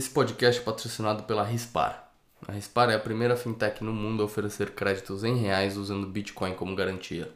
Esse 0.00 0.08
podcast 0.08 0.62
é 0.62 0.64
patrocinado 0.64 1.24
pela 1.24 1.44
Rispar. 1.44 2.10
A 2.48 2.52
Rispar 2.52 2.88
é 2.88 2.94
a 2.94 2.98
primeira 2.98 3.36
fintech 3.36 3.84
no 3.84 3.92
mundo 3.92 4.22
a 4.22 4.24
oferecer 4.24 4.70
créditos 4.70 5.24
em 5.24 5.36
reais 5.36 5.76
usando 5.76 6.06
Bitcoin 6.06 6.54
como 6.54 6.74
garantia. 6.74 7.30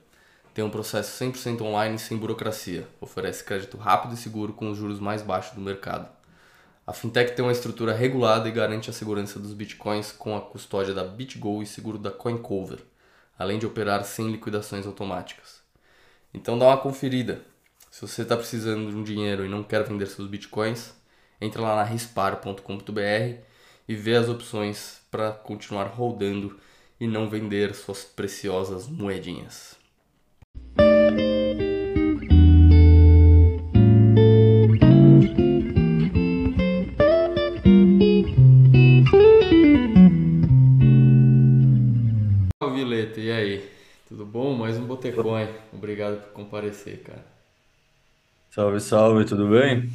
Tem 0.55 0.65
um 0.65 0.71
processo 0.71 1.23
100% 1.23 1.61
online 1.61 1.99
sem 1.99 2.17
burocracia. 2.17 2.89
Oferece 3.03 3.45
crédito 3.45 3.77
rápido 3.77 4.15
e 4.15 4.17
seguro 4.17 4.55
com 4.55 4.71
os 4.71 4.79
juros 4.79 4.99
mais 4.99 5.21
baixos 5.21 5.55
do 5.55 5.61
mercado. 5.61 6.09
A 6.87 6.95
fintech 6.95 7.37
tem 7.37 7.45
uma 7.45 7.53
estrutura 7.53 7.93
regulada 7.93 8.49
e 8.49 8.53
garante 8.53 8.89
a 8.89 8.95
segurança 8.95 9.39
dos 9.39 9.53
bitcoins 9.53 10.11
com 10.11 10.35
a 10.35 10.41
custódia 10.41 10.95
da 10.95 11.05
BitGo 11.05 11.63
e 11.63 11.67
seguro 11.67 11.99
da 11.99 12.11
CoinCover, 12.11 12.79
além 13.39 13.59
de 13.59 13.67
operar 13.67 14.03
sem 14.07 14.33
liquidações 14.33 14.87
automáticas. 14.87 15.61
Então 16.33 16.59
dá 16.59 16.65
uma 16.69 16.79
conferida. 16.79 17.43
Se 17.91 18.01
você 18.01 18.23
está 18.23 18.35
precisando 18.39 18.89
de 18.89 18.97
um 18.97 19.05
dinheiro 19.05 19.45
e 19.45 19.51
não 19.51 19.63
quer 19.63 19.85
vender 19.85 20.07
seus 20.07 20.27
bitcoins, 20.27 20.95
entra 21.41 21.63
lá 21.63 21.77
na 21.77 21.85
rispar.com.br 21.85 23.41
e 23.89 23.95
vê 23.95 24.15
as 24.15 24.29
opções 24.29 25.01
para 25.11 25.33
continuar 25.33 25.85
rodando 25.85 26.59
e 26.99 27.07
não 27.07 27.29
vender 27.29 27.75
suas 27.75 28.05
preciosas 28.05 28.89
moedinhas. 28.89 29.77
Vileta, 42.75 43.21
e 43.21 43.31
aí? 43.31 43.71
Tudo 44.09 44.27
bom? 44.27 44.55
Mais 44.55 44.77
um 44.77 44.85
Botecoin. 44.85 45.49
Obrigado 45.73 46.21
por 46.23 46.33
comparecer, 46.33 47.03
cara. 47.03 47.25
Salve, 48.51 48.81
salve, 48.81 49.25
tudo 49.25 49.49
bem? 49.49 49.91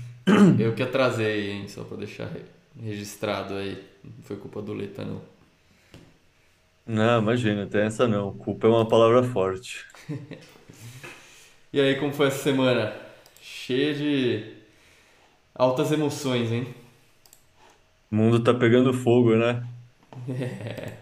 Eu 0.58 0.74
que 0.76 0.84
atrasei, 0.84 1.52
hein? 1.52 1.68
Só 1.68 1.84
pra 1.84 1.98
deixar 1.98 2.32
registrado 2.80 3.56
aí. 3.56 3.84
Não 4.04 4.24
foi 4.24 4.38
culpa 4.38 4.62
do 4.62 4.74
Leta, 4.74 5.04
não. 5.06 5.22
Não, 6.86 7.22
imagina, 7.22 7.68
tem 7.68 7.82
essa 7.82 8.08
não. 8.08 8.36
Culpa 8.38 8.68
é 8.68 8.70
uma 8.70 8.88
palavra 8.88 9.24
forte. 9.24 9.86
E 11.72 11.80
aí, 11.80 12.00
como 12.00 12.12
foi 12.14 12.28
essa 12.28 12.42
semana? 12.44 12.94
Cheia 13.42 13.94
de 13.94 14.56
altas 15.54 15.92
emoções, 15.92 16.52
hein? 16.52 16.74
O 18.12 18.16
mundo 18.16 18.44
tá 18.44 18.54
pegando 18.54 18.94
fogo, 18.94 19.36
né? 19.36 19.68
É. 20.30 20.94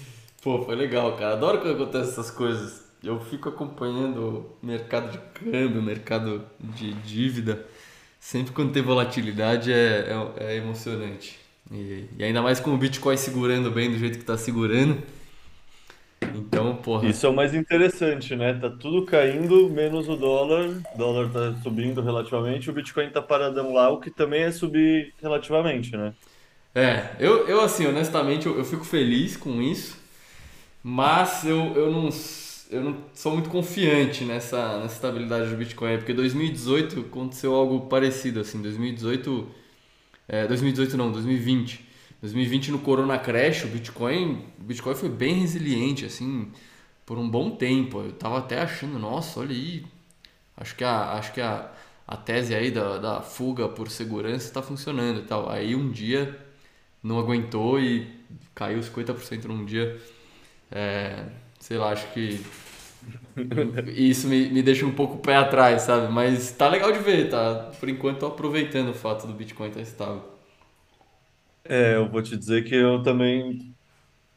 Pô, 0.42 0.62
foi 0.64 0.76
legal, 0.76 1.16
cara. 1.16 1.34
Adoro 1.34 1.60
quando 1.60 1.74
acontecem 1.82 2.12
essas 2.12 2.30
coisas. 2.30 2.84
Eu 3.02 3.20
fico 3.20 3.48
acompanhando 3.48 4.56
o 4.62 4.66
mercado 4.66 5.10
de 5.10 5.18
câmbio, 5.34 5.80
o 5.80 5.82
mercado 5.82 6.44
de 6.60 6.92
dívida. 6.94 7.66
Sempre 8.26 8.52
quando 8.52 8.72
tem 8.72 8.82
volatilidade 8.82 9.72
é, 9.72 10.08
é, 10.36 10.46
é 10.46 10.56
emocionante. 10.56 11.38
E, 11.70 12.06
e 12.18 12.24
ainda 12.24 12.42
mais 12.42 12.58
com 12.58 12.74
o 12.74 12.76
Bitcoin 12.76 13.16
segurando 13.16 13.70
bem 13.70 13.88
do 13.88 13.96
jeito 13.96 14.18
que 14.18 14.24
tá 14.24 14.36
segurando. 14.36 15.00
Então, 16.34 16.74
porra. 16.74 17.06
Isso 17.06 17.24
é 17.24 17.28
o 17.28 17.32
mais 17.32 17.54
interessante, 17.54 18.34
né? 18.34 18.52
Tá 18.54 18.68
tudo 18.68 19.06
caindo, 19.06 19.70
menos 19.70 20.08
o 20.08 20.16
dólar. 20.16 20.70
O 20.92 20.98
dólar 20.98 21.30
tá 21.30 21.54
subindo 21.62 22.02
relativamente, 22.02 22.68
o 22.68 22.72
Bitcoin 22.72 23.10
tá 23.10 23.22
paradão 23.22 23.72
lá, 23.72 23.90
o 23.90 24.00
que 24.00 24.10
também 24.10 24.42
é 24.42 24.50
subir 24.50 25.14
relativamente, 25.22 25.96
né? 25.96 26.12
É, 26.74 27.10
eu, 27.20 27.46
eu 27.46 27.60
assim, 27.60 27.86
honestamente, 27.86 28.46
eu, 28.46 28.58
eu 28.58 28.64
fico 28.64 28.84
feliz 28.84 29.36
com 29.36 29.62
isso, 29.62 30.02
mas 30.82 31.44
eu, 31.44 31.74
eu, 31.76 31.92
não, 31.92 32.08
eu 32.70 32.82
não 32.82 33.04
sou 33.14 33.32
muito 33.32 33.48
confiante 33.50 34.24
nessa, 34.24 34.78
nessa 34.78 34.94
estabilidade 34.94 35.50
do 35.50 35.56
Bitcoin, 35.56 35.98
porque 35.98 36.12
2018 36.12 37.00
aconteceu 37.00 37.54
algo 37.54 37.86
parecido, 37.88 38.40
assim, 38.40 38.60
2018, 38.60 39.48
é, 40.28 40.46
2018 40.46 40.96
não, 40.96 41.12
2020. 41.12 41.84
2020 42.20 42.72
no 42.72 42.78
Corona 42.80 43.18
Crash, 43.18 43.64
o 43.64 43.68
Bitcoin, 43.68 44.44
o 44.58 44.62
Bitcoin 44.64 44.94
foi 44.94 45.08
bem 45.08 45.34
resiliente, 45.34 46.04
assim, 46.04 46.50
por 47.04 47.18
um 47.18 47.28
bom 47.28 47.50
tempo. 47.50 48.00
Eu 48.00 48.12
tava 48.12 48.38
até 48.38 48.60
achando, 48.60 48.98
nossa, 48.98 49.40
olha 49.40 49.52
aí, 49.52 49.84
acho 50.56 50.74
que 50.76 50.84
a, 50.84 51.12
acho 51.12 51.32
que 51.32 51.40
a, 51.40 51.70
a 52.06 52.16
tese 52.16 52.54
aí 52.54 52.70
da, 52.70 52.98
da 52.98 53.20
fuga 53.22 53.68
por 53.68 53.90
segurança 53.90 54.46
está 54.46 54.62
funcionando 54.62 55.20
e 55.20 55.24
tal. 55.24 55.50
Aí 55.50 55.74
um 55.76 55.90
dia 55.90 56.38
não 57.02 57.18
aguentou 57.18 57.80
e 57.80 58.08
caiu 58.54 58.80
50% 58.80 59.44
num 59.44 59.64
dia. 59.64 60.00
É, 60.70 61.26
sei 61.66 61.78
lá, 61.78 61.90
acho 61.90 62.06
que 62.12 62.40
isso 63.96 64.28
me, 64.28 64.48
me 64.50 64.62
deixa 64.62 64.86
um 64.86 64.92
pouco 64.92 65.18
pé 65.18 65.34
atrás, 65.34 65.82
sabe? 65.82 66.12
Mas 66.12 66.52
tá 66.52 66.68
legal 66.68 66.92
de 66.92 67.00
ver, 67.00 67.28
tá? 67.28 67.72
Por 67.80 67.88
enquanto 67.88 68.20
tô 68.20 68.26
aproveitando 68.26 68.90
o 68.90 68.94
fato 68.94 69.26
do 69.26 69.32
Bitcoin 69.32 69.68
estar 69.68 69.80
tá 69.80 69.82
estável. 69.82 70.22
É, 71.64 71.96
eu 71.96 72.08
vou 72.08 72.22
te 72.22 72.36
dizer 72.36 72.62
que 72.62 72.74
eu 72.74 73.02
também. 73.02 73.74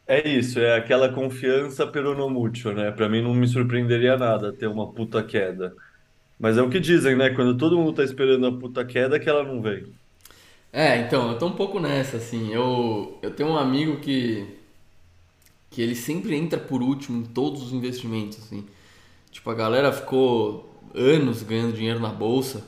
É 0.08 0.28
isso, 0.28 0.60
é 0.60 0.76
aquela 0.76 1.14
confiança 1.14 1.86
no 1.86 2.30
mútuo, 2.32 2.74
né? 2.74 2.90
Pra 2.92 3.08
mim 3.08 3.22
não 3.22 3.36
me 3.36 3.48
surpreenderia 3.48 4.18
nada 4.18 4.52
ter 4.52 4.66
uma 4.66 4.92
puta 4.92 5.22
queda. 5.24 5.76
Mas 6.40 6.58
é 6.58 6.64
o 6.64 6.70
que 6.70 6.80
dizem, 6.80 7.16
né? 7.16 7.30
Quando 7.30 7.56
todo 7.58 7.78
mundo 7.78 7.94
tá 7.94 8.04
esperando 8.04 8.48
a 8.48 8.52
puta 8.52 8.84
queda, 8.84 9.20
que 9.20 9.30
ela 9.30 9.44
não 9.44 9.62
vem. 9.62 9.86
É, 10.74 10.98
então, 10.98 11.32
eu 11.32 11.38
tô 11.38 11.46
um 11.48 11.56
pouco 11.56 11.80
nessa, 11.80 12.18
assim. 12.18 12.52
Eu, 12.54 13.20
eu 13.22 13.32
tenho 13.32 13.50
um 13.50 13.58
amigo 13.58 13.98
que. 14.00 14.59
Que 15.70 15.82
ele 15.82 15.96
sempre 15.96 16.36
entra 16.36 16.60
por 16.60 16.82
último 16.82 17.20
em 17.20 17.26
todos 17.26 17.64
os 17.64 17.74
investimentos, 17.74 18.40
assim. 18.40 18.66
Tipo, 19.32 19.50
a 19.52 19.54
galera 19.54 19.92
ficou 19.92 20.70
anos 20.94 21.44
ganhando 21.44 21.74
dinheiro 21.74 22.00
na 22.00 22.10
bolsa. 22.10 22.66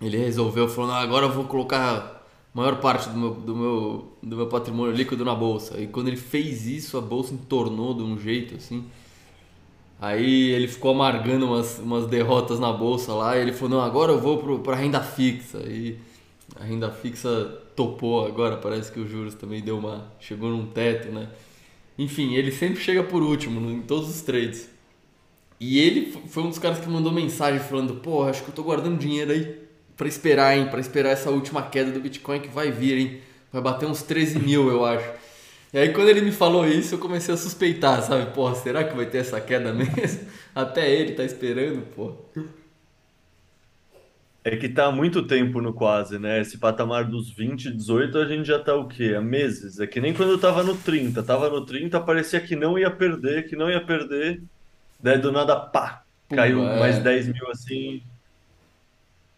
Ele 0.00 0.16
resolveu, 0.16 0.68
falou: 0.68 0.90
não, 0.90 0.96
agora 0.96 1.26
eu 1.26 1.32
vou 1.32 1.44
colocar 1.44 2.14
maior 2.52 2.80
parte 2.80 3.08
do 3.08 3.18
meu, 3.18 3.30
do 3.34 3.56
meu, 3.56 4.12
do 4.22 4.36
meu 4.36 4.46
patrimônio 4.46 4.94
líquido 4.94 5.24
na 5.24 5.34
bolsa. 5.34 5.80
E 5.80 5.86
quando 5.86 6.08
ele 6.08 6.16
fez 6.16 6.66
isso, 6.66 6.96
a 6.96 7.00
bolsa 7.00 7.34
entornou 7.34 7.94
de 7.94 8.02
um 8.02 8.18
jeito 8.18 8.56
assim. 8.56 8.84
Aí 10.00 10.50
ele 10.50 10.68
ficou 10.68 10.90
amargando 10.90 11.46
umas, 11.46 11.78
umas 11.78 12.06
derrotas 12.06 12.60
na 12.60 12.72
bolsa 12.72 13.12
lá. 13.12 13.36
E 13.36 13.40
ele 13.40 13.52
falou: 13.52 13.78
Não, 13.78 13.80
agora 13.80 14.12
eu 14.12 14.20
vou 14.20 14.58
para 14.60 14.76
renda 14.76 15.00
fixa. 15.00 15.58
E 15.58 15.98
a 16.60 16.64
renda 16.64 16.90
fixa 16.90 17.60
topou 17.74 18.26
agora. 18.26 18.56
Parece 18.56 18.92
que 18.92 19.00
os 19.00 19.10
juros 19.10 19.34
também 19.34 19.62
deu 19.62 19.78
uma. 19.78 20.12
chegou 20.20 20.50
num 20.50 20.66
teto, 20.66 21.10
né? 21.10 21.28
Enfim, 21.98 22.34
ele 22.34 22.50
sempre 22.50 22.80
chega 22.80 23.02
por 23.02 23.22
último 23.22 23.70
em 23.70 23.82
todos 23.82 24.08
os 24.08 24.20
trades. 24.22 24.68
E 25.60 25.78
ele 25.78 26.12
foi 26.28 26.42
um 26.42 26.48
dos 26.48 26.58
caras 26.58 26.80
que 26.80 26.88
mandou 26.88 27.12
mensagem 27.12 27.60
falando: 27.60 27.96
Pô, 27.96 28.24
acho 28.24 28.42
que 28.42 28.50
eu 28.50 28.54
tô 28.54 28.62
guardando 28.62 28.98
dinheiro 28.98 29.30
aí 29.32 29.56
para 29.96 30.08
esperar, 30.08 30.56
hein? 30.56 30.66
Para 30.66 30.80
esperar 30.80 31.10
essa 31.10 31.30
última 31.30 31.62
queda 31.62 31.90
do 31.90 32.00
Bitcoin 32.00 32.40
que 32.40 32.48
vai 32.48 32.70
vir, 32.70 32.98
hein? 32.98 33.20
Vai 33.52 33.62
bater 33.62 33.86
uns 33.86 34.02
13 34.02 34.38
mil, 34.40 34.68
eu 34.68 34.84
acho. 34.84 35.08
E 35.72 35.78
aí 35.78 35.92
quando 35.92 36.08
ele 36.08 36.20
me 36.20 36.32
falou 36.32 36.66
isso, 36.66 36.94
eu 36.94 36.98
comecei 36.98 37.32
a 37.32 37.36
suspeitar, 37.36 38.02
sabe? 38.02 38.32
Porra, 38.32 38.54
será 38.54 38.84
que 38.84 38.96
vai 38.96 39.06
ter 39.06 39.18
essa 39.18 39.40
queda 39.40 39.72
mesmo? 39.72 39.94
Até 40.54 40.90
ele 40.90 41.12
tá 41.12 41.24
esperando, 41.24 41.82
pô. 41.94 42.14
É 44.44 44.56
que 44.56 44.68
tá 44.68 44.86
há 44.86 44.92
muito 44.92 45.26
tempo 45.26 45.58
no 45.62 45.72
quase, 45.72 46.18
né? 46.18 46.38
Esse 46.38 46.58
patamar 46.58 47.06
dos 47.06 47.30
20, 47.30 47.70
18, 47.70 48.18
a 48.18 48.26
gente 48.26 48.46
já 48.46 48.58
tá 48.58 48.74
o 48.74 48.86
quê? 48.86 49.14
Há 49.16 49.20
meses. 49.22 49.80
É 49.80 49.86
que 49.86 50.00
nem 50.02 50.12
quando 50.12 50.32
eu 50.32 50.38
tava 50.38 50.62
no 50.62 50.76
30. 50.76 51.22
Tava 51.22 51.48
no 51.48 51.64
30, 51.64 51.98
parecia 52.00 52.40
que 52.40 52.54
não 52.54 52.78
ia 52.78 52.90
perder, 52.90 53.48
que 53.48 53.56
não 53.56 53.70
ia 53.70 53.80
perder. 53.80 54.42
Daí 55.00 55.18
do 55.18 55.32
nada, 55.32 55.56
pá! 55.56 56.02
Caiu 56.28 56.62
é... 56.62 56.78
mais 56.78 56.98
10 56.98 57.28
mil 57.28 57.50
assim. 57.50 58.02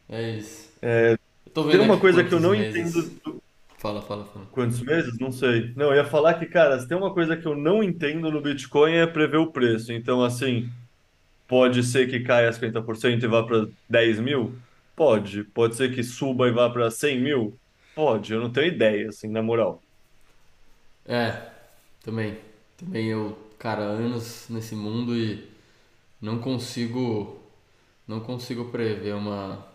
É 0.08 0.30
isso. 0.30 0.70
É, 0.82 1.12
eu 1.12 1.52
tô 1.52 1.62
vendo 1.62 1.78
tem 1.78 1.80
uma 1.80 1.98
coisa 1.98 2.24
que 2.24 2.32
eu 2.32 2.40
não 2.40 2.50
meses. 2.50 2.96
entendo. 2.96 3.42
Fala, 3.78 4.02
fala, 4.02 4.24
fala. 4.24 4.46
Quantos 4.50 4.80
meses? 4.80 5.18
Não 5.18 5.30
sei. 5.30 5.72
Não, 5.76 5.86
eu 5.86 5.96
ia 5.96 6.04
falar 6.04 6.34
que, 6.34 6.46
cara, 6.46 6.78
se 6.80 6.88
tem 6.88 6.96
uma 6.96 7.12
coisa 7.12 7.36
que 7.36 7.46
eu 7.46 7.56
não 7.56 7.82
entendo 7.82 8.30
no 8.30 8.40
Bitcoin 8.40 8.94
é 8.94 9.06
prever 9.06 9.36
o 9.36 9.52
preço. 9.52 9.92
Então, 9.92 10.24
assim, 10.24 10.68
pode 11.46 11.82
ser 11.84 12.08
que 12.08 12.20
caia 12.20 12.50
50% 12.50 13.22
e 13.22 13.26
vá 13.26 13.42
para 13.42 13.66
10 13.88 14.20
mil? 14.20 14.54
Pode. 14.96 15.44
Pode 15.44 15.76
ser 15.76 15.94
que 15.94 16.02
suba 16.02 16.48
e 16.48 16.52
vá 16.52 16.68
para 16.70 16.90
100 16.90 17.20
mil? 17.20 17.60
Pode. 17.94 18.32
Eu 18.32 18.40
não 18.40 18.52
tenho 18.52 18.68
ideia, 18.74 19.08
assim, 19.08 19.28
na 19.28 19.42
moral. 19.42 19.84
É, 21.04 21.50
também. 22.02 22.38
Também 22.76 23.08
eu, 23.08 23.36
cara, 23.58 23.82
anos 23.82 24.48
nesse 24.48 24.74
mundo 24.74 25.16
e 25.16 25.48
não 26.20 26.40
consigo 26.40 27.40
não 28.08 28.20
consigo 28.20 28.66
prever 28.70 29.14
uma 29.14 29.66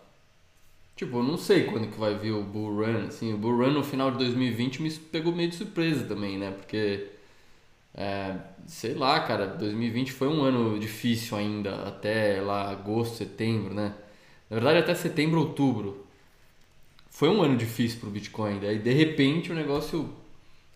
Tipo, 0.96 1.18
eu 1.18 1.22
não 1.22 1.38
sei 1.38 1.64
quando 1.64 1.90
que 1.90 1.98
vai 1.98 2.16
vir 2.18 2.32
o 2.32 2.42
Bull 2.44 2.74
Run, 2.76 3.06
assim, 3.08 3.32
o 3.32 3.38
Bull 3.38 3.56
Run 3.56 3.72
no 3.72 3.82
final 3.84 4.10
de 4.10 4.18
2020 4.18 4.82
me 4.82 4.90
pegou 4.90 5.32
meio 5.34 5.48
de 5.48 5.56
surpresa 5.56 6.04
também, 6.06 6.38
né? 6.38 6.50
Porque, 6.52 7.08
é, 7.94 8.36
sei 8.66 8.94
lá, 8.94 9.20
cara, 9.20 9.46
2020 9.48 10.12
foi 10.12 10.28
um 10.28 10.42
ano 10.44 10.78
difícil 10.78 11.36
ainda, 11.36 11.88
até 11.88 12.40
lá 12.42 12.70
agosto, 12.70 13.16
setembro, 13.16 13.74
né? 13.74 13.94
Na 14.52 14.56
verdade 14.56 14.80
até 14.80 14.94
setembro, 14.94 15.40
outubro. 15.40 16.04
Foi 17.08 17.30
um 17.30 17.40
ano 17.40 17.56
difícil 17.56 18.00
pro 18.00 18.10
Bitcoin, 18.10 18.60
daí 18.60 18.78
de 18.78 18.92
repente 18.92 19.50
o 19.50 19.54
negócio 19.54 20.12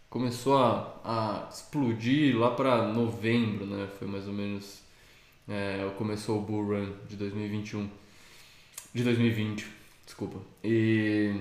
começou 0.09 0.57
a, 0.57 0.99
a 1.05 1.49
explodir 1.53 2.39
lá 2.39 2.53
para 2.53 2.89
novembro, 2.89 3.67
né? 3.67 3.87
Foi 3.99 4.09
mais 4.09 4.27
ou 4.27 4.33
menos, 4.33 4.81
é, 5.47 5.91
começou 5.99 6.39
o 6.39 6.41
Bull 6.41 6.69
Run 6.69 6.93
de 7.07 7.17
2021, 7.17 7.91
de 8.95 9.05
2020. 9.05 9.67
Desculpa. 10.07 10.39
E. 10.65 11.39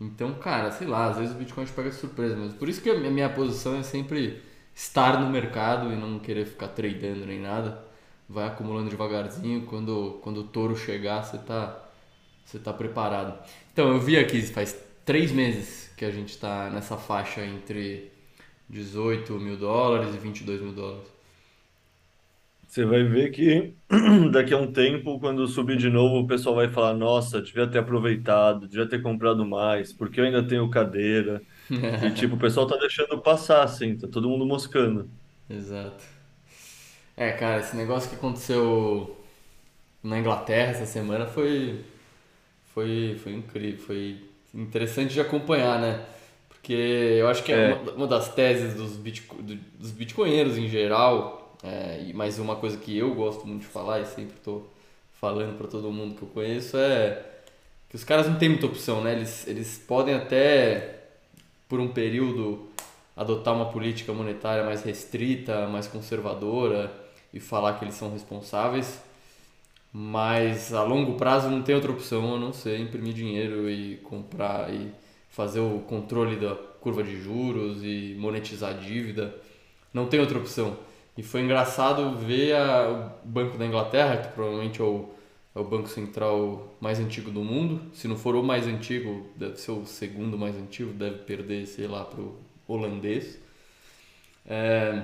Então, 0.00 0.32
cara, 0.36 0.70
sei 0.70 0.86
lá, 0.86 1.10
às 1.10 1.18
vezes 1.18 1.34
o 1.34 1.38
Bitcoin 1.38 1.66
te 1.66 1.72
pega 1.72 1.90
de 1.90 1.96
surpresa 1.96 2.34
mesmo. 2.34 2.56
Por 2.56 2.66
isso 2.66 2.80
que 2.80 2.88
a 2.88 2.98
minha 2.98 3.28
posição 3.28 3.76
é 3.76 3.82
sempre 3.82 4.40
estar 4.74 5.20
no 5.20 5.28
mercado 5.28 5.92
e 5.92 5.96
não 5.96 6.18
querer 6.18 6.46
ficar 6.46 6.68
tradando 6.68 7.26
nem 7.26 7.40
nada. 7.40 7.89
Vai 8.30 8.46
acumulando 8.48 8.90
devagarzinho, 8.90 9.66
quando, 9.66 10.20
quando 10.22 10.42
o 10.42 10.44
touro 10.44 10.76
chegar, 10.76 11.22
você 11.22 11.38
tá, 11.38 11.84
você 12.44 12.58
tá 12.58 12.72
preparado. 12.72 13.38
Então, 13.72 13.88
eu 13.90 14.00
vi 14.00 14.16
aqui, 14.18 14.42
faz 14.42 14.76
três 15.04 15.32
meses 15.32 15.92
que 15.96 16.04
a 16.04 16.10
gente 16.12 16.30
está 16.30 16.70
nessa 16.70 16.96
faixa 16.96 17.44
entre 17.44 18.12
18 18.68 19.34
mil 19.40 19.56
dólares 19.56 20.14
e 20.14 20.18
22 20.18 20.60
mil 20.60 20.72
dólares. 20.72 21.08
Você 22.66 22.84
vai 22.84 23.02
ver 23.02 23.30
que 23.32 23.76
daqui 24.30 24.54
a 24.54 24.58
um 24.58 24.72
tempo, 24.72 25.18
quando 25.18 25.46
subir 25.48 25.76
de 25.76 25.90
novo, 25.90 26.20
o 26.20 26.26
pessoal 26.26 26.54
vai 26.54 26.68
falar: 26.68 26.94
Nossa, 26.94 27.42
devia 27.42 27.66
ter 27.68 27.78
aproveitado, 27.78 28.68
devia 28.68 28.88
ter 28.88 29.02
comprado 29.02 29.44
mais, 29.44 29.92
porque 29.92 30.20
eu 30.20 30.24
ainda 30.24 30.46
tenho 30.46 30.70
cadeira. 30.70 31.44
E 32.00 32.10
tipo, 32.12 32.34
o 32.36 32.38
pessoal 32.38 32.66
tá 32.66 32.76
deixando 32.76 33.20
passar, 33.22 33.62
assim, 33.64 33.96
tá 33.96 34.08
todo 34.08 34.28
mundo 34.28 34.46
moscando. 34.46 35.10
Exato. 35.48 36.19
É, 37.20 37.32
cara, 37.32 37.60
esse 37.60 37.76
negócio 37.76 38.08
que 38.08 38.16
aconteceu 38.16 39.14
na 40.02 40.18
Inglaterra 40.18 40.70
essa 40.70 40.86
semana 40.86 41.26
foi, 41.26 41.84
foi, 42.72 43.20
foi 43.22 43.34
incrível, 43.34 43.78
foi 43.78 44.24
interessante 44.54 45.12
de 45.12 45.20
acompanhar, 45.20 45.78
né? 45.78 46.02
Porque 46.48 46.72
eu 46.72 47.28
acho 47.28 47.44
que 47.44 47.52
é, 47.52 47.72
é. 47.72 47.74
Uma, 47.74 47.92
uma, 47.92 48.06
das 48.06 48.34
teses 48.34 48.72
dos, 48.72 48.96
bitco, 48.96 49.36
dos 49.42 49.90
bitcoinheiros 49.90 50.56
em 50.56 50.66
geral 50.66 51.58
é, 51.62 52.02
e 52.06 52.14
mais 52.14 52.38
uma 52.38 52.56
coisa 52.56 52.78
que 52.78 52.96
eu 52.96 53.14
gosto 53.14 53.46
muito 53.46 53.60
de 53.60 53.66
falar 53.66 54.00
e 54.00 54.06
sempre 54.06 54.36
estou 54.36 54.72
falando 55.20 55.58
para 55.58 55.68
todo 55.68 55.92
mundo 55.92 56.14
que 56.14 56.22
eu 56.22 56.28
conheço 56.28 56.78
é 56.78 57.22
que 57.90 57.96
os 57.96 58.02
caras 58.02 58.28
não 58.28 58.36
têm 58.36 58.48
muita 58.48 58.64
opção, 58.64 59.04
né? 59.04 59.12
Eles, 59.12 59.46
eles 59.46 59.76
podem 59.86 60.14
até, 60.14 61.00
por 61.68 61.80
um 61.80 61.88
período, 61.88 62.66
adotar 63.14 63.52
uma 63.54 63.66
política 63.66 64.10
monetária 64.10 64.64
mais 64.64 64.82
restrita, 64.82 65.66
mais 65.66 65.86
conservadora 65.86 66.99
e 67.32 67.40
falar 67.40 67.78
que 67.78 67.84
eles 67.84 67.94
são 67.94 68.12
responsáveis, 68.12 69.02
mas 69.92 70.72
a 70.72 70.82
longo 70.82 71.14
prazo 71.16 71.48
não 71.48 71.62
tem 71.62 71.74
outra 71.74 71.90
opção 71.90 72.36
a 72.36 72.38
não 72.38 72.52
ser 72.52 72.78
imprimir 72.78 73.12
dinheiro 73.12 73.68
e 73.70 73.96
comprar 73.98 74.72
e 74.72 74.92
fazer 75.28 75.60
o 75.60 75.80
controle 75.80 76.36
da 76.36 76.54
curva 76.80 77.02
de 77.02 77.20
juros 77.20 77.82
e 77.82 78.16
monetizar 78.18 78.70
a 78.70 78.78
dívida. 78.78 79.34
Não 79.92 80.06
tem 80.06 80.20
outra 80.20 80.38
opção. 80.38 80.76
E 81.16 81.22
foi 81.22 81.42
engraçado 81.42 82.16
ver 82.16 82.54
a, 82.54 83.12
o 83.24 83.28
Banco 83.28 83.58
da 83.58 83.66
Inglaterra, 83.66 84.18
que 84.18 84.28
provavelmente 84.28 84.80
é 84.80 84.84
o, 84.84 85.08
é 85.54 85.58
o 85.58 85.64
banco 85.64 85.88
central 85.88 86.74
mais 86.80 86.98
antigo 87.00 87.30
do 87.30 87.42
mundo. 87.42 87.80
Se 87.92 88.08
não 88.08 88.16
for 88.16 88.36
o 88.36 88.42
mais 88.42 88.66
antigo, 88.66 89.26
deve 89.36 89.56
ser 89.56 89.72
o 89.72 89.84
segundo 89.84 90.38
mais 90.38 90.56
antigo, 90.56 90.92
deve 90.92 91.18
perder, 91.18 91.66
sei 91.66 91.86
lá, 91.86 92.04
para 92.04 92.20
o 92.20 92.36
holandês. 92.66 93.38
É, 94.46 95.02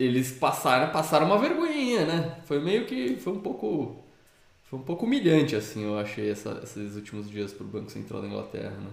eles 0.00 0.32
passaram, 0.32 0.90
passaram 0.90 1.26
uma 1.26 1.38
vergonhinha, 1.38 2.06
né? 2.06 2.40
Foi 2.46 2.58
meio 2.58 2.86
que. 2.86 3.16
Foi 3.16 3.34
um 3.34 3.40
pouco. 3.40 4.02
Foi 4.64 4.78
um 4.78 4.82
pouco 4.82 5.04
humilhante, 5.04 5.56
assim, 5.56 5.84
eu 5.84 5.98
achei 5.98 6.30
essa, 6.30 6.60
esses 6.62 6.94
últimos 6.96 7.28
dias 7.28 7.52
para 7.52 7.64
o 7.64 7.68
Banco 7.68 7.90
Central 7.90 8.22
da 8.22 8.28
Inglaterra, 8.28 8.70
né? 8.70 8.90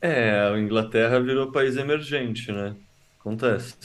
É, 0.00 0.40
a 0.40 0.58
Inglaterra 0.58 1.20
virou 1.20 1.50
país 1.52 1.76
emergente, 1.76 2.52
né? 2.52 2.76
Acontece. 3.18 3.76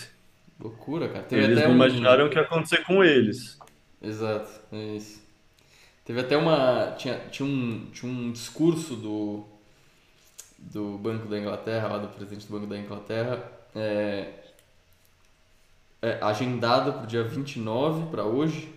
Loucura, 0.60 1.10
cara. 1.10 1.24
Teve 1.26 1.44
Eles 1.44 1.64
não 1.64 1.72
um... 1.72 1.76
imaginaram 1.76 2.28
o 2.28 2.30
que 2.30 2.38
ia 2.38 2.44
acontecer 2.44 2.84
com 2.86 3.04
eles. 3.04 3.58
Exato, 4.02 4.52
é 4.72 4.96
isso. 4.96 5.22
Teve 6.06 6.20
até 6.20 6.38
uma. 6.38 6.92
Tinha, 6.98 7.18
tinha, 7.32 7.48
um, 7.48 7.90
tinha 7.92 8.12
um 8.12 8.32
discurso 8.32 8.96
do, 8.96 9.46
do 10.60 10.98
Banco 11.00 11.28
da 11.28 11.40
Inglaterra, 11.40 11.88
lá 11.88 11.98
do 11.98 12.10
presidente 12.10 12.46
do 12.46 12.54
Banco 12.54 12.68
da 12.68 12.78
Inglaterra, 12.78 13.52
é, 13.76 14.43
é, 16.04 16.18
agendado 16.22 16.92
para 16.92 17.04
o 17.04 17.08
dia 17.08 17.24
29, 17.24 18.12
para 18.12 18.26
hoje, 18.26 18.70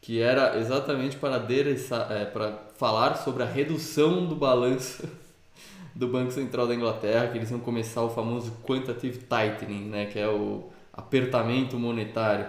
que 0.00 0.20
era 0.20 0.58
exatamente 0.58 1.16
para, 1.16 1.36
adereçar, 1.36 2.10
é, 2.10 2.24
para 2.24 2.58
falar 2.76 3.14
sobre 3.14 3.44
a 3.44 3.46
redução 3.46 4.26
do 4.26 4.34
balanço 4.34 5.08
do 5.94 6.08
Banco 6.08 6.32
Central 6.32 6.66
da 6.66 6.74
Inglaterra, 6.74 7.28
que 7.28 7.38
eles 7.38 7.50
vão 7.50 7.60
começar 7.60 8.02
o 8.02 8.10
famoso 8.10 8.50
quantitative 8.64 9.18
tightening, 9.18 9.84
né, 9.84 10.06
que 10.06 10.18
é 10.18 10.28
o 10.28 10.68
apertamento 10.92 11.78
monetário, 11.78 12.46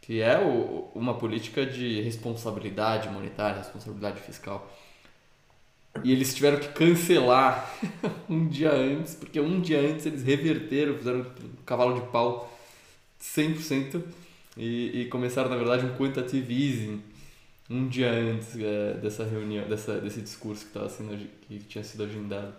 que 0.00 0.22
é 0.22 0.38
o, 0.38 0.88
uma 0.94 1.14
política 1.14 1.66
de 1.66 2.00
responsabilidade 2.02 3.08
monetária, 3.08 3.58
responsabilidade 3.58 4.20
fiscal. 4.20 4.70
E 6.04 6.12
eles 6.12 6.32
tiveram 6.32 6.58
que 6.58 6.68
cancelar 6.68 7.74
um 8.30 8.46
dia 8.46 8.70
antes, 8.72 9.16
porque 9.16 9.40
um 9.40 9.60
dia 9.60 9.80
antes 9.80 10.06
eles 10.06 10.22
reverteram, 10.22 10.94
fizeram 10.94 11.20
um 11.20 11.64
cavalo 11.64 12.00
de 12.00 12.06
pau 12.08 12.52
100% 13.34 14.02
e, 14.56 15.02
e 15.02 15.04
começaram, 15.06 15.50
na 15.50 15.56
verdade, 15.56 15.84
um 15.84 15.96
quantitative 15.96 16.52
easing 16.52 17.02
um 17.68 17.88
dia 17.88 18.10
antes 18.10 18.56
é, 18.58 18.94
dessa 18.94 19.24
reunião, 19.24 19.68
dessa, 19.68 20.00
desse 20.00 20.20
discurso 20.20 20.66
que, 20.66 20.72
tava 20.72 20.88
sendo, 20.88 21.16
que 21.42 21.58
tinha 21.60 21.82
sido 21.82 22.04
agendado. 22.04 22.54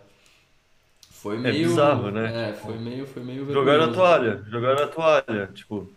Foi 1.09 1.37
é 1.37 1.39
meio. 1.39 1.55
É 1.55 1.67
bizarro, 1.67 2.11
né? 2.11 2.49
É, 2.49 2.53
foi 2.53 2.77
meio. 2.77 3.07
Foi 3.07 3.23
meio 3.23 3.51
jogaram 3.51 3.85
a 3.85 3.93
toalha, 3.93 4.43
jogaram 4.49 4.83
a 4.83 4.87
toalha, 4.87 5.49
tipo. 5.53 5.89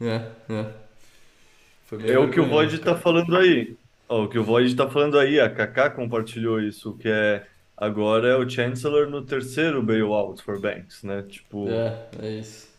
É, 0.00 0.26
é. 0.48 2.12
é 2.12 2.18
o 2.18 2.30
que 2.30 2.40
o 2.40 2.46
Void 2.46 2.78
tá 2.78 2.96
falando 2.96 3.36
aí. 3.36 3.76
Ó, 4.08 4.24
o 4.24 4.28
que 4.28 4.38
o 4.38 4.44
Void 4.44 4.74
tá 4.74 4.88
falando 4.88 5.18
aí, 5.18 5.38
a 5.38 5.48
Kaká 5.48 5.90
compartilhou 5.90 6.60
isso, 6.60 6.94
que 6.94 7.08
é. 7.08 7.46
Agora 7.76 8.28
é 8.28 8.36
o 8.36 8.48
Chancellor 8.48 9.10
no 9.10 9.22
terceiro 9.22 9.82
bailout 9.82 10.40
for 10.42 10.60
banks, 10.60 11.02
né? 11.02 11.22
Tipo. 11.28 11.68
É, 11.68 12.08
é 12.22 12.30
isso. 12.38 12.73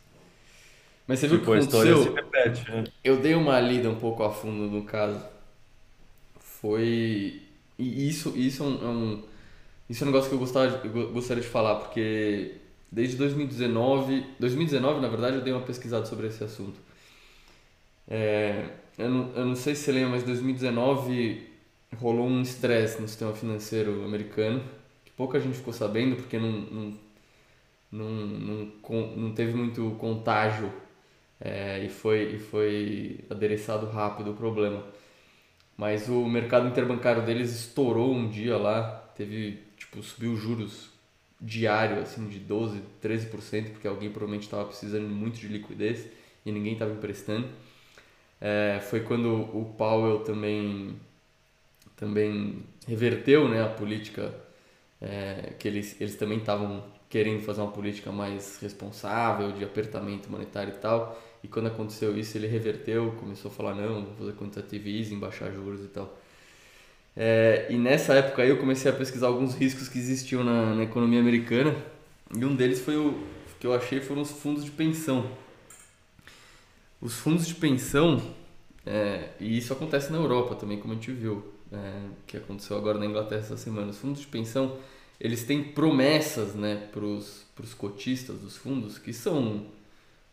Mas 1.07 1.19
você 1.19 1.27
viu 1.27 1.39
tipo, 1.39 1.51
que 1.51 1.57
a 1.57 1.59
história 1.61 1.97
se 1.97 2.09
repete, 2.09 2.71
né? 2.71 2.83
Eu 3.03 3.17
dei 3.17 3.35
uma 3.35 3.59
lida 3.59 3.89
um 3.89 3.95
pouco 3.95 4.23
a 4.23 4.31
fundo 4.31 4.69
no 4.69 4.83
caso. 4.83 5.23
Foi. 6.39 7.41
E 7.77 8.07
isso, 8.09 8.33
isso 8.35 8.63
é 8.63 8.65
um, 8.65 8.83
é 8.83 8.87
um 8.87 9.23
isso 9.89 10.03
é 10.03 10.07
um 10.07 10.11
negócio 10.11 10.29
que 10.29 10.35
eu, 10.35 10.39
gostava, 10.39 10.81
eu 10.83 11.11
gostaria 11.11 11.43
de 11.43 11.49
falar, 11.49 11.75
porque 11.75 12.55
desde 12.91 13.17
2019, 13.17 14.25
2019 14.39 14.99
na 14.99 15.07
verdade, 15.07 15.37
eu 15.37 15.41
dei 15.43 15.53
uma 15.53 15.61
pesquisada 15.61 16.05
sobre 16.05 16.27
esse 16.27 16.43
assunto. 16.43 16.79
É, 18.07 18.65
eu, 18.97 19.09
não, 19.09 19.31
eu 19.35 19.45
não 19.45 19.55
sei 19.55 19.75
se 19.75 19.83
você 19.83 19.91
lembra, 19.91 20.09
mas 20.09 20.23
2019 20.23 21.49
rolou 21.97 22.27
um 22.27 22.41
estresse 22.41 22.99
no 22.99 23.07
sistema 23.07 23.33
financeiro 23.33 24.03
americano, 24.03 24.63
que 25.03 25.11
pouca 25.11 25.39
gente 25.39 25.57
ficou 25.57 25.73
sabendo, 25.73 26.15
porque 26.15 26.39
não, 26.39 26.51
não, 26.51 26.93
não, 27.91 28.09
não, 28.09 29.07
não 29.15 29.31
teve 29.33 29.53
muito 29.53 29.95
contágio 29.99 30.71
é, 31.39 31.83
e, 31.83 31.89
foi, 31.89 32.35
e 32.35 32.39
foi 32.39 33.19
adereçado 33.29 33.87
rápido 33.87 34.31
o 34.31 34.35
problema. 34.35 34.83
Mas 35.77 36.07
o 36.07 36.25
mercado 36.25 36.67
interbancário 36.67 37.23
deles 37.23 37.51
estourou 37.51 38.13
um 38.13 38.29
dia 38.29 38.57
lá, 38.57 39.11
teve 39.15 39.59
tipo, 39.77 40.01
subiu 40.01 40.35
juros 40.37 40.89
diário 41.39 42.01
assim 42.01 42.27
de 42.27 42.39
12, 42.39 42.81
13%, 43.01 43.71
porque 43.71 43.87
alguém 43.87 44.09
provavelmente 44.09 44.43
estava 44.43 44.65
precisando 44.65 45.07
muito 45.07 45.37
de 45.37 45.47
liquidez 45.47 46.07
e 46.45 46.51
ninguém 46.51 46.73
estava 46.73 46.93
emprestando. 46.93 47.49
É, 48.39 48.79
foi 48.81 49.01
quando 49.01 49.33
o 49.33 49.73
Powell 49.77 50.19
também 50.19 50.95
também 51.95 52.63
reverteu 52.87 53.47
né, 53.47 53.63
a 53.63 53.69
política 53.69 54.33
é, 55.01 55.53
que 55.57 55.67
eles, 55.67 55.99
eles 55.99 56.15
também 56.15 56.39
estavam 56.39 56.83
querendo 57.09 57.41
fazer 57.43 57.61
uma 57.61 57.71
política 57.71 58.11
mais 58.11 58.57
responsável 58.61 59.51
de 59.51 59.63
apertamento 59.63 60.29
monetário 60.29 60.73
e 60.73 60.77
tal 60.77 61.21
e 61.43 61.47
quando 61.47 61.67
aconteceu 61.67 62.17
isso 62.17 62.37
ele 62.37 62.47
reverteu 62.47 63.13
começou 63.19 63.51
a 63.51 63.53
falar 63.53 63.75
não 63.75 64.05
vou 64.05 64.15
fazer 64.15 64.33
quantitative 64.33 64.99
easing 64.99 65.19
baixar 65.19 65.51
juros 65.51 65.83
e 65.83 65.87
tal 65.87 66.17
é, 67.17 67.67
e 67.69 67.77
nessa 67.77 68.13
época 68.13 68.41
aí 68.41 68.49
eu 68.49 68.57
comecei 68.57 68.91
a 68.91 68.93
pesquisar 68.93 69.27
alguns 69.27 69.55
riscos 69.55 69.87
que 69.87 69.97
existiam 69.97 70.43
na, 70.43 70.75
na 70.75 70.83
economia 70.83 71.19
americana. 71.19 71.75
E 72.35 72.43
um 72.43 72.55
deles 72.55 72.81
foi 72.81 72.97
o 72.97 73.23
que 73.59 73.65
eu 73.65 73.73
achei 73.73 74.01
foram 74.01 74.21
os 74.21 74.31
fundos 74.31 74.65
de 74.65 74.71
pensão. 74.71 75.29
Os 76.99 77.15
fundos 77.15 77.47
de 77.47 77.55
pensão, 77.55 78.21
é, 78.85 79.29
e 79.39 79.57
isso 79.57 79.71
acontece 79.71 80.11
na 80.11 80.17
Europa 80.17 80.55
também, 80.55 80.79
como 80.79 80.93
a 80.93 80.95
gente 80.95 81.11
viu, 81.11 81.53
é, 81.71 82.01
que 82.27 82.35
aconteceu 82.35 82.75
agora 82.77 82.97
na 82.97 83.05
Inglaterra 83.05 83.41
essa 83.41 83.57
semana. 83.57 83.91
Os 83.91 83.97
fundos 83.97 84.19
de 84.19 84.27
pensão, 84.27 84.77
eles 85.19 85.43
têm 85.43 85.63
promessas 85.63 86.55
né, 86.55 86.87
para 86.91 87.05
os 87.05 87.73
cotistas 87.77 88.39
dos 88.39 88.57
fundos, 88.57 88.97
que 88.97 89.13
são, 89.13 89.67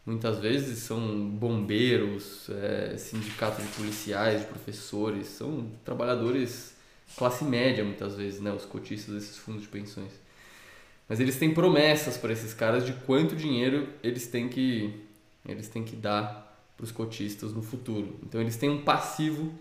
muitas 0.04 0.38
vezes, 0.38 0.80
são 0.80 1.28
bombeiros, 1.28 2.48
é, 2.50 2.96
sindicatos 2.96 3.64
de 3.64 3.70
policiais, 3.72 4.40
de 4.40 4.46
professores, 4.46 5.28
são 5.28 5.70
trabalhadores 5.84 6.74
classe 7.16 7.44
média 7.44 7.84
muitas 7.84 8.16
vezes, 8.16 8.40
né, 8.40 8.52
os 8.52 8.64
cotistas 8.64 9.14
desses 9.14 9.36
fundos 9.36 9.62
de 9.62 9.68
pensões. 9.68 10.12
Mas 11.08 11.20
eles 11.20 11.36
têm 11.36 11.52
promessas 11.52 12.16
para 12.16 12.32
esses 12.32 12.54
caras 12.54 12.86
de 12.86 12.92
quanto 12.92 13.36
dinheiro 13.36 13.88
eles 14.02 14.26
têm 14.26 14.48
que 14.48 14.94
eles 15.46 15.68
têm 15.68 15.82
que 15.82 15.96
dar 15.96 16.56
para 16.76 16.84
os 16.84 16.92
cotistas 16.92 17.52
no 17.52 17.62
futuro. 17.62 18.18
Então 18.22 18.40
eles 18.40 18.56
têm 18.56 18.70
um 18.70 18.82
passivo 18.82 19.52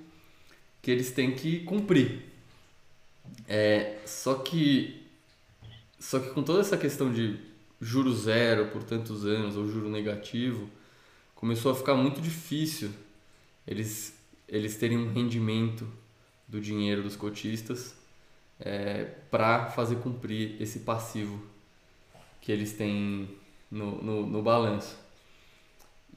que 0.81 0.91
eles 0.91 1.11
têm 1.11 1.31
que 1.35 1.61
cumprir. 1.61 2.23
É, 3.47 3.97
só 4.05 4.35
que 4.35 5.00
só 6.01 6.19
que 6.19 6.31
com 6.31 6.41
toda 6.41 6.61
essa 6.61 6.75
questão 6.75 7.13
de 7.13 7.39
juro 7.79 8.13
zero 8.13 8.67
por 8.67 8.83
tantos 8.83 9.25
anos 9.25 9.55
ou 9.55 9.69
juro 9.69 9.89
negativo, 9.89 10.67
começou 11.35 11.71
a 11.71 11.75
ficar 11.75 11.95
muito 11.95 12.19
difícil 12.19 12.91
eles 13.65 14.19
eles 14.47 14.75
terem 14.75 14.97
um 14.97 15.13
rendimento 15.13 15.87
do 16.45 16.59
dinheiro 16.59 17.03
dos 17.03 17.15
cotistas 17.15 17.95
é, 18.59 19.05
para 19.29 19.67
fazer 19.67 19.95
cumprir 19.97 20.61
esse 20.61 20.79
passivo 20.79 21.41
que 22.41 22.51
eles 22.51 22.73
têm 22.73 23.29
no, 23.69 24.01
no, 24.01 24.25
no 24.25 24.41
balanço. 24.41 24.97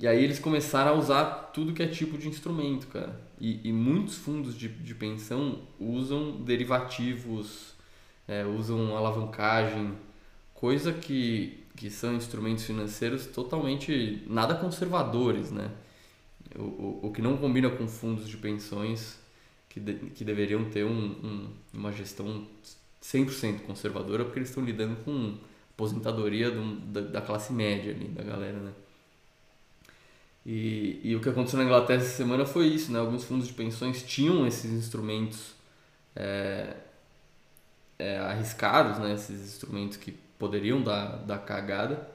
E 0.00 0.08
aí 0.08 0.24
eles 0.24 0.40
começaram 0.40 0.92
a 0.92 0.94
usar 0.94 1.24
tudo 1.52 1.72
que 1.72 1.82
é 1.82 1.86
tipo 1.86 2.18
de 2.18 2.26
instrumento, 2.26 2.88
cara. 2.88 3.20
E, 3.40 3.68
e 3.68 3.72
muitos 3.72 4.16
fundos 4.16 4.56
de, 4.58 4.68
de 4.68 4.94
pensão 4.94 5.62
usam 5.78 6.42
derivativos, 6.42 7.73
é, 8.26 8.44
usam 8.44 8.96
alavancagem, 8.96 9.94
coisa 10.54 10.92
que, 10.92 11.64
que 11.76 11.90
são 11.90 12.14
instrumentos 12.14 12.64
financeiros 12.64 13.26
totalmente 13.26 14.22
nada 14.26 14.54
conservadores, 14.54 15.50
né? 15.50 15.70
O, 16.56 16.62
o, 16.62 17.00
o 17.04 17.12
que 17.12 17.20
não 17.20 17.36
combina 17.36 17.68
com 17.70 17.88
fundos 17.88 18.28
de 18.28 18.36
pensões 18.36 19.18
que, 19.68 19.80
de, 19.80 19.94
que 20.10 20.24
deveriam 20.24 20.64
ter 20.70 20.84
um, 20.84 20.90
um, 20.90 21.50
uma 21.72 21.92
gestão 21.92 22.46
100% 23.02 23.60
conservadora, 23.60 24.24
porque 24.24 24.38
eles 24.38 24.48
estão 24.48 24.64
lidando 24.64 24.96
com 25.04 25.36
aposentadoria 25.74 26.50
do, 26.50 26.76
da, 26.92 27.00
da 27.00 27.20
classe 27.20 27.52
média 27.52 27.92
ali, 27.92 28.06
da 28.08 28.22
galera, 28.22 28.58
né? 28.58 28.72
E, 30.46 31.00
e 31.02 31.16
o 31.16 31.20
que 31.20 31.28
aconteceu 31.28 31.58
na 31.58 31.64
Inglaterra 31.64 32.02
essa 32.02 32.16
semana 32.16 32.44
foi 32.44 32.66
isso, 32.68 32.92
né? 32.92 32.98
Alguns 32.98 33.24
fundos 33.24 33.46
de 33.46 33.52
pensões 33.54 34.02
tinham 34.02 34.46
esses 34.46 34.70
instrumentos 34.70 35.54
é, 36.14 36.76
é, 37.98 38.18
arriscados, 38.18 38.98
né? 38.98 39.14
Esses 39.14 39.54
instrumentos 39.54 39.96
que 39.96 40.12
poderiam 40.38 40.82
dar, 40.82 41.18
dar 41.18 41.38
cagada. 41.38 42.08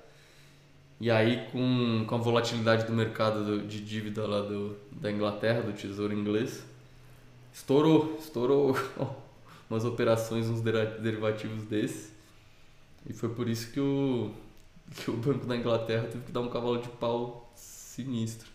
E 1.00 1.09
aí, 1.09 1.48
com, 1.51 2.05
com 2.07 2.15
a 2.15 2.17
volatilidade 2.17 2.86
do 2.86 2.93
mercado 2.93 3.45
do, 3.45 3.67
de 3.67 3.79
dívida 3.79 4.27
lá 4.27 4.41
do, 4.41 4.75
da 4.91 5.12
Inglaterra, 5.12 5.62
do 5.62 5.71
Tesouro 5.71 6.13
Inglês, 6.13 6.63
estourou, 7.53 8.17
estourou 8.19 8.75
umas 9.69 9.86
operações, 9.86 10.48
uns 10.48 10.62
derivativos 10.62 11.63
desses. 11.63 12.13
E 13.07 13.13
foi 13.13 13.29
por 13.29 13.48
isso 13.48 13.71
que 13.71 13.79
o, 13.79 14.31
que 14.95 15.09
o 15.09 15.15
Banco 15.15 15.45
da 15.45 15.55
Inglaterra 15.55 16.03
teve 16.03 16.25
que 16.25 16.31
dar 16.31 16.41
um 16.41 16.50
cavalo 16.50 16.81
de 16.81 16.89
pau 16.89 17.51
Sinistro. 17.55 18.50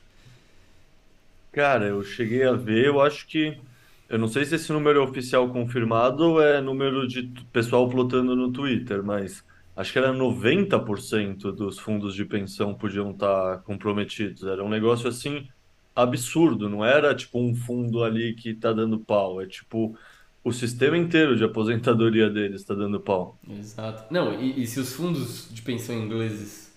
Cara, 1.52 1.87
eu 1.87 2.02
cheguei 2.02 2.45
a 2.45 2.52
ver, 2.52 2.87
eu 2.87 3.00
acho 3.00 3.26
que. 3.26 3.59
Eu 4.08 4.18
não 4.18 4.28
sei 4.28 4.44
se 4.44 4.54
esse 4.54 4.73
número 4.73 5.00
é 5.00 5.02
oficial 5.02 5.49
confirmado 5.50 6.25
ou 6.25 6.42
é 6.42 6.61
número 6.61 7.06
de 7.08 7.23
pessoal 7.52 7.88
plotando 7.88 8.37
no 8.37 8.52
Twitter, 8.52 9.02
mas 9.02 9.44
acho 9.75 9.92
que 9.92 9.99
era 9.99 10.12
90% 10.12 11.52
dos 11.52 11.78
fundos 11.78 12.14
de 12.14 12.25
pensão 12.25 12.75
podiam 12.75 13.11
estar 13.12 13.62
comprometidos. 13.62 14.44
Era 14.44 14.62
um 14.62 14.68
negócio 14.68 15.08
assim 15.08 15.49
absurdo, 15.96 16.68
não 16.68 16.84
era 16.84 17.14
tipo 17.14 17.38
um 17.38 17.54
fundo 17.54 18.04
ali 18.04 18.34
que 18.34 18.54
tá 18.54 18.73
dando 18.73 18.99
pau, 18.99 19.40
é 19.40 19.46
tipo 19.46 19.96
o 20.42 20.52
sistema 20.52 20.99
inteiro 20.99 21.37
de 21.37 21.44
aposentadoria 21.44 22.28
deles 22.28 22.61
está 22.61 22.75
dando 22.75 23.00
pau. 23.00 23.38
Exato. 23.49 24.12
Não, 24.12 24.38
e, 24.38 24.62
e 24.62 24.66
se 24.66 24.78
os 24.78 24.92
fundos 24.92 25.49
de 25.50 25.62
pensão 25.62 25.94
ingleses 25.96 26.70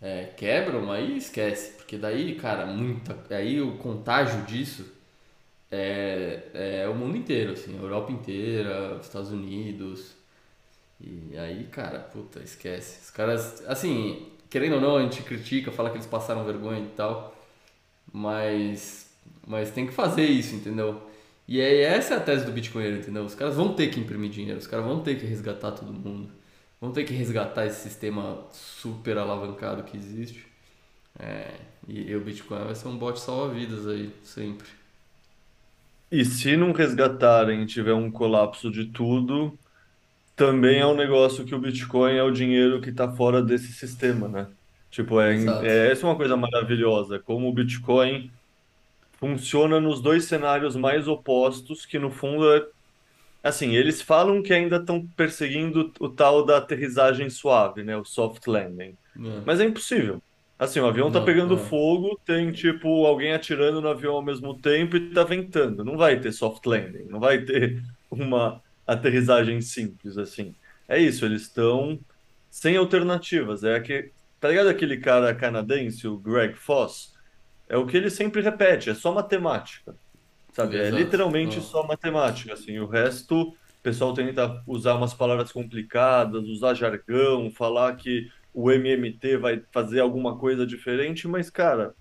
é, 0.00 0.26
quebram, 0.26 0.92
aí 0.92 1.16
esquece. 1.16 1.72
Porque 1.72 1.98
daí, 1.98 2.36
cara, 2.36 2.66
muita. 2.66 3.18
Aí 3.34 3.60
o 3.60 3.76
contágio 3.78 4.42
disso 4.42 4.92
é, 5.74 6.82
é 6.82 6.88
o 6.88 6.94
mundo 6.94 7.16
inteiro, 7.16 7.52
assim, 7.52 7.76
Europa 7.76 8.12
inteira, 8.12 8.96
os 8.96 9.06
Estados 9.06 9.30
Unidos. 9.30 10.14
E 11.00 11.36
aí, 11.36 11.64
cara, 11.64 11.98
puta, 12.00 12.40
esquece. 12.40 13.02
Os 13.02 13.10
caras, 13.10 13.64
assim, 13.66 14.30
querendo 14.48 14.76
ou 14.76 14.80
não, 14.80 14.96
a 14.96 15.02
gente 15.02 15.22
critica, 15.22 15.72
fala 15.72 15.90
que 15.90 15.96
eles 15.96 16.06
passaram 16.06 16.44
vergonha 16.44 16.80
e 16.80 16.88
tal, 16.96 17.36
mas, 18.12 19.10
mas 19.46 19.70
tem 19.70 19.86
que 19.86 19.92
fazer 19.92 20.26
isso, 20.26 20.54
entendeu? 20.54 21.02
E 21.46 21.60
aí, 21.60 21.80
essa 21.80 22.14
é 22.14 22.16
a 22.18 22.20
tese 22.20 22.46
do 22.46 22.52
Bitcoin, 22.52 22.98
entendeu? 22.98 23.24
Os 23.24 23.34
caras 23.34 23.56
vão 23.56 23.74
ter 23.74 23.88
que 23.88 24.00
imprimir 24.00 24.30
dinheiro, 24.30 24.58
os 24.58 24.66
caras 24.66 24.86
vão 24.86 25.00
ter 25.02 25.18
que 25.18 25.26
resgatar 25.26 25.72
todo 25.72 25.92
mundo, 25.92 26.30
vão 26.80 26.92
ter 26.92 27.04
que 27.04 27.12
resgatar 27.12 27.66
esse 27.66 27.80
sistema 27.82 28.46
super 28.52 29.18
alavancado 29.18 29.82
que 29.84 29.96
existe. 29.96 30.46
É, 31.18 31.54
e, 31.88 32.10
e 32.10 32.16
o 32.16 32.20
Bitcoin 32.20 32.64
vai 32.64 32.74
ser 32.74 32.88
um 32.88 32.96
bot 32.98 33.20
salva-vidas 33.20 33.86
aí, 33.86 34.12
sempre. 34.22 34.66
E 36.14 36.24
se 36.24 36.56
não 36.56 36.70
resgatarem 36.70 37.62
e 37.62 37.66
tiver 37.66 37.92
um 37.92 38.08
colapso 38.08 38.70
de 38.70 38.84
tudo, 38.84 39.58
também 40.36 40.78
é 40.78 40.86
um 40.86 40.94
negócio 40.94 41.44
que 41.44 41.52
o 41.52 41.58
Bitcoin 41.58 42.14
é 42.14 42.22
o 42.22 42.30
dinheiro 42.30 42.80
que 42.80 42.90
está 42.90 43.10
fora 43.10 43.42
desse 43.42 43.72
sistema, 43.72 44.28
né? 44.28 44.46
Tipo, 44.92 45.20
é, 45.20 45.34
Exato. 45.34 45.66
é, 45.66 45.90
essa 45.90 46.06
é 46.06 46.08
uma 46.08 46.14
coisa 46.14 46.36
maravilhosa, 46.36 47.18
como 47.18 47.48
o 47.48 47.52
Bitcoin 47.52 48.30
funciona 49.18 49.80
nos 49.80 50.00
dois 50.00 50.26
cenários 50.26 50.76
mais 50.76 51.08
opostos, 51.08 51.84
que 51.84 51.98
no 51.98 52.12
fundo 52.12 52.48
é 52.54 52.64
Assim, 53.42 53.74
eles 53.74 54.00
falam 54.00 54.40
que 54.40 54.54
ainda 54.54 54.76
estão 54.76 55.06
perseguindo 55.16 55.92
o 56.00 56.08
tal 56.08 56.46
da 56.46 56.58
aterrissagem 56.58 57.28
suave, 57.28 57.82
né? 57.82 57.94
O 57.94 58.04
soft 58.04 58.46
landing. 58.46 58.96
É. 59.16 59.42
Mas 59.44 59.60
é 59.60 59.64
impossível. 59.64 60.22
Assim, 60.58 60.80
o 60.80 60.86
avião 60.86 61.10
tá 61.10 61.20
Não, 61.20 61.24
pegando 61.24 61.56
é. 61.56 61.58
fogo, 61.58 62.20
tem 62.24 62.52
tipo 62.52 63.04
alguém 63.06 63.32
atirando 63.32 63.80
no 63.80 63.88
avião 63.88 64.14
ao 64.14 64.22
mesmo 64.22 64.58
tempo 64.60 64.96
e 64.96 65.12
tá 65.12 65.24
ventando. 65.24 65.84
Não 65.84 65.96
vai 65.96 66.20
ter 66.20 66.32
soft 66.32 66.64
landing, 66.66 67.06
não 67.06 67.20
vai 67.20 67.44
ter 67.44 67.82
uma 68.10 68.62
aterrissagem 68.86 69.60
simples 69.60 70.16
assim. 70.18 70.54
É 70.88 70.98
isso, 70.98 71.24
eles 71.24 71.42
estão 71.42 71.98
sem 72.50 72.76
alternativas. 72.76 73.64
É 73.64 73.80
que, 73.80 74.12
tá 74.40 74.48
ligado 74.48 74.68
aquele 74.68 74.98
cara 74.98 75.34
canadense, 75.34 76.06
o 76.06 76.18
Greg 76.18 76.54
Foss? 76.56 77.14
É 77.68 77.76
o 77.76 77.86
que 77.86 77.96
ele 77.96 78.10
sempre 78.10 78.42
repete, 78.42 78.90
é 78.90 78.94
só 78.94 79.12
matemática. 79.12 79.96
Sabe? 80.52 80.78
É 80.78 80.88
Exato. 80.88 80.90
literalmente 80.90 81.60
Ó, 81.60 81.60
só 81.60 81.86
matemática, 81.86 82.52
assim. 82.54 82.78
O 82.78 82.86
resto, 82.86 83.50
o 83.50 83.56
pessoal 83.82 84.14
tenta 84.14 84.62
usar 84.66 84.94
umas 84.94 85.14
palavras 85.14 85.52
complicadas, 85.52 86.44
usar 86.48 86.74
jargão, 86.74 87.50
falar 87.50 87.96
que 87.96 88.30
o 88.54 88.70
MMT 88.70 89.36
vai 89.36 89.62
fazer 89.72 90.00
alguma 90.00 90.38
coisa 90.38 90.64
diferente, 90.64 91.26
mas, 91.26 91.50
cara, 91.50 91.94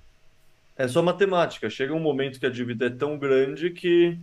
é 0.77 0.88
só 0.88 1.01
matemática. 1.01 1.69
Chega 1.69 1.93
um 1.93 2.00
momento 2.00 2.39
que 2.39 2.45
a 2.45 2.50
dívida 2.50 2.86
é 2.86 2.89
tão 2.91 3.17
grande 3.17 3.72
que 3.72 4.19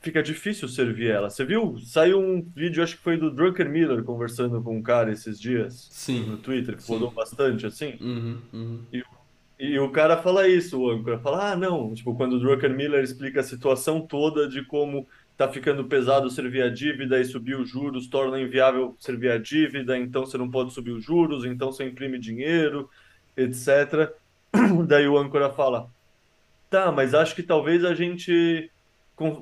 fica 0.00 0.22
difícil 0.22 0.66
servir 0.66 1.10
ela. 1.10 1.28
Você 1.30 1.44
viu? 1.44 1.78
Saiu 1.78 2.18
um 2.18 2.42
vídeo, 2.42 2.82
acho 2.82 2.96
que 2.96 3.02
foi 3.02 3.18
do 3.18 3.30
Drucker 3.30 3.68
Miller 3.68 4.02
conversando 4.02 4.60
com 4.62 4.76
um 4.76 4.82
cara 4.82 5.12
esses 5.12 5.38
dias 5.38 5.86
no 5.88 5.94
sim, 5.94 6.36
Twitter, 6.42 6.76
que 6.76 6.88
rodou 6.90 7.10
bastante, 7.10 7.66
assim. 7.66 7.96
Uhum, 8.00 8.38
uhum. 8.52 8.80
E, 8.92 9.04
e 9.58 9.78
o 9.78 9.90
cara 9.90 10.16
fala 10.16 10.48
isso, 10.48 10.80
o 10.80 10.90
âncora 10.90 11.18
fala, 11.18 11.52
ah, 11.52 11.56
não, 11.56 11.94
tipo, 11.94 12.14
quando 12.16 12.34
o 12.34 12.40
Drucker 12.40 12.74
Miller 12.74 13.04
explica 13.04 13.40
a 13.40 13.44
situação 13.44 14.00
toda 14.00 14.48
de 14.48 14.64
como 14.64 15.06
tá 15.36 15.48
ficando 15.48 15.84
pesado 15.88 16.30
servir 16.30 16.62
a 16.62 16.68
dívida 16.70 17.20
e 17.20 17.24
subir 17.24 17.56
os 17.58 17.68
juros 17.70 18.08
torna 18.08 18.40
inviável 18.40 18.96
servir 18.98 19.30
a 19.32 19.38
dívida, 19.38 19.96
então 19.98 20.26
você 20.26 20.38
não 20.38 20.50
pode 20.50 20.72
subir 20.72 20.92
os 20.92 21.04
juros, 21.04 21.44
então 21.44 21.72
você 21.72 21.84
imprime 21.84 22.18
dinheiro, 22.18 22.88
etc. 23.36 24.14
Daí 24.86 25.08
o 25.08 25.18
âncora 25.18 25.50
fala, 25.52 25.90
tá, 26.70 26.90
mas 26.92 27.14
acho 27.14 27.34
que 27.34 27.42
talvez 27.42 27.84
a 27.84 27.94
gente 27.94 28.70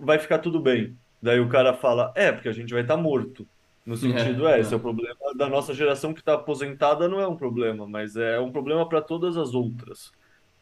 vai 0.02 0.18
ficar 0.18 0.38
tudo 0.40 0.60
bem. 0.60 0.98
Daí 1.22 1.40
o 1.40 1.48
cara 1.48 1.74
fala, 1.74 2.12
é, 2.16 2.32
porque 2.32 2.48
a 2.48 2.52
gente 2.52 2.72
vai 2.72 2.82
estar 2.82 2.96
morto. 2.96 3.48
No 3.84 3.96
É, 4.02 4.20
sentido, 4.26 4.46
é, 4.48 4.60
esse 4.60 4.72
é 4.74 4.76
o 4.76 4.80
é, 4.80 4.82
problema 4.82 5.16
da 5.36 5.48
nossa 5.48 5.72
geração 5.74 6.12
que 6.14 6.20
está 6.20 6.34
aposentada, 6.34 7.08
não 7.08 7.20
é 7.20 7.26
um 7.26 7.36
problema, 7.36 7.86
mas 7.88 8.16
é 8.16 8.38
um 8.40 8.52
problema 8.52 8.88
para 8.88 9.00
todas 9.02 9.36
as 9.36 9.54
outras. 9.54 10.12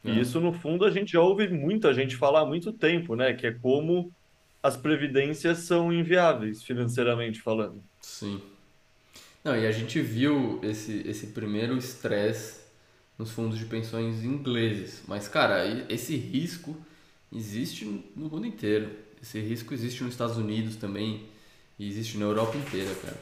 E 0.04 0.18
é, 0.20 0.20
isso, 0.20 0.40
no 0.40 0.52
fundo, 0.52 0.84
a 0.84 0.90
gente 0.90 1.12
já 1.12 1.20
ouve 1.20 1.48
muita 1.48 1.94
gente 1.94 2.16
falar 2.16 2.42
há 2.42 2.46
muito 2.46 2.72
tempo, 2.72 3.16
né? 3.16 3.34
Que 3.34 3.48
é 3.48 3.52
como 3.52 4.12
as 4.62 4.76
previdências 4.76 5.58
são 5.60 5.92
inviáveis, 5.92 6.62
financeiramente 6.62 7.40
falando. 7.42 7.82
sim. 8.00 8.42
Não, 9.44 9.56
e 9.56 9.66
a 9.66 9.72
gente 9.72 10.00
viu 10.00 10.60
esse, 10.62 11.02
esse 11.08 11.28
primeiro 11.28 11.76
estresse 11.76 12.60
nos 13.18 13.30
fundos 13.30 13.58
de 13.58 13.64
pensões 13.66 14.24
ingleses. 14.24 15.02
Mas, 15.06 15.28
cara, 15.28 15.64
esse 15.92 16.16
risco 16.16 16.76
existe 17.32 17.84
no 17.84 18.28
mundo 18.28 18.46
inteiro. 18.46 18.90
Esse 19.22 19.40
risco 19.40 19.74
existe 19.74 20.02
nos 20.04 20.12
Estados 20.14 20.36
Unidos 20.36 20.76
também 20.76 21.28
e 21.78 21.88
existe 21.88 22.18
na 22.18 22.24
Europa 22.26 22.56
inteira, 22.56 22.94
cara. 22.96 23.18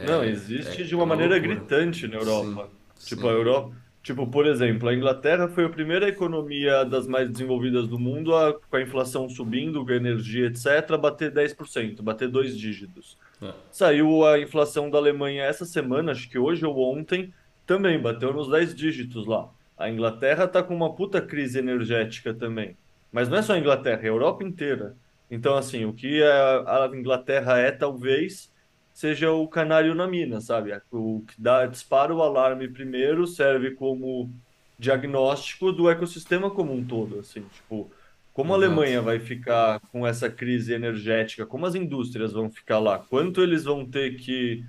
Não, 0.00 0.22
É, 0.22 0.28
é, 0.28 0.28
existe 0.28 0.84
é, 0.84 0.84
de 0.84 0.94
uma 0.94 1.06
maneira 1.06 1.38
loucura. 1.38 1.38
gritante 1.38 2.06
na 2.06 2.16
Sim, 2.18 2.18
Europa. 2.18 2.70
Tipo, 3.04 3.28
a 3.28 3.32
sim. 3.32 3.32
Europa, 3.32 3.76
tipo, 4.06 4.24
por 4.24 4.46
exemplo, 4.46 4.88
a 4.88 4.94
Inglaterra 4.94 5.48
foi 5.48 5.64
a 5.64 5.68
primeira 5.68 6.08
economia 6.08 6.84
das 6.84 7.08
mais 7.08 7.28
desenvolvidas 7.28 7.88
do 7.88 7.98
mundo 7.98 8.36
a, 8.36 8.54
com 8.54 8.76
a 8.76 8.80
inflação 8.80 9.28
subindo, 9.28 9.84
com 9.84 9.90
a 9.90 9.96
energia, 9.96 10.46
etc., 10.46 10.96
bater 10.96 11.32
10%, 11.32 12.02
bater 12.02 12.28
dois 12.28 12.56
dígitos. 12.56 13.18
É, 13.42 13.52
Saiu 13.72 14.24
a 14.24 14.38
inflação 14.38 14.88
da 14.88 14.96
Alemanha 14.96 15.42
essa 15.42 15.64
semana, 15.64 16.12
acho 16.12 16.30
que 16.30 16.38
hoje 16.38 16.64
ou 16.64 16.96
ontem, 16.96 17.34
também 17.66 18.00
bateu 18.00 18.32
nos 18.32 18.48
10 18.48 18.76
dígitos 18.76 19.26
lá. 19.26 19.50
A 19.76 19.90
Inglaterra 19.90 20.44
está 20.44 20.62
com 20.62 20.74
uma 20.74 20.94
puta 20.94 21.20
crise 21.20 21.58
energética 21.58 22.32
também. 22.32 22.76
Mas 23.10 23.28
não 23.28 23.38
é 23.38 23.42
só 23.42 23.54
a 23.54 23.58
Inglaterra, 23.58 24.02
é 24.02 24.04
a 24.04 24.12
Europa 24.12 24.44
inteira. 24.44 24.94
Então, 25.28 25.56
assim, 25.56 25.84
o 25.84 25.92
que 25.92 26.22
a, 26.22 26.84
a 26.84 26.96
Inglaterra 26.96 27.58
é, 27.58 27.72
talvez, 27.72 28.52
seja 28.96 29.30
o 29.30 29.46
canário 29.46 29.94
na 29.94 30.06
mina, 30.06 30.40
sabe? 30.40 30.72
O 30.90 31.22
que 31.28 31.34
dá, 31.38 31.66
dispara 31.66 32.14
o 32.14 32.22
alarme 32.22 32.66
primeiro, 32.66 33.26
serve 33.26 33.72
como 33.72 34.30
diagnóstico 34.78 35.70
do 35.70 35.90
ecossistema 35.90 36.50
como 36.50 36.72
um 36.72 36.82
todo, 36.82 37.18
assim, 37.18 37.42
tipo, 37.54 37.90
como 38.32 38.54
a. 38.54 38.56
Alemanha 38.56 39.02
vai 39.02 39.20
ficar 39.20 39.80
com 39.92 40.06
essa 40.06 40.30
crise 40.30 40.72
energética, 40.72 41.44
como 41.44 41.66
as 41.66 41.74
indústrias 41.74 42.32
vão 42.32 42.50
ficar 42.50 42.78
lá, 42.78 42.98
quanto 42.98 43.42
eles 43.42 43.64
vão 43.64 43.84
ter 43.84 44.16
que 44.16 44.64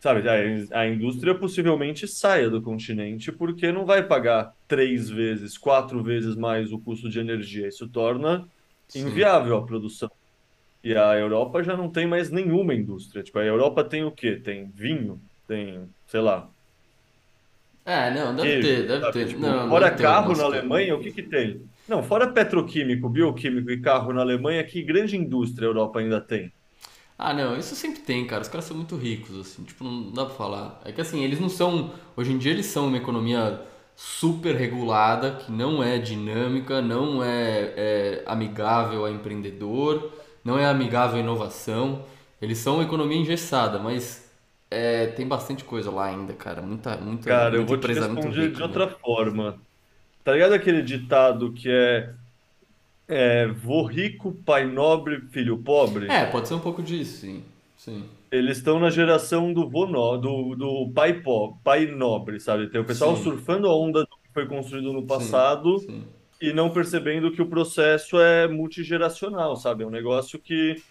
Sabe, 0.00 0.28
a, 0.28 0.80
a 0.80 0.86
indústria 0.86 1.34
possivelmente 1.34 2.06
saia 2.06 2.50
do 2.50 2.60
continente 2.60 3.32
porque 3.32 3.72
não 3.72 3.86
vai 3.86 4.06
pagar 4.06 4.52
três 4.68 5.08
vezes, 5.08 5.56
quatro 5.56 6.02
vezes 6.02 6.36
mais 6.36 6.70
o 6.70 6.78
custo 6.78 7.08
de 7.08 7.18
energia. 7.18 7.66
Isso 7.66 7.88
torna 7.88 8.46
Sim. 8.86 9.06
inviável 9.06 9.56
a 9.56 9.64
produção. 9.64 10.10
E 10.86 10.94
a 10.96 11.14
Europa 11.18 11.62
já 11.62 11.76
não 11.76 11.90
tem 11.90 12.06
mais 12.06 12.30
nenhuma 12.30 12.74
indústria. 12.74 13.22
Tipo, 13.22 13.38
a 13.40 13.44
Europa 13.44 13.84
tem 13.88 14.04
o 14.04 14.12
quê? 14.12 14.40
Tem 14.40 14.70
vinho, 14.70 15.22
tem, 15.46 15.90
sei 16.06 16.20
lá, 16.20 16.52
É, 17.84 18.10
não, 18.10 18.34
deve 18.34 18.58
queijo, 18.58 18.58
ter, 18.58 18.86
deve 18.86 19.06
sabe? 19.06 19.18
ter. 19.24 19.28
Tipo, 19.28 19.40
Não, 19.40 19.70
deve 19.70 19.90
fora 19.90 19.96
ter 19.96 20.04
carro 20.04 20.34
algumas 20.34 20.36
na. 20.36 20.44
Alemanha, 20.44 20.94
o 20.96 21.00
que 21.00 21.12
que 21.12 21.22
tem? 21.22 21.68
Não, 21.86 22.02
fora 22.02 22.32
petroquímico, 22.32 23.08
bioquímico 23.08 23.70
e 23.70 23.80
carro 23.80 24.12
na 24.12 24.22
Alemanha, 24.22 24.64
que 24.64 24.82
grande 24.82 25.16
indústria 25.16 25.66
a 25.68 25.70
Europa 25.70 26.00
ainda 26.00 26.20
tem? 26.20 26.52
Ah, 27.18 27.32
não, 27.32 27.56
isso 27.58 27.74
sempre 27.74 28.00
tem, 28.02 28.26
cara. 28.26 28.42
Os 28.42 28.48
caras 28.48 28.66
são 28.66 28.76
muito 28.76 28.96
ricos, 28.96 29.38
assim, 29.38 29.64
tipo, 29.64 29.82
não 29.84 30.12
dá 30.12 30.26
pra 30.26 30.34
falar. 30.34 30.80
É 30.84 30.92
que 30.92 31.00
assim, 31.00 31.24
eles 31.24 31.40
não 31.40 31.48
são. 31.48 31.92
Hoje 32.16 32.32
em 32.32 32.38
dia 32.38 32.52
eles 32.52 32.66
são 32.66 32.88
uma 32.88 32.96
economia 32.98 33.60
super 33.94 34.54
regulada, 34.54 35.32
que 35.36 35.50
não 35.50 35.82
é 35.82 35.98
dinâmica, 35.98 36.82
não 36.82 37.22
é, 37.24 37.72
é 37.76 38.24
amigável 38.26 39.04
a 39.06 39.10
empreendedor, 39.10 40.12
não 40.46 40.58
é 40.58 40.66
amigável 40.66 41.16
à 41.18 41.20
inovação. 41.20 42.04
Eles 42.40 42.58
são 42.58 42.76
uma 42.76 42.84
economia 42.84 43.18
engessada, 43.18 43.78
mas 43.78 44.30
é, 44.70 45.08
tem 45.08 45.26
bastante 45.28 45.64
coisa 45.64 45.90
lá 45.90 46.06
ainda, 46.06 46.34
cara. 46.34 46.62
Muita, 46.62 46.96
muita, 46.98 47.30
Cara, 47.30 47.56
eu 47.56 47.64
muita 47.64 47.66
vou 47.66 47.78
te 47.78 47.90
empresa 47.90 48.08
responder 48.08 48.50
de 48.52 48.62
rica, 48.62 48.64
meu. 48.64 48.64
outra 48.64 48.88
forma. 49.00 49.60
Tá 50.24 50.32
ligado 50.32 50.54
aquele 50.54 50.82
ditado 50.82 51.52
que 51.54 51.70
é 51.70 52.14
É, 53.08 53.46
vô 53.46 53.82
rico, 53.84 54.32
pai 54.44 54.64
nobre, 54.66 55.20
filho 55.30 55.62
pobre. 55.62 56.18
É, 56.18 56.24
pode 56.26 56.48
ser 56.48 56.54
um 56.54 56.60
pouco 56.60 56.82
disso, 56.82 57.20
sim. 57.20 57.44
Sim, 57.76 58.08
Eles 58.30 58.58
estão 58.58 58.78
na 58.80 58.90
geração 58.90 59.52
do 59.52 59.68
vô 59.70 59.86
no, 59.86 60.16
do, 60.18 60.56
do 60.56 60.92
pai 60.92 61.22
pobre, 61.22 61.60
pai 61.62 61.86
nobre, 61.86 62.40
sabe? 62.40 62.68
Tem 62.70 62.80
o 62.80 62.86
pessoal 62.86 63.16
sim, 63.16 63.16
surfando 63.16 63.68
a 63.68 63.76
onda 63.76 64.00
do 64.04 64.16
que 64.18 64.32
foi 64.34 64.46
construído 64.48 64.92
no 64.92 65.06
sim, 65.06 65.06
passado 65.06 65.86
sim. 65.86 66.06
E 66.40 66.52
não 66.52 66.70
percebendo 66.70 67.30
que 67.32 67.40
o 67.40 67.48
processo 67.48 68.20
é 68.20 68.46
multigeracional, 68.46 69.56
sabe? 69.56 69.84
É 69.84 69.86
um 69.86 69.90
negócio 69.90 70.38
que, 70.38 70.82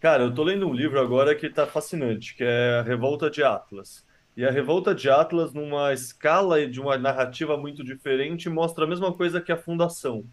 cara, 0.00 0.24
eu 0.24 0.34
tô 0.34 0.42
lendo 0.44 0.68
um 0.68 0.74
livro 0.74 1.00
agora 1.00 1.34
que 1.34 1.48
tá 1.50 1.66
fascinante, 1.66 2.34
que 2.34 2.44
é 2.44 2.78
a 2.78 2.82
Revolta 2.82 3.28
de 3.30 3.42
Atlas. 3.42 4.06
E 4.36 4.44
a 4.44 4.50
Revolta 4.50 4.94
de 4.94 5.10
Atlas, 5.10 5.52
numa 5.52 5.92
escala 5.92 6.60
e 6.60 6.70
de 6.70 6.80
uma 6.80 6.96
narrativa 6.96 7.56
muito 7.56 7.82
diferente, 7.82 8.48
mostra 8.48 8.84
a 8.84 8.88
mesma 8.88 9.12
coisa 9.12 9.40
que 9.40 9.50
a 9.50 9.56
Fundação 9.56 10.24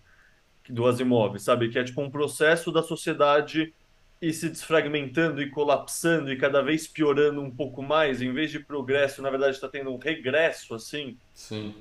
do 0.69 0.85
Asimov, 0.85 1.39
sabe? 1.39 1.69
Que 1.69 1.79
é 1.79 1.83
tipo 1.83 2.01
um 2.01 2.09
processo 2.09 2.71
da 2.71 2.83
sociedade 2.83 3.73
ir 4.21 4.33
se 4.33 4.49
desfragmentando 4.49 5.41
e 5.41 5.49
colapsando 5.49 6.31
e 6.31 6.37
cada 6.37 6.61
vez 6.61 6.87
piorando 6.87 7.41
um 7.41 7.51
pouco 7.51 7.81
mais, 7.81 8.21
em 8.21 8.31
vez 8.33 8.49
de 8.49 8.59
progresso, 8.59 9.21
na 9.21 9.29
verdade 9.29 9.55
está 9.55 9.67
tendo 9.67 9.91
um 9.91 9.97
regresso, 9.97 10.73
assim. 10.73 11.17
sim. 11.33 11.73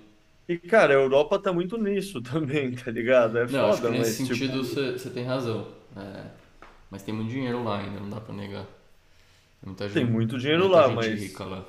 E, 0.48 0.59
cara, 0.59 0.92
a 0.94 0.96
Europa 0.96 1.38
tá 1.40 1.52
muito 1.52 1.76
nisso 1.78 2.20
também, 2.22 2.74
tá 2.74 2.90
ligado? 2.90 3.38
É 3.38 3.48
Não, 3.48 3.66
acho 3.68 3.83
que 3.83 3.88
foda, 3.88 3.90
nesse 3.90 4.12
mas, 4.12 4.16
sentido 4.16 4.59
tipo, 4.59 4.64
você 4.64 4.92
você 4.92 5.11
tem 5.11 5.24
razão. 5.24 5.66
É, 5.96 6.30
mas 6.90 7.02
tem 7.02 7.14
muito 7.14 7.30
dinheiro 7.30 7.62
lá 7.64 7.80
ainda, 7.80 8.00
não 8.00 8.11
dá 8.11 8.20
pra 8.20 8.35
negar. 8.35 8.64
Tem 9.61 9.68
muita 9.68 9.88
tem 9.90 10.04
gente, 10.04 10.04
muito 10.04 10.38
dinheiro 10.38 10.68
muita 10.68 10.68
lá, 10.68 10.88
gente 10.88 10.92
mas. 10.92 11.14
rica 11.14 11.44
lá. 11.44 11.64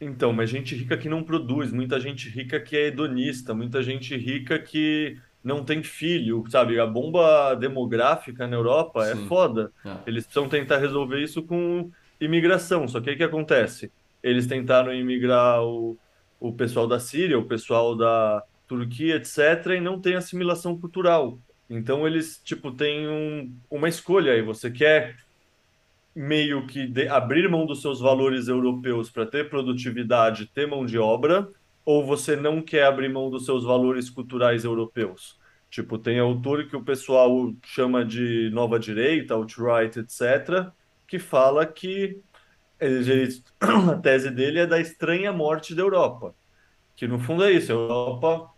Então, 0.00 0.32
mas 0.32 0.50
gente 0.50 0.74
rica 0.74 0.98
que 0.98 1.08
não 1.08 1.24
produz, 1.24 1.72
muita 1.72 1.98
gente 1.98 2.28
rica 2.28 2.60
que 2.60 2.76
é 2.76 2.86
hedonista, 2.88 3.54
muita 3.54 3.82
gente 3.82 4.14
rica 4.16 4.58
que 4.58 5.18
não 5.42 5.64
tem 5.64 5.82
filho, 5.82 6.44
sabe? 6.50 6.78
A 6.78 6.86
bomba 6.86 7.54
demográfica 7.54 8.46
na 8.46 8.56
Europa 8.56 9.06
é 9.08 9.16
Sim. 9.16 9.26
foda. 9.26 9.72
É, 9.84 9.96
Eles 10.04 10.24
precisam 10.26 10.48
tentar 10.48 10.78
resolver 10.78 11.22
isso 11.22 11.42
com 11.42 11.90
imigração. 12.20 12.86
Só 12.88 13.00
que 13.00 13.08
aí 13.10 13.14
o 13.14 13.18
que 13.18 13.24
acontece? 13.24 13.90
Eles 14.22 14.46
tentaram 14.46 14.92
imigrar 14.94 15.62
o, 15.64 15.98
o 16.40 16.52
pessoal 16.54 16.86
da 16.86 16.98
Síria, 17.00 17.38
o 17.38 17.46
pessoal 17.46 17.96
da 17.96 18.44
Turquia, 18.66 19.16
etc., 19.16 19.76
e 19.76 19.80
não 19.80 20.00
tem 20.00 20.14
assimilação 20.16 20.78
cultural. 20.78 21.40
Então 21.68 22.06
eles, 22.06 22.40
tipo, 22.44 22.72
têm 22.72 23.08
um, 23.08 23.60
uma 23.70 23.88
escolha 23.88 24.32
aí. 24.32 24.42
Você 24.42 24.70
quer 24.70 25.16
meio 26.14 26.66
que 26.66 26.86
de- 26.86 27.08
abrir 27.08 27.48
mão 27.48 27.66
dos 27.66 27.82
seus 27.82 28.00
valores 28.00 28.48
europeus 28.48 29.10
para 29.10 29.26
ter 29.26 29.48
produtividade, 29.50 30.46
ter 30.46 30.66
mão 30.66 30.84
de 30.86 30.98
obra, 30.98 31.48
ou 31.84 32.04
você 32.04 32.34
não 32.36 32.62
quer 32.62 32.84
abrir 32.84 33.08
mão 33.08 33.30
dos 33.30 33.44
seus 33.44 33.64
valores 33.64 34.08
culturais 34.10 34.64
europeus? 34.64 35.38
Tipo, 35.70 35.98
tem 35.98 36.18
autor 36.18 36.68
que 36.68 36.76
o 36.76 36.84
pessoal 36.84 37.52
chama 37.64 38.04
de 38.04 38.50
nova 38.50 38.78
direita, 38.78 39.34
alt-right, 39.34 39.98
etc., 39.98 40.72
que 41.06 41.18
fala 41.18 41.66
que 41.66 42.20
ele- 42.80 43.28
a 43.92 43.98
tese 44.00 44.30
dele 44.30 44.60
é 44.60 44.66
da 44.66 44.80
estranha 44.80 45.32
morte 45.32 45.74
da 45.74 45.82
Europa, 45.82 46.34
que 46.96 47.08
no 47.08 47.18
fundo 47.20 47.44
é 47.44 47.52
isso, 47.52 47.72
a 47.72 47.74
Europa 47.74 48.50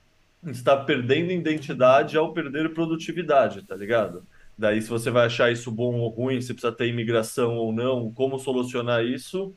está 0.44 0.85
perdendo 0.85 1.33
identidade 1.33 2.16
ao 2.18 2.33
perder 2.35 2.74
produtividade, 2.74 3.66
tá 3.66 3.76
ligado? 3.76 4.26
Daí, 4.59 4.83
se 4.83 4.88
você 4.88 5.11
vai 5.11 5.26
achar 5.26 5.52
isso 5.52 5.70
bom 5.72 5.96
ou 6.00 6.11
ruim, 6.11 6.40
se 6.40 6.54
precisa 6.54 6.74
ter 6.76 6.88
imigração 6.88 7.57
ou 7.57 7.72
não, 7.72 8.12
como 8.12 8.38
solucionar 8.38 9.04
isso, 9.04 9.57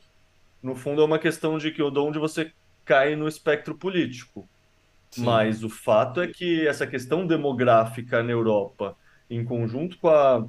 no 0.62 0.74
fundo 0.76 1.02
é 1.02 1.04
uma 1.04 1.18
questão 1.18 1.58
de 1.58 1.70
que 1.72 1.78
de 1.90 1.98
onde 1.98 2.18
você 2.18 2.52
cai 2.84 3.16
no 3.16 3.28
espectro 3.28 3.78
político. 3.78 4.50
sim. 5.10 5.42
Mas 5.42 5.62
o 5.64 5.68
fato 5.70 6.20
é 6.20 6.28
que 6.28 6.66
essa 6.66 6.86
questão 6.86 7.26
demográfica 7.26 8.22
na 8.22 8.32
Europa, 8.32 8.96
em 9.28 9.44
conjunto 9.44 9.98
com 9.98 10.08
a, 10.08 10.46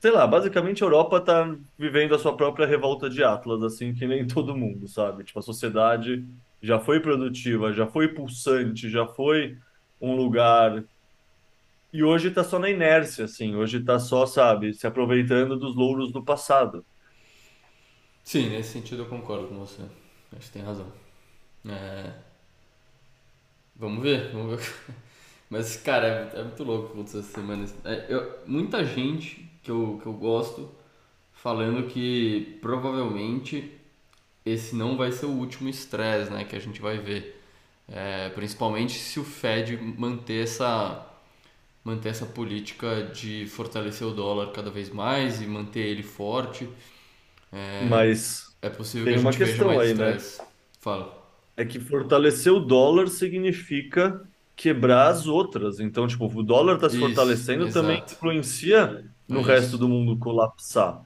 sei 0.00 0.10
lá, 0.10 0.26
basicamente 0.26 0.82
a 0.82 0.86
Europa 0.86 1.18
está 1.18 1.56
vivendo 1.78 2.14
a 2.14 2.18
sua 2.18 2.36
própria 2.36 2.66
revolta 2.66 3.10
de 3.10 3.22
Atlas, 3.24 3.62
assim 3.62 3.94
que 3.94 4.06
nem 4.06 4.26
todo 4.28 4.56
mundo, 4.56 4.88
sabe? 4.88 5.24
Tipo, 5.24 5.38
a 5.40 5.42
sociedade 5.42 6.26
já 6.62 6.78
foi 6.80 7.00
produtiva, 7.00 7.72
já 7.72 7.86
foi 7.86 8.08
pulsante, 8.14 8.90
já 8.90 9.06
foi 9.08 9.56
um 10.00 10.14
lugar 10.16 10.84
e 11.92 12.02
hoje 12.04 12.30
tá 12.30 12.42
só 12.44 12.58
na 12.58 12.68
inércia, 12.70 13.24
assim. 13.24 13.54
Hoje 13.56 13.82
tá 13.84 13.98
só, 13.98 14.26
sabe, 14.26 14.74
se 14.74 14.86
aproveitando 14.86 15.58
dos 15.58 15.74
louros 15.76 16.12
do 16.12 16.24
passado. 16.24 16.84
Sim, 18.24 18.48
nesse 18.50 18.72
sentido 18.72 19.02
eu 19.02 19.08
concordo 19.08 19.48
com 19.48 19.58
você. 19.58 19.82
Acho 20.36 20.46
que 20.46 20.52
tem 20.52 20.62
razão. 20.62 20.90
É, 21.68 22.14
vamos 23.74 24.02
ver, 24.02 24.32
vamos 24.32 24.56
ver. 24.60 24.74
Mas, 25.50 25.76
cara, 25.76 26.06
é, 26.34 26.44
muito 26.44 26.64
louco 26.64 27.00
essa 27.02 27.22
semana. 27.22 27.66
É, 27.84 28.06
eu- 28.08 28.40
muita 28.46 28.84
gente 28.84 29.49
que 29.62 29.70
eu, 29.70 29.98
que 30.02 30.06
eu 30.06 30.12
gosto 30.14 30.70
falando 31.32 31.88
que 31.88 32.58
provavelmente 32.62 33.72
esse 34.44 34.74
não 34.76 34.96
vai 34.96 35.12
ser 35.12 35.26
o 35.26 35.30
último 35.30 35.68
estresse, 35.68 36.30
né, 36.32 36.44
que 36.44 36.56
a 36.56 36.60
gente 36.60 36.80
vai 36.80 36.98
ver. 36.98 37.36
É, 37.88 38.30
principalmente 38.30 38.94
se 38.98 39.20
o 39.20 39.24
Fed 39.24 39.76
manter 39.76 40.44
essa, 40.44 41.06
manter 41.84 42.10
essa 42.10 42.26
política 42.26 43.04
de 43.14 43.46
fortalecer 43.48 44.06
o 44.06 44.12
dólar 44.12 44.52
cada 44.52 44.70
vez 44.70 44.90
mais 44.90 45.42
e 45.42 45.46
manter 45.46 45.80
ele 45.86 46.02
forte. 46.04 46.68
Mas 47.78 48.56
É 48.62 48.70
possível 48.70 49.08
que 49.08 49.14
a 49.14 49.16
tem 49.16 49.20
uma 49.20 49.32
gente 49.32 49.38
veja 49.40 49.62
questão 49.62 49.64
mais 49.64 49.80
aí, 49.80 49.94
né? 49.94 50.18
estresse. 50.18 50.40
Fala. 50.80 51.14
É 51.56 51.64
que 51.64 51.78
fortalecer 51.80 52.52
o 52.52 52.60
dólar 52.60 53.08
significa 53.08 54.22
quebrar 54.56 55.08
as 55.08 55.26
outras. 55.26 55.80
Então, 55.80 56.06
tipo, 56.06 56.26
o 56.26 56.42
dólar 56.42 56.78
tá 56.78 56.88
se 56.88 56.96
Isso, 56.96 56.96
fortalecendo 56.98 57.70
também 57.70 58.02
exato. 58.02 58.16
influencia 58.16 59.04
no 59.30 59.42
É 59.42 59.42
resto 59.42 59.78
do 59.78 59.88
mundo 59.88 60.18
colapsar. 60.18 61.04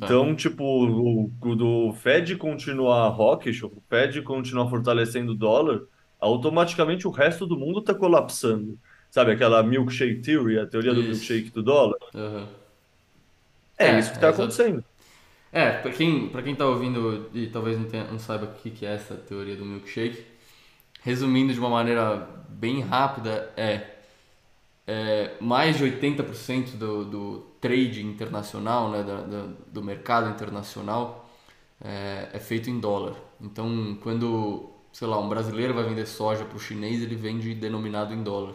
É. 0.00 0.08
Então, 0.08 0.34
tipo, 0.36 0.64
o, 0.64 1.32
o 1.42 1.56
do 1.56 1.92
Fed 1.94 2.36
continuar 2.36 3.08
hawkish, 3.08 3.62
o 3.64 3.82
Fed 3.88 4.22
continuar 4.22 4.70
fortalecendo 4.70 5.32
o 5.32 5.36
dólar, 5.36 5.82
automaticamente 6.20 7.06
o 7.08 7.10
resto 7.12 7.46
do 7.46 7.58
mundo 7.58 7.82
tá 7.82 7.94
colapsando. 7.94 8.78
Sabe 9.10 9.32
aquela 9.32 9.62
milkshake 9.62 10.22
theory, 10.22 10.58
a 10.60 10.66
teoria 10.68 10.94
do 10.94 11.04
Isso. 11.04 11.04
milkshake 11.04 11.50
do 11.50 11.62
dólar? 11.62 11.98
Aham. 12.14 12.48
É 13.78 13.92
isso 13.98 14.12
que 14.12 14.18
É, 14.18 14.24
é 14.24 14.26
tá 14.26 14.28
acontecendo. 14.30 14.84
É, 15.50 15.70
pra 15.80 15.90
quem, 15.92 16.28
pra 16.28 16.42
quem 16.42 16.54
tá 16.54 16.66
ouvindo 16.66 17.30
e 17.34 17.46
talvez 17.48 17.78
não, 17.78 17.86
tenha, 17.88 18.04
não 18.04 18.18
saiba 18.18 18.44
o 18.46 18.54
que, 18.54 18.70
que 18.70 18.84
é 18.84 18.94
essa 18.94 19.14
teoria 19.16 19.56
do 19.56 19.64
milkshake, 19.64 20.24
resumindo 21.02 21.52
de 21.54 21.60
uma 21.60 21.70
maneira 21.70 22.16
bem 22.48 22.80
rápida, 22.82 23.52
é, 23.56 23.96
é 25.06 25.36
mais 25.40 25.76
de 25.76 25.84
80% 25.84 26.76
do, 26.76 27.04
do 27.04 27.46
trade 27.60 28.04
internacional, 28.04 28.90
né, 28.90 29.04
do 29.72 29.82
mercado 29.82 30.30
internacional, 30.30 31.28
é, 31.80 32.28
é 32.32 32.38
feito 32.38 32.70
em 32.70 32.78
dólar. 32.78 33.14
Então, 33.40 33.96
quando, 34.02 34.70
sei 34.92 35.06
lá, 35.06 35.18
um 35.18 35.28
brasileiro 35.28 35.74
vai 35.74 35.84
vender 35.84 36.06
soja 36.06 36.44
para 36.44 36.56
o 36.56 36.60
chinês, 36.60 37.02
ele 37.02 37.16
vende 37.16 37.54
denominado 37.54 38.14
em 38.14 38.22
dólar. 38.22 38.54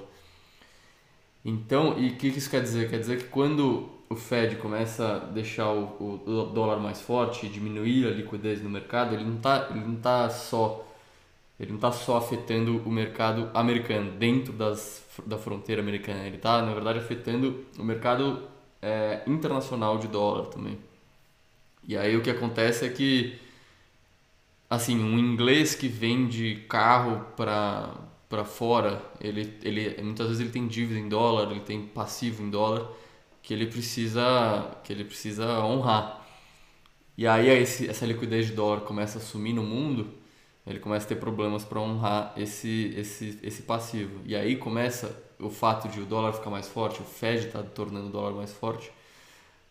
Então, 1.45 1.97
e 1.97 2.09
o 2.09 2.15
que 2.15 2.27
isso 2.27 2.49
quer 2.49 2.61
dizer? 2.61 2.89
Quer 2.89 2.99
dizer 2.99 3.17
que 3.17 3.25
quando 3.25 3.89
o 4.09 4.15
Fed 4.15 4.55
começa 4.57 5.15
a 5.15 5.19
deixar 5.19 5.71
o, 5.73 6.21
o 6.25 6.45
dólar 6.53 6.77
mais 6.77 7.01
forte 7.01 7.47
diminuir 7.49 8.07
a 8.07 8.11
liquidez 8.11 8.61
no 8.61 8.69
mercado, 8.69 9.13
ele 9.13 9.25
não 9.25 9.37
está 9.37 9.67
tá 10.01 10.29
só 10.29 10.85
ele 11.59 11.69
não 11.69 11.77
está 11.77 11.91
só 11.91 12.17
afetando 12.17 12.81
o 12.83 12.91
mercado 12.91 13.49
americano 13.53 14.11
dentro 14.11 14.51
das, 14.51 15.05
da 15.25 15.37
fronteira 15.37 15.81
americana, 15.81 16.25
ele 16.25 16.37
está 16.37 16.61
na 16.61 16.73
verdade 16.73 16.99
afetando 16.99 17.63
o 17.77 17.83
mercado 17.83 18.43
é, 18.84 19.24
internacional 19.26 19.98
de 19.98 20.08
dólar 20.08 20.48
também. 20.48 20.78
E 21.88 21.98
aí 21.98 22.15
o 22.17 22.22
que 22.22 22.30
acontece 22.30 22.86
é 22.86 22.89
que 22.89 23.39
assim 24.69 25.02
um 25.04 25.17
inglês 25.17 25.74
que 25.76 25.88
vende 25.88 26.65
carro 26.67 27.26
para 27.38 27.96
para 28.30 28.43
fora, 28.43 29.00
ele, 29.22 29.56
ele 29.62 30.02
muitas 30.02 30.26
vezes 30.28 30.41
ele 30.41 30.50
tem 30.50 30.67
dívida 30.67 31.00
em 31.00 31.08
dólar, 31.08 31.52
ele 31.52 31.60
tem 31.60 31.86
passivo 31.86 32.41
em 32.41 32.50
dólar 32.50 32.89
que 33.43 33.54
ele 33.54 33.67
precisa 33.67 34.72
que 34.84 34.91
ele 34.91 35.04
precisa 35.06 35.63
honrar. 35.63 36.26
E 37.17 37.28
aí 37.28 37.48
esse, 37.50 37.88
essa 37.89 38.06
liquidez 38.06 38.48
de 38.48 38.54
dólar 38.54 38.82
começa 38.82 39.19
a 39.19 39.22
sumir 39.22 39.54
no 39.54 39.63
mundo, 39.63 40.12
ele 40.65 40.80
começa 40.80 41.06
a 41.06 41.10
ter 41.10 41.17
problemas 41.17 41.63
para 41.63 41.80
honrar 41.80 42.34
esse, 42.38 42.93
esse, 42.98 43.39
esse 43.43 43.62
passivo. 43.63 44.22
E 44.26 44.36
aí 44.36 44.56
começa 44.56 45.15
o 45.43 45.49
fato 45.49 45.88
de 45.88 45.99
o 45.99 46.06
dólar 46.06 46.34
ficar 46.34 46.49
mais 46.49 46.67
forte, 46.67 47.01
o 47.01 47.06
Fed 47.06 47.47
está 47.47 47.62
tornando 47.62 48.08
o 48.08 48.12
dólar 48.12 48.32
mais 48.34 48.51
forte, 48.51 48.91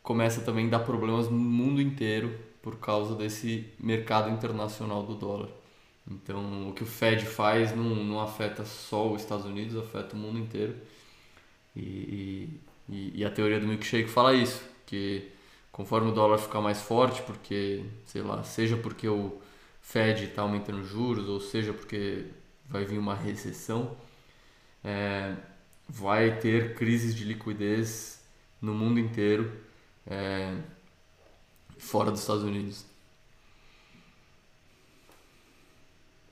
começa 0.02 0.40
também 0.42 0.66
a 0.66 0.70
dar 0.70 0.80
problemas 0.80 1.28
no 1.28 1.36
mundo 1.36 1.80
inteiro 1.80 2.38
por 2.60 2.76
causa 2.78 3.14
desse 3.14 3.66
mercado 3.78 4.30
internacional 4.30 5.02
do 5.02 5.14
dólar. 5.14 5.48
Então, 6.10 6.68
o 6.68 6.72
que 6.72 6.82
o 6.82 6.86
Fed 6.86 7.24
faz 7.26 7.74
não, 7.74 7.84
não 7.84 8.20
afeta 8.20 8.64
só 8.64 9.10
os 9.12 9.22
Estados 9.22 9.46
Unidos, 9.46 9.76
afeta 9.76 10.14
o 10.14 10.18
mundo 10.18 10.38
inteiro. 10.38 10.76
E, 11.74 12.60
e, 12.88 13.12
e, 13.16 13.24
a 13.24 13.30
teoria 13.30 13.58
do 13.60 13.66
milkshake 13.66 14.08
fala 14.08 14.34
isso, 14.34 14.62
que 14.86 15.30
conforme 15.70 16.10
o 16.10 16.14
dólar 16.14 16.38
ficar 16.38 16.60
mais 16.60 16.82
forte, 16.82 17.22
porque, 17.22 17.84
sei 18.04 18.22
lá, 18.22 18.42
seja 18.42 18.76
porque 18.76 19.08
o 19.08 19.40
Fed 19.80 20.24
está 20.24 20.42
aumentando 20.42 20.84
juros, 20.84 21.28
ou 21.28 21.40
seja 21.40 21.72
porque 21.72 22.26
vai 22.68 22.84
vir 22.84 22.98
uma 22.98 23.14
recessão, 23.14 23.96
é, 24.84 25.34
vai 25.92 26.38
ter 26.38 26.74
crises 26.74 27.14
de 27.14 27.22
liquidez 27.22 28.24
no 28.60 28.72
mundo 28.72 28.98
inteiro, 28.98 29.52
é, 30.06 30.56
fora 31.76 32.10
dos 32.10 32.20
Estados 32.20 32.42
Unidos. 32.42 32.86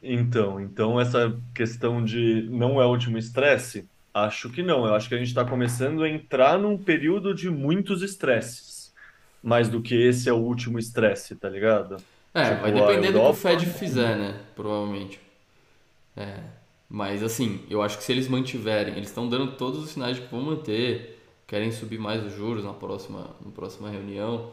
Então, 0.03 0.59
então 0.59 0.99
essa 0.99 1.39
questão 1.55 2.03
de 2.03 2.49
não 2.51 2.81
é 2.81 2.87
o 2.87 2.89
último 2.89 3.19
estresse, 3.19 3.87
acho 4.15 4.49
que 4.49 4.63
não. 4.63 4.87
Eu 4.87 4.95
acho 4.95 5.09
que 5.11 5.15
a 5.15 5.19
gente 5.19 5.29
está 5.29 5.45
começando 5.45 6.03
a 6.03 6.09
entrar 6.09 6.59
num 6.59 6.79
período 6.79 7.35
de 7.35 7.51
muitos 7.51 8.01
estresses, 8.01 8.95
mais 9.43 9.69
do 9.69 9.83
que 9.83 9.95
esse 9.95 10.27
é 10.27 10.33
o 10.33 10.39
último 10.39 10.79
estresse, 10.79 11.37
tá 11.37 11.51
ligado? 11.51 11.99
É, 12.33 12.49
tipo, 12.49 12.63
vai 12.63 12.73
depender 12.73 13.09
Europa... 13.09 13.13
do 13.13 13.23
que 13.23 13.29
o 13.31 13.35
Fed 13.35 13.67
fizer, 13.67 14.17
né? 14.17 14.41
Provavelmente. 14.57 15.21
É, 16.17 16.60
mas 16.91 17.23
assim, 17.23 17.61
eu 17.71 17.81
acho 17.81 17.97
que 17.99 18.03
se 18.05 18.11
eles 18.11 18.27
mantiverem, 18.27 18.95
eles 18.97 19.09
estão 19.09 19.29
dando 19.29 19.53
todos 19.53 19.85
os 19.85 19.91
sinais 19.91 20.17
de 20.17 20.23
que 20.23 20.31
vão 20.31 20.43
manter, 20.43 21.21
querem 21.47 21.71
subir 21.71 21.99
mais 21.99 22.25
os 22.25 22.35
juros 22.35 22.65
na 22.65 22.73
próxima, 22.73 23.31
na 23.45 23.53
próxima 23.53 23.89
reunião 23.89 24.51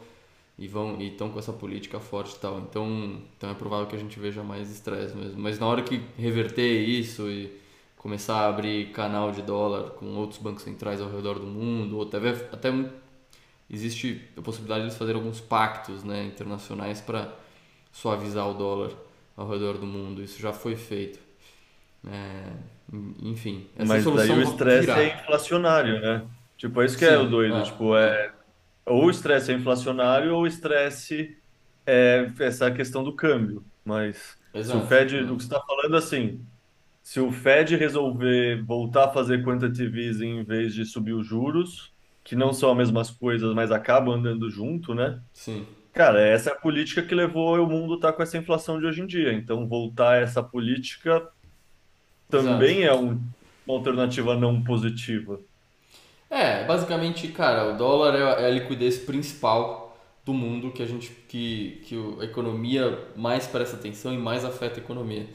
e 0.56 0.68
vão 0.68 1.00
e 1.00 1.08
estão 1.08 1.30
com 1.30 1.38
essa 1.38 1.52
política 1.52 1.98
forte 1.98 2.36
e 2.36 2.38
tal. 2.38 2.60
Então, 2.60 3.20
então 3.36 3.50
é 3.50 3.54
provável 3.54 3.86
que 3.88 3.96
a 3.96 3.98
gente 3.98 4.18
veja 4.20 4.42
mais 4.44 4.70
estresse 4.70 5.16
mesmo. 5.16 5.40
Mas 5.40 5.58
na 5.58 5.66
hora 5.66 5.82
que 5.82 6.00
reverter 6.16 6.80
isso 6.82 7.28
e 7.28 7.52
começar 7.96 8.36
a 8.36 8.48
abrir 8.48 8.92
canal 8.92 9.32
de 9.32 9.42
dólar 9.42 9.90
com 9.90 10.06
outros 10.14 10.40
bancos 10.40 10.62
centrais 10.62 11.00
ao 11.00 11.10
redor 11.10 11.40
do 11.40 11.46
mundo, 11.46 11.96
ou 11.96 12.02
até 12.02 12.18
até 12.52 12.72
existe 13.68 14.22
a 14.36 14.42
possibilidade 14.42 14.82
de 14.82 14.86
eles 14.86 14.98
fazerem 14.98 15.20
alguns 15.20 15.40
pactos, 15.40 16.04
né, 16.04 16.24
internacionais 16.24 17.00
para 17.00 17.34
suavizar 17.92 18.48
o 18.48 18.54
dólar 18.54 18.92
ao 19.36 19.48
redor 19.48 19.76
do 19.78 19.86
mundo. 19.86 20.22
Isso 20.22 20.40
já 20.40 20.52
foi 20.52 20.76
feito. 20.76 21.27
É, 22.06 22.52
enfim, 23.22 23.66
Mas 23.76 24.04
daí 24.04 24.30
o 24.30 24.42
estresse 24.42 24.90
é 24.90 25.14
inflacionário, 25.14 26.00
né? 26.00 26.22
Tipo, 26.56 26.82
é 26.82 26.86
isso 26.86 26.98
que 26.98 27.06
Sim, 27.06 27.12
é 27.12 27.18
o 27.18 27.28
doido. 27.28 27.56
É, 27.56 27.62
tipo, 27.62 27.96
é, 27.96 28.32
ou 28.86 29.06
o 29.06 29.10
estresse 29.10 29.52
é 29.52 29.54
inflacionário 29.54 30.34
ou 30.34 30.42
o 30.42 30.46
estresse 30.46 31.36
é 31.86 32.30
essa 32.40 32.70
questão 32.70 33.04
do 33.04 33.14
câmbio. 33.14 33.64
Mas 33.84 34.36
Exato. 34.54 34.78
se 34.78 34.84
o 34.84 34.86
Fed, 34.88 35.16
o 35.16 35.36
que 35.36 35.44
você 35.44 35.54
está 35.54 35.60
falando 35.60 35.96
assim, 35.96 36.44
se 37.02 37.20
o 37.20 37.30
Fed 37.30 37.76
resolver 37.76 38.62
voltar 38.64 39.06
a 39.06 39.10
fazer 39.10 39.44
quantitative 39.44 40.06
easing 40.06 40.40
em 40.40 40.44
vez 40.44 40.74
de 40.74 40.84
subir 40.84 41.12
os 41.12 41.26
juros, 41.26 41.92
que 42.22 42.36
não 42.36 42.52
são 42.52 42.70
as 42.70 42.76
mesmas 42.76 43.10
coisas, 43.10 43.54
mas 43.54 43.70
acabam 43.70 44.14
andando 44.14 44.50
junto, 44.50 44.94
né? 44.94 45.20
Sim. 45.32 45.66
Cara, 45.92 46.20
essa 46.20 46.50
é 46.50 46.52
a 46.52 46.56
política 46.56 47.02
que 47.02 47.14
levou 47.14 47.56
o 47.58 47.66
mundo 47.66 47.94
a 47.94 47.96
estar 47.96 48.10
tá 48.10 48.16
com 48.16 48.22
essa 48.22 48.36
inflação 48.36 48.78
de 48.78 48.86
hoje 48.86 49.00
em 49.00 49.06
dia. 49.06 49.32
Então, 49.32 49.66
voltar 49.66 50.12
a 50.12 50.16
essa 50.18 50.42
política 50.42 51.26
também 52.28 52.82
Exato. 52.82 52.98
é 52.98 53.00
um, 53.00 53.20
uma 53.66 53.78
alternativa 53.78 54.36
não 54.36 54.62
positiva. 54.62 55.40
É, 56.30 56.64
basicamente, 56.64 57.28
cara, 57.28 57.72
o 57.72 57.76
dólar 57.76 58.14
é, 58.14 58.44
é 58.44 58.46
a 58.46 58.50
liquidez 58.50 58.98
principal 58.98 59.96
do 60.24 60.34
mundo 60.34 60.70
que 60.70 60.82
a 60.82 60.86
gente 60.86 61.10
que, 61.26 61.80
que 61.86 61.96
a 62.20 62.24
economia 62.24 62.98
mais 63.16 63.46
presta 63.46 63.76
atenção 63.76 64.12
e 64.12 64.18
mais 64.18 64.44
afeta 64.44 64.78
a 64.78 64.82
economia. 64.82 65.26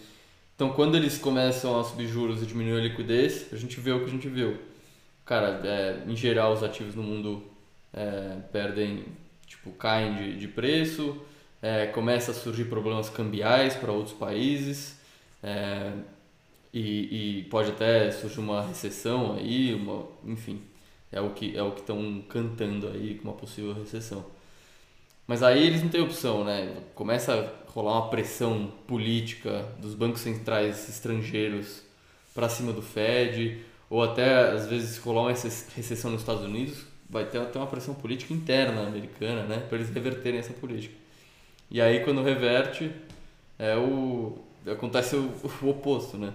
Então, 0.55 0.71
quando 0.71 0.95
eles 0.95 1.17
começam 1.17 1.79
a 1.79 1.83
subir 1.83 2.07
juros 2.07 2.43
e 2.43 2.45
diminuir 2.45 2.79
a 2.79 2.83
liquidez, 2.83 3.51
a 3.51 3.55
gente 3.57 3.79
vê 3.79 3.91
o 3.91 3.99
que 4.01 4.05
a 4.05 4.09
gente 4.09 4.27
viu. 4.27 4.59
Cara, 5.25 5.61
é, 5.63 6.03
em 6.07 6.15
geral, 6.15 6.53
os 6.53 6.61
ativos 6.63 6.93
no 6.93 7.01
mundo 7.01 7.43
é, 7.91 8.37
perdem, 8.51 9.05
tipo, 9.47 9.71
caem 9.71 10.13
de, 10.13 10.37
de 10.37 10.47
preço, 10.47 11.17
é, 11.59 11.87
começa 11.87 12.29
a 12.31 12.33
surgir 12.33 12.65
problemas 12.65 13.09
cambiais 13.09 13.75
para 13.75 13.91
outros 13.91 14.15
países, 14.15 14.99
é, 15.41 15.91
e, 16.73 17.39
e 17.39 17.43
pode 17.43 17.71
até 17.71 18.09
surgir 18.11 18.39
uma 18.39 18.65
recessão 18.65 19.35
aí, 19.35 19.73
uma, 19.75 20.07
enfim, 20.25 20.61
é 21.11 21.21
o 21.21 21.29
que 21.29 21.55
é 21.55 21.61
o 21.61 21.71
que 21.71 21.81
estão 21.81 22.23
cantando 22.27 22.87
aí 22.87 23.15
com 23.15 23.29
uma 23.29 23.37
possível 23.37 23.73
recessão. 23.73 24.25
Mas 25.27 25.43
aí 25.43 25.65
eles 25.65 25.81
não 25.81 25.89
têm 25.89 26.01
opção, 26.01 26.43
né? 26.43 26.83
Começa 26.95 27.33
a 27.33 27.71
rolar 27.71 27.93
uma 27.93 28.09
pressão 28.09 28.73
política 28.87 29.65
dos 29.79 29.93
bancos 29.95 30.21
centrais 30.21 30.89
estrangeiros 30.89 31.81
para 32.33 32.49
cima 32.49 32.73
do 32.73 32.81
Fed, 32.81 33.61
ou 33.89 34.03
até 34.03 34.51
às 34.51 34.67
vezes 34.67 34.97
rolar 34.97 35.21
uma 35.21 35.31
recessão 35.31 36.11
nos 36.11 36.21
Estados 36.21 36.43
Unidos, 36.43 36.85
vai 37.09 37.25
ter 37.25 37.39
até 37.39 37.59
uma 37.59 37.67
pressão 37.67 37.93
política 37.93 38.33
interna 38.33 38.87
americana, 38.87 39.43
né? 39.43 39.59
Para 39.69 39.77
eles 39.77 39.89
reverterem 39.91 40.39
essa 40.39 40.53
política. 40.53 40.95
E 41.69 41.81
aí 41.81 42.03
quando 42.03 42.23
reverte, 42.23 42.91
é 43.59 43.75
o 43.77 44.39
acontece 44.65 45.15
o, 45.15 45.31
o 45.61 45.69
oposto, 45.69 46.17
né? 46.17 46.33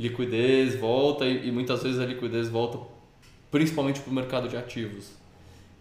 Liquidez 0.00 0.76
volta 0.76 1.26
e, 1.26 1.48
e 1.48 1.52
muitas 1.52 1.82
vezes 1.82 2.00
a 2.00 2.06
liquidez 2.06 2.48
volta 2.48 2.78
principalmente 3.50 4.00
para 4.00 4.10
o 4.10 4.14
mercado 4.14 4.48
de 4.48 4.56
ativos. 4.56 5.12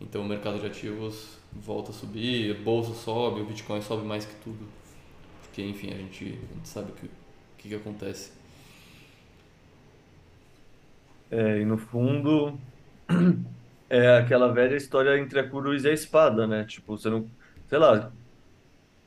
Então 0.01 0.21
o 0.21 0.25
mercado 0.25 0.59
de 0.59 0.65
ativos 0.65 1.37
volta 1.53 1.91
a 1.91 1.93
subir, 1.93 2.55
a 2.55 2.61
bolsa 2.61 2.93
sobe, 2.93 3.41
o 3.41 3.45
Bitcoin 3.45 3.81
sobe 3.81 4.05
mais 4.05 4.25
que 4.25 4.35
tudo. 4.43 4.67
Porque, 5.41 5.63
enfim, 5.63 5.91
a 5.91 5.95
gente, 5.95 6.25
a 6.25 6.55
gente 6.55 6.67
sabe 6.67 6.91
o 6.91 6.95
que, 6.95 7.09
que, 7.57 7.69
que 7.69 7.75
acontece. 7.75 8.31
É, 11.31 11.59
e 11.59 11.65
no 11.65 11.77
fundo, 11.77 12.59
é 13.89 14.17
aquela 14.17 14.51
velha 14.51 14.75
história 14.75 15.17
entre 15.17 15.39
a 15.39 15.49
cruz 15.49 15.83
e 15.85 15.89
a 15.89 15.93
espada, 15.93 16.45
né? 16.45 16.65
Tipo, 16.65 16.97
você 16.97 17.09
não. 17.09 17.29
Sei 17.67 17.77
lá. 17.77 18.11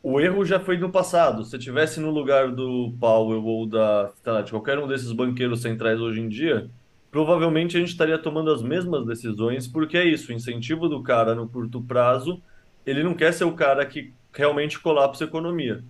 O 0.03 0.21
erro 0.21 0.45
já 0.45 0.59
foi 0.59 0.77
no 0.79 0.91
passado. 0.91 1.45
Se 1.45 1.59
tivesse 1.59 2.01
no 2.01 2.11
lugar 2.11 2.51
do 2.51 2.93
Powell 2.99 3.45
ou 3.45 3.67
da, 3.67 4.11
lá, 4.27 4.43
de 4.43 4.51
qualquer 4.51 4.79
um 4.79 4.89
desses 4.89 5.13
banqueiros 5.13 5.63
centrais 5.63 6.01
hoje 6.01 6.21
em 6.21 6.29
dia, 6.29 6.69
provavelmente 7.11 7.77
a 7.77 7.81
gente 7.81 7.91
estaria 7.91 8.19
tomando 8.19 8.51
as 8.51 8.63
mesmas 8.63 9.07
decisões, 9.07 9.69
porque 9.69 9.97
é 9.97 10.05
isso, 10.05 10.33
o 10.33 10.35
incentivo 10.35 10.89
do 10.89 11.03
cara 11.03 11.35
no 11.35 11.49
curto 11.49 11.81
prazo, 11.81 12.43
ele 12.85 13.05
não 13.05 13.15
quer 13.15 13.33
ser 13.33 13.45
o 13.45 13.53
cara 13.53 13.87
que 13.87 14.13
realmente 14.33 14.81
colapsa 14.81 15.25
a 15.25 15.27
economia. 15.29 15.85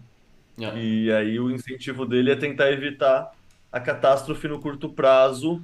Yeah. 0.59 0.79
E 0.79 1.11
aí 1.11 1.40
o 1.40 1.51
incentivo 1.51 2.05
dele 2.05 2.33
é 2.33 2.37
tentar 2.37 2.70
evitar 2.70 3.33
a 3.70 3.81
catástrofe 3.81 4.46
no 4.46 4.61
curto 4.61 4.90
prazo 4.90 5.62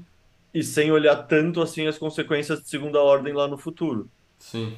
e 0.55 0.63
sem 0.63 0.91
olhar 0.91 1.17
tanto 1.25 1.61
assim 1.61 1.87
as 1.87 1.99
consequências 1.99 2.63
de 2.63 2.69
segunda 2.69 3.03
ordem 3.03 3.35
lá 3.35 3.47
no 3.47 3.59
futuro. 3.59 4.09
Sim. 4.39 4.75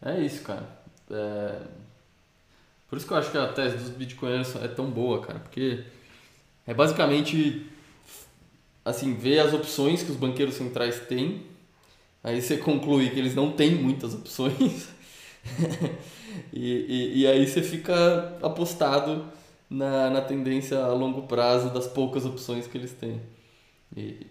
É 0.00 0.20
isso, 0.20 0.44
cara. 0.44 0.68
É... 1.10 1.62
Por 2.88 2.96
isso 2.96 3.06
que 3.06 3.12
eu 3.12 3.16
acho 3.18 3.30
que 3.30 3.38
a 3.38 3.48
tese 3.52 3.76
dos 3.76 3.90
bitcoiners 3.90 4.56
é 4.56 4.68
tão 4.68 4.90
boa, 4.90 5.20
cara, 5.20 5.38
porque 5.38 5.84
é 6.66 6.72
basicamente 6.72 7.66
assim, 8.84 9.14
ver 9.14 9.40
as 9.40 9.52
opções 9.52 10.02
que 10.02 10.10
os 10.10 10.16
banqueiros 10.16 10.54
centrais 10.54 11.00
têm, 11.00 11.42
aí 12.24 12.40
você 12.40 12.56
conclui 12.56 13.10
que 13.10 13.18
eles 13.18 13.34
não 13.34 13.52
têm 13.52 13.74
muitas 13.74 14.14
opções, 14.14 14.88
e, 16.52 16.86
e, 16.88 17.20
e, 17.20 17.26
aí 17.26 17.46
você 17.46 17.62
fica 17.62 18.38
apostado 18.42 19.26
na, 19.68 20.10
na 20.10 20.20
tendência 20.22 20.78
a 20.78 20.92
longo 20.92 21.22
prazo 21.22 21.70
das 21.70 21.86
poucas 21.86 22.24
opções 22.24 22.66
que 22.66 22.78
eles 22.78 22.92
têm. 22.92 23.20
E, 23.96 24.26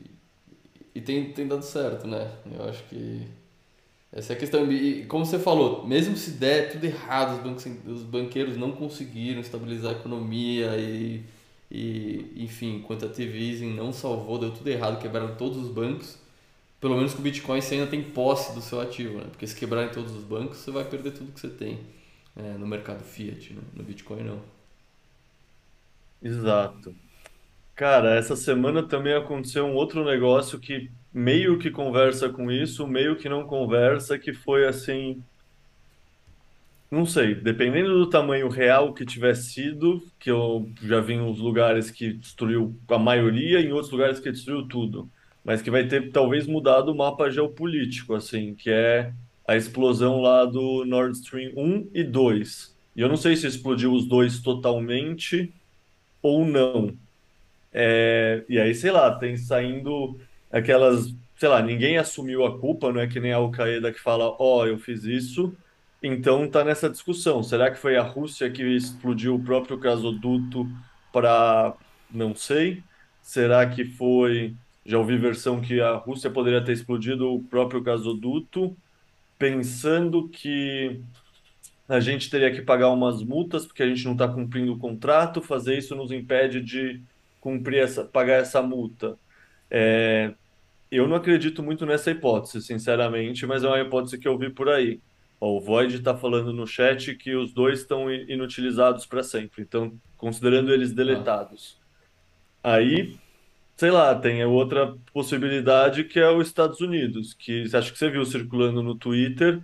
e 0.96 1.02
tem, 1.02 1.32
tem 1.32 1.48
dado 1.48 1.64
certo, 1.64 2.08
né? 2.08 2.32
Eu 2.52 2.68
acho 2.68 2.84
que 2.86 3.28
essa 4.12 4.34
é 4.34 4.36
a 4.36 4.40
questão. 4.40 4.72
E 4.72 5.06
como 5.06 5.26
você 5.26 5.40
falou, 5.40 5.86
mesmo 5.88 6.16
se 6.16 6.32
der 6.32 6.72
tudo 6.72 6.86
errado, 6.86 7.38
os, 7.38 7.44
bancos, 7.44 7.66
os 7.86 8.04
banqueiros 8.04 8.58
não 8.58 8.72
conseguiram 8.72 9.42
estabilizar 9.42 9.94
a 9.94 10.00
economia 10.00 10.78
e, 10.78 11.24
e 11.70 12.34
enfim, 12.44 12.84
quantitative 12.88 13.38
easing 13.38 13.74
não 13.74 13.92
salvou, 13.94 14.40
deu 14.40 14.52
tudo 14.52 14.68
errado, 14.70 15.02
quebraram 15.02 15.36
todos 15.36 15.58
os 15.58 15.70
bancos. 15.70 16.18
Pelo 16.80 16.96
menos 16.96 17.14
com 17.14 17.20
o 17.20 17.24
Bitcoin 17.24 17.62
você 17.62 17.76
ainda 17.76 17.88
tem 17.88 18.04
posse 18.04 18.54
do 18.54 18.62
seu 18.62 18.80
ativo, 18.80 19.18
né? 19.20 19.26
Porque 19.32 19.48
se 19.48 19.56
quebrarem 19.56 19.92
todos 19.92 20.14
os 20.16 20.24
bancos, 20.24 20.60
você 20.60 20.72
vai 20.72 20.86
perder 20.86 21.12
tudo 21.12 21.32
que 21.32 21.40
você 21.40 21.50
tem 21.50 21.80
é, 22.36 22.54
no 22.58 22.68
mercado 22.68 23.04
fiat, 23.04 23.54
né? 23.54 23.62
No 23.74 23.84
Bitcoin 23.84 24.24
não. 24.24 24.42
Exato. 26.22 26.96
Cara, 27.78 28.16
essa 28.16 28.36
semana 28.36 28.84
também 28.84 29.14
aconteceu 29.14 29.66
um 29.66 29.74
outro 29.76 30.04
negócio 30.04 30.60
que 30.60 30.92
meio 31.14 31.58
que 31.60 31.72
conversa 31.72 32.28
com 32.28 32.52
isso, 32.52 32.86
meio 32.86 33.16
que 33.16 33.30
não 33.30 33.48
conversa, 33.48 34.20
que 34.20 34.34
foi 34.34 34.68
assim, 34.68 35.24
não 36.90 37.06
sei, 37.06 37.36
dependendo 37.36 37.90
do 38.00 38.10
tamanho 38.10 38.48
real 38.50 38.94
que 38.94 39.06
tiver 39.06 39.36
sido, 39.36 40.02
que 40.20 40.32
eu 40.32 40.72
já 40.82 41.02
vi 41.02 41.14
em 41.14 41.22
uns 41.22 41.38
lugares 41.40 41.92
que 41.92 42.14
destruiu 42.14 42.76
a 42.88 42.98
maioria, 42.98 43.60
em 43.60 43.72
outros 43.74 43.92
lugares 43.92 44.20
que 44.20 44.32
destruiu 44.32 44.68
tudo, 44.68 45.10
mas 45.44 45.62
que 45.62 45.70
vai 45.72 45.88
ter 45.88 46.12
talvez 46.12 46.48
mudado 46.48 46.92
o 46.92 46.96
mapa 46.98 47.30
geopolítico, 47.30 48.14
assim, 48.16 48.56
que 48.56 48.70
é 48.70 49.14
a 49.48 49.56
explosão 49.56 50.22
lá 50.22 50.46
do 50.46 50.86
Nord 50.86 51.18
Stream 51.18 51.52
1 51.58 51.90
e 51.94 52.04
2. 52.04 52.76
E 52.96 53.02
eu 53.02 53.10
não 53.10 53.18
sei 53.18 53.36
se 53.36 53.48
explodiu 53.48 53.94
os 53.94 54.06
dois 54.08 54.42
totalmente 54.42 55.54
ou 56.22 56.46
não. 56.46 56.98
É, 57.80 58.44
e 58.50 58.60
aí, 58.60 58.74
sei 58.74 58.90
lá, 58.90 59.14
tem 59.20 59.38
saindo 59.38 60.20
aquelas, 60.52 61.16
sei 61.36 61.48
lá, 61.48 61.62
ninguém 61.62 62.00
assumiu 62.00 62.44
a 62.44 62.60
culpa, 62.60 62.92
não 62.92 63.00
é 63.00 63.06
que 63.06 63.20
nem 63.20 63.32
a 63.32 63.36
Al-Qaeda 63.36 63.92
que 63.94 64.00
fala, 64.00 64.26
ó, 64.40 64.62
oh, 64.62 64.66
eu 64.66 64.80
fiz 64.80 65.04
isso, 65.04 65.56
então 66.02 66.50
tá 66.50 66.64
nessa 66.64 66.90
discussão. 66.90 67.44
Será 67.44 67.70
que 67.70 67.78
foi 67.78 67.96
a 67.96 68.02
Rússia 68.02 68.50
que 68.50 68.64
explodiu 68.64 69.36
o 69.36 69.44
próprio 69.44 69.78
gasoduto 69.78 70.68
para, 71.14 71.76
não 72.12 72.34
sei. 72.34 72.82
Será 73.22 73.70
que 73.70 73.86
foi, 73.86 74.56
já 74.84 74.98
ouvi 74.98 75.16
versão 75.16 75.62
que 75.62 75.80
a 75.80 75.98
Rússia 75.98 76.32
poderia 76.32 76.64
ter 76.64 76.72
explodido 76.72 77.32
o 77.32 77.44
próprio 77.44 77.82
gasoduto, 77.82 78.76
pensando 79.38 80.28
que 80.30 81.00
a 81.88 82.00
gente 82.00 82.28
teria 82.28 82.52
que 82.52 82.64
pagar 82.64 82.90
umas 82.90 83.22
multas 83.22 83.68
porque 83.68 83.84
a 83.84 83.88
gente 83.88 84.04
não 84.04 84.14
está 84.14 84.28
cumprindo 84.28 84.74
o 84.74 84.80
contrato, 84.80 85.44
fazer 85.44 85.78
isso 85.78 85.96
nos 85.96 86.12
impede 86.12 86.60
de 86.60 87.04
cumprir 87.48 87.82
essa, 87.82 88.04
pagar 88.04 88.42
essa 88.42 88.62
multa. 88.62 89.18
É, 89.72 90.34
eu 90.92 91.08
não 91.08 91.16
acredito 91.16 91.64
muito 91.64 91.86
nessa 91.86 92.12
hipótese, 92.12 92.62
sinceramente, 92.62 93.46
mas 93.46 93.64
é 93.64 93.68
uma 93.68 93.80
hipótese 93.80 94.18
que 94.18 94.28
eu 94.28 94.38
vi 94.38 94.50
por 94.50 94.68
aí. 94.68 95.00
Ó, 95.40 95.56
o 95.56 95.62
Void 95.62 95.96
está 95.96 96.14
falando 96.14 96.52
no 96.52 96.68
chat 96.68 97.16
que 97.16 97.36
os 97.36 97.54
dois 97.54 97.80
estão 97.80 98.12
inutilizados 98.12 99.06
para 99.06 99.24
sempre, 99.24 99.62
então 99.62 99.94
considerando 100.18 100.74
eles 100.74 100.92
deletados. 100.92 101.78
Aí, 102.62 103.16
sei 103.78 103.92
lá, 103.92 104.14
tem 104.14 104.44
outra 104.44 104.94
possibilidade 105.14 106.04
que 106.04 106.20
é 106.20 106.30
os 106.30 106.48
Estados 106.48 106.82
Unidos, 106.82 107.34
que 107.34 107.64
acho 107.74 107.94
que 107.94 107.98
você 107.98 108.10
viu 108.10 108.26
circulando 108.26 108.84
no 108.84 108.94
Twitter 108.94 109.62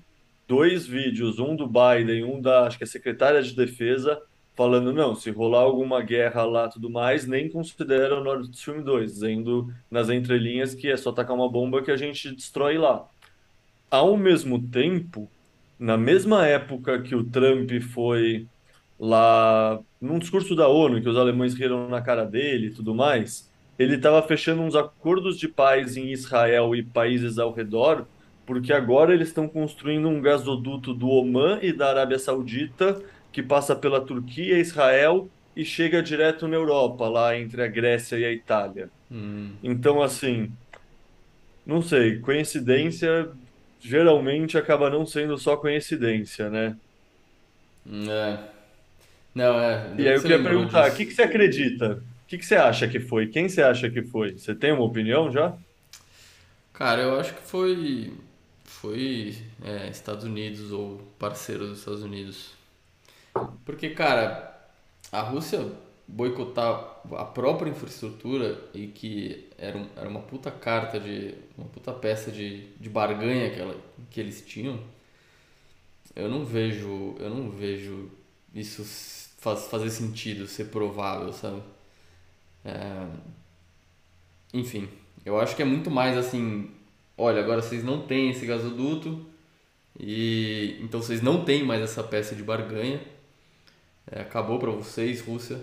dois 0.47 0.87
vídeos, 0.87 1.37
um 1.37 1.53
do 1.53 1.67
Biden, 1.67 2.23
um 2.23 2.39
da, 2.39 2.65
acho 2.65 2.77
que 2.77 2.85
é 2.85 2.87
secretária 2.87 3.41
de 3.41 3.53
defesa, 3.53 4.21
falando, 4.55 4.93
não, 4.93 5.15
se 5.15 5.31
rolar 5.31 5.61
alguma 5.61 6.01
guerra 6.01 6.43
lá 6.43 6.67
tudo 6.67 6.89
mais, 6.89 7.25
nem 7.25 7.49
considera 7.49 8.19
o 8.19 8.23
Nord 8.23 8.49
Stream 8.51 8.83
2, 8.83 9.13
dizendo 9.13 9.73
nas 9.89 10.09
entrelinhas 10.09 10.75
que 10.75 10.89
é 10.89 10.97
só 10.97 11.11
tacar 11.11 11.35
uma 11.35 11.49
bomba 11.49 11.81
que 11.81 11.91
a 11.91 11.97
gente 11.97 12.31
destrói 12.31 12.77
lá. 12.77 13.07
Ao 13.89 14.15
mesmo 14.15 14.61
tempo, 14.61 15.29
na 15.79 15.97
mesma 15.97 16.45
época 16.47 17.01
que 17.01 17.15
o 17.15 17.23
Trump 17.23 17.71
foi 17.93 18.47
lá 18.99 19.79
num 19.99 20.19
discurso 20.19 20.55
da 20.55 20.67
ONU, 20.67 21.01
que 21.01 21.09
os 21.09 21.17
alemães 21.17 21.53
riram 21.53 21.89
na 21.89 22.01
cara 22.01 22.25
dele 22.25 22.67
e 22.67 22.73
tudo 22.73 22.93
mais, 22.93 23.51
ele 23.77 23.95
estava 23.95 24.21
fechando 24.21 24.61
uns 24.61 24.75
acordos 24.75 25.37
de 25.37 25.47
paz 25.47 25.97
em 25.97 26.11
Israel 26.11 26.75
e 26.75 26.83
países 26.83 27.39
ao 27.39 27.51
redor, 27.51 28.05
porque 28.45 28.71
agora 28.71 29.13
eles 29.13 29.29
estão 29.29 29.47
construindo 29.47 30.07
um 30.07 30.21
gasoduto 30.21 30.93
do 30.93 31.09
Omã 31.09 31.59
e 31.61 31.73
da 31.73 31.89
Arábia 31.89 32.19
Saudita 32.19 33.01
que 33.33 33.43
passa 33.43 33.75
pela 33.75 33.99
Turquia, 33.99 34.59
Israel 34.59 35.27
e 35.55 35.65
chega 35.65 36.01
direto 36.01 36.47
na 36.47 36.55
Europa, 36.55 37.07
lá 37.09 37.37
entre 37.37 37.61
a 37.61 37.67
Grécia 37.67 38.15
e 38.17 38.23
a 38.23 38.31
Itália. 38.31 38.89
Hum. 39.11 39.51
Então, 39.61 40.01
assim, 40.01 40.51
não 41.65 41.81
sei, 41.81 42.19
coincidência 42.19 43.29
geralmente 43.81 44.57
acaba 44.57 44.89
não 44.89 45.05
sendo 45.05 45.37
só 45.37 45.57
coincidência, 45.57 46.49
né? 46.49 46.77
É. 47.85 48.37
Não, 49.35 49.59
é. 49.59 49.93
E 49.97 50.07
aí 50.07 50.15
eu 50.15 50.21
queria 50.21 50.41
perguntar, 50.41 50.89
o 50.89 50.95
que, 50.95 51.05
que 51.05 51.13
você 51.13 51.23
acredita? 51.23 52.03
O 52.23 52.27
que, 52.27 52.37
que 52.37 52.45
você 52.45 52.55
acha 52.55 52.87
que 52.87 52.99
foi? 52.99 53.27
Quem 53.27 53.49
você 53.49 53.61
acha 53.61 53.89
que 53.89 54.03
foi? 54.03 54.37
Você 54.37 54.55
tem 54.55 54.71
uma 54.71 54.83
opinião 54.83 55.31
já? 55.31 55.53
Cara, 56.71 57.01
eu 57.01 57.19
acho 57.19 57.33
que 57.33 57.41
foi 57.41 58.13
foi 58.63 59.35
é, 59.63 59.89
Estados 59.89 60.25
Unidos 60.25 60.71
ou 60.71 60.99
parceiro 61.17 61.67
dos 61.67 61.79
Estados 61.79 62.03
Unidos. 62.03 62.53
Porque, 63.65 63.89
cara, 63.89 64.53
a 65.11 65.21
Rússia 65.21 65.71
boicotar 66.07 67.01
a 67.13 67.25
própria 67.25 67.69
infraestrutura 67.69 68.59
e 68.73 68.87
que 68.87 69.49
era, 69.57 69.77
um, 69.77 69.87
era 69.95 70.09
uma 70.09 70.21
puta 70.21 70.51
carta 70.51 70.99
de. 70.99 71.35
uma 71.57 71.67
puta 71.67 71.91
peça 71.93 72.31
de, 72.31 72.67
de 72.75 72.89
barganha 72.89 73.49
que, 73.51 73.59
ela, 73.59 73.75
que 74.09 74.19
eles 74.19 74.41
tinham, 74.45 74.79
eu 76.15 76.29
não 76.29 76.45
vejo. 76.45 77.15
eu 77.19 77.29
não 77.29 77.49
vejo 77.49 78.11
isso 78.53 78.83
faz, 79.39 79.65
fazer 79.67 79.89
sentido, 79.89 80.47
ser 80.47 80.65
provável, 80.65 81.33
sabe? 81.33 81.61
É, 82.65 83.07
enfim, 84.53 84.87
eu 85.25 85.39
acho 85.39 85.55
que 85.55 85.61
é 85.61 85.65
muito 85.65 85.89
mais 85.91 86.17
assim, 86.17 86.69
olha, 87.17 87.41
agora 87.41 87.61
vocês 87.61 87.83
não 87.83 88.05
têm 88.05 88.29
esse 88.29 88.45
gasoduto 88.45 89.25
e 89.99 90.77
então 90.81 91.01
vocês 91.01 91.21
não 91.21 91.43
têm 91.43 91.63
mais 91.63 91.81
essa 91.81 92.03
peça 92.03 92.35
de 92.35 92.43
barganha 92.43 92.99
é, 94.11 94.21
acabou 94.21 94.59
para 94.59 94.71
vocês, 94.71 95.21
Rússia. 95.21 95.59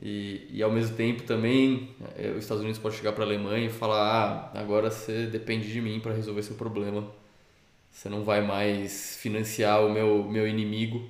E, 0.00 0.48
e 0.50 0.62
ao 0.62 0.70
mesmo 0.70 0.96
tempo 0.96 1.22
também 1.24 1.90
é, 2.16 2.30
os 2.30 2.38
Estados 2.38 2.62
Unidos 2.62 2.80
pode 2.80 2.96
chegar 2.96 3.12
para 3.12 3.24
a 3.24 3.26
Alemanha 3.26 3.66
e 3.66 3.70
falar: 3.70 4.50
ah, 4.54 4.60
agora 4.60 4.90
você 4.90 5.26
depende 5.26 5.72
de 5.72 5.80
mim 5.80 6.00
para 6.00 6.12
resolver 6.14 6.42
seu 6.42 6.56
problema. 6.56 7.06
Você 7.90 8.08
não 8.08 8.24
vai 8.24 8.40
mais 8.46 9.16
financiar 9.16 9.84
o 9.84 9.92
meu, 9.92 10.24
meu 10.24 10.48
inimigo 10.48 11.08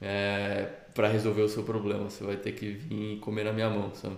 é, 0.00 0.68
para 0.94 1.08
resolver 1.08 1.42
o 1.42 1.48
seu 1.48 1.64
problema. 1.64 2.10
Você 2.10 2.24
vai 2.24 2.36
ter 2.36 2.52
que 2.52 2.70
vir 2.70 3.18
comer 3.20 3.44
na 3.44 3.52
minha 3.52 3.70
mão, 3.70 3.94
sabe? 3.94 4.16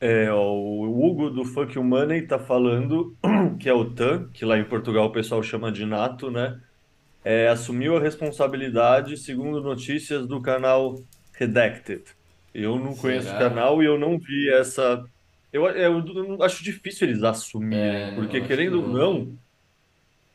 É, 0.00 0.30
ó, 0.30 0.52
o 0.52 1.04
Hugo 1.06 1.30
do 1.30 1.44
Funk 1.44 1.78
Money 1.78 2.26
tá 2.26 2.38
falando 2.38 3.16
que 3.58 3.68
é 3.68 3.72
o 3.74 3.90
TAN, 3.90 4.28
que 4.32 4.44
lá 4.44 4.58
em 4.58 4.64
Portugal 4.64 5.06
o 5.06 5.12
pessoal 5.12 5.42
chama 5.42 5.72
de 5.72 5.86
NATO, 5.86 6.30
né? 6.30 6.60
É, 7.24 7.48
assumiu 7.48 7.96
a 7.96 8.00
responsabilidade, 8.00 9.16
segundo 9.18 9.62
notícias 9.62 10.26
do 10.26 10.42
canal 10.42 10.96
Redacted. 11.34 12.04
Eu 12.54 12.78
não 12.78 12.94
conheço 12.96 13.34
o 13.34 13.38
canal 13.38 13.82
e 13.82 13.86
eu 13.86 13.98
não 13.98 14.18
vi 14.18 14.50
essa. 14.52 15.04
Eu, 15.52 15.66
eu, 15.68 16.04
eu 16.06 16.42
acho 16.42 16.62
difícil 16.64 17.08
eles 17.08 17.22
assumirem, 17.22 18.08
É, 18.08 18.14
porque 18.14 18.40
querendo 18.42 18.82
ou 18.82 18.88
não. 18.88 19.38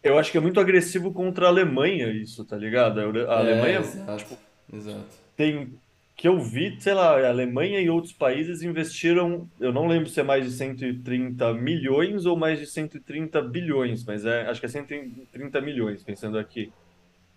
eu 0.04 0.18
acho 0.18 0.32
que 0.32 0.38
é 0.38 0.42
muito 0.42 0.60
agressivo 0.60 1.14
contra 1.14 1.46
a 1.46 1.50
Alemanha 1.50 2.12
isso, 2.12 2.46
tá 2.46 2.56
ligado? 2.58 3.00
A 3.00 3.04
Euro- 3.04 3.30
a 3.30 3.36
É, 3.36 3.40
Alemanha, 3.40 3.80
exato, 3.80 4.38
exato. 4.74 5.18
tem, 5.36 5.80
que 6.20 6.28
eu 6.28 6.38
vi, 6.38 6.76
sei 6.82 6.94
lá, 6.94 7.18
a 7.18 7.30
Alemanha 7.30 7.80
e 7.80 7.90
outros 7.90 8.12
países 8.12 8.62
investiram, 8.62 9.50
eu 9.58 9.72
não 9.72 9.88
lembro 9.88 10.10
se 10.10 10.20
é 10.20 10.24
mais 10.24 10.44
de 10.44 10.52
130 10.52 11.54
milhões 11.54 12.26
ou 12.26 12.36
mais 12.36 12.60
de 12.60 12.68
130 12.68 13.42
bilhões, 13.42 14.04
mas 14.04 14.26
é, 14.26 14.42
acho 14.42 14.60
que 14.60 14.66
é 14.66 14.70
130 14.70 15.62
milhões, 15.62 16.04
pensando 16.04 16.38
aqui. 16.38 16.74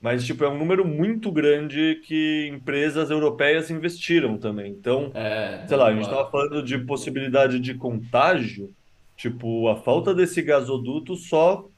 Mas, 0.00 0.24
tipo, 0.26 0.42
é 0.42 0.48
um 0.48 0.58
número 0.58 0.84
muito 0.84 1.30
grande 1.30 2.02
que 2.04 2.48
empresas 2.52 3.08
europeias 3.08 3.70
investiram 3.70 4.36
também. 4.36 4.72
Então, 4.72 5.12
É, 5.14 5.64
sei 5.68 5.76
lá, 5.76 5.86
a 5.86 5.92
gente 5.92 6.02
estava 6.02 6.28
falando 6.28 6.60
de 6.60 6.76
possibilidade 6.78 7.60
de 7.60 7.74
contágio, 7.74 8.74
tipo, 9.16 9.68
a 9.68 9.76
falta 9.76 10.12
desse 10.12 10.42
gasoduto 10.42 11.14
só 11.14 11.68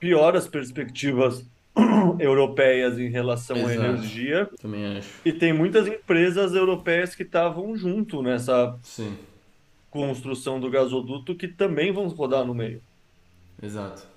piora 0.00 0.38
as 0.38 0.48
perspectivas 0.48 1.46
europeias 2.18 2.98
em 2.98 3.08
relação 3.10 3.66
à 3.66 3.72
Exato. 3.72 3.74
energia. 3.74 4.50
Também 4.60 4.86
acho. 4.98 5.22
E 5.24 5.32
tem 5.32 5.52
muitas 5.52 5.86
empresas 5.86 6.54
europeias 6.54 7.14
que 7.14 7.22
estavam 7.22 7.76
junto 7.76 8.22
nessa 8.22 8.78
Sim, 8.82 9.18
construção 9.90 10.60
do 10.60 10.70
gasoduto 10.70 11.36
que 11.36 11.48
também 11.48 11.92
vão 11.92 12.06
rodar 12.08 12.44
no 12.46 12.54
meio. 12.54 12.84
exato. 13.62 14.08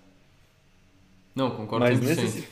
Não, 1.36 1.56
concordo 1.56 1.88
Mas 1.88 2.00
100%. 2.00 2.02
nesse, 2.02 2.48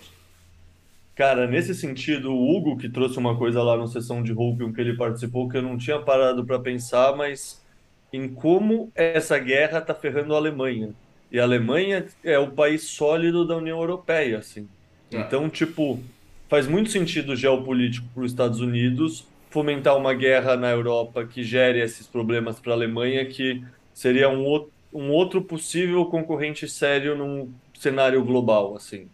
cara, 1.15 1.47
nesse 1.47 1.73
sentido, 1.75 2.31
o 2.33 2.55
Hugo 2.57 2.77
que 2.77 2.89
trouxe 2.89 3.17
uma 3.17 3.37
coisa 3.37 3.63
lá 3.63 3.75
no 3.77 3.87
sessão 3.87 4.21
de 4.23 4.31
Roupium 4.31 4.71
que 4.73 4.81
ele 4.81 4.95
participou 4.95 5.49
que 5.49 5.57
eu 5.57 5.61
não 5.61 5.77
tinha 5.77 5.99
parado 6.03 6.45
para 6.45 6.59
pensar, 6.59 7.15
mas 7.15 7.65
em 8.13 8.33
como 8.33 8.91
essa 8.95 9.37
guerra 9.39 9.79
está 9.79 9.93
ferrando 9.95 10.33
a 10.33 10.37
Alemanha. 10.37 10.95
E 11.31 11.39
a 11.39 11.43
Alemanha 11.43 12.07
é 12.23 12.39
o 12.39 12.53
país 12.53 12.83
sólido 12.89 13.45
da 13.45 13.57
União 13.57 13.79
Europeia, 13.79 14.39
assim. 14.39 14.69
É. 15.11 15.37
Então, 15.37 15.49
tipo, 15.49 16.09
faz 16.49 16.67
muito 16.67 16.89
sentido 16.91 17.35
geopolítico 17.35 18.09
para 18.13 18.23
os 18.23 18.31
Estados 18.31 18.59
Unidos 18.61 19.31
fomentar 19.49 19.97
uma 19.97 20.13
guerra 20.13 20.57
na 20.57 20.69
Europa 20.71 21.25
que 21.27 21.43
gere 21.43 21.79
esses 21.81 22.07
problemas 22.07 22.59
para 22.59 22.73
a 22.73 22.75
Alemanha, 22.75 23.25
que 23.27 23.65
seria 23.93 24.29
um, 24.29 24.43
um 24.93 25.09
outro 25.11 25.43
possível 25.43 26.05
concorrente 26.07 26.67
sério 26.69 27.15
num 27.17 27.57
cenário 27.73 28.23
global, 28.25 28.75
assim. 28.75 29.09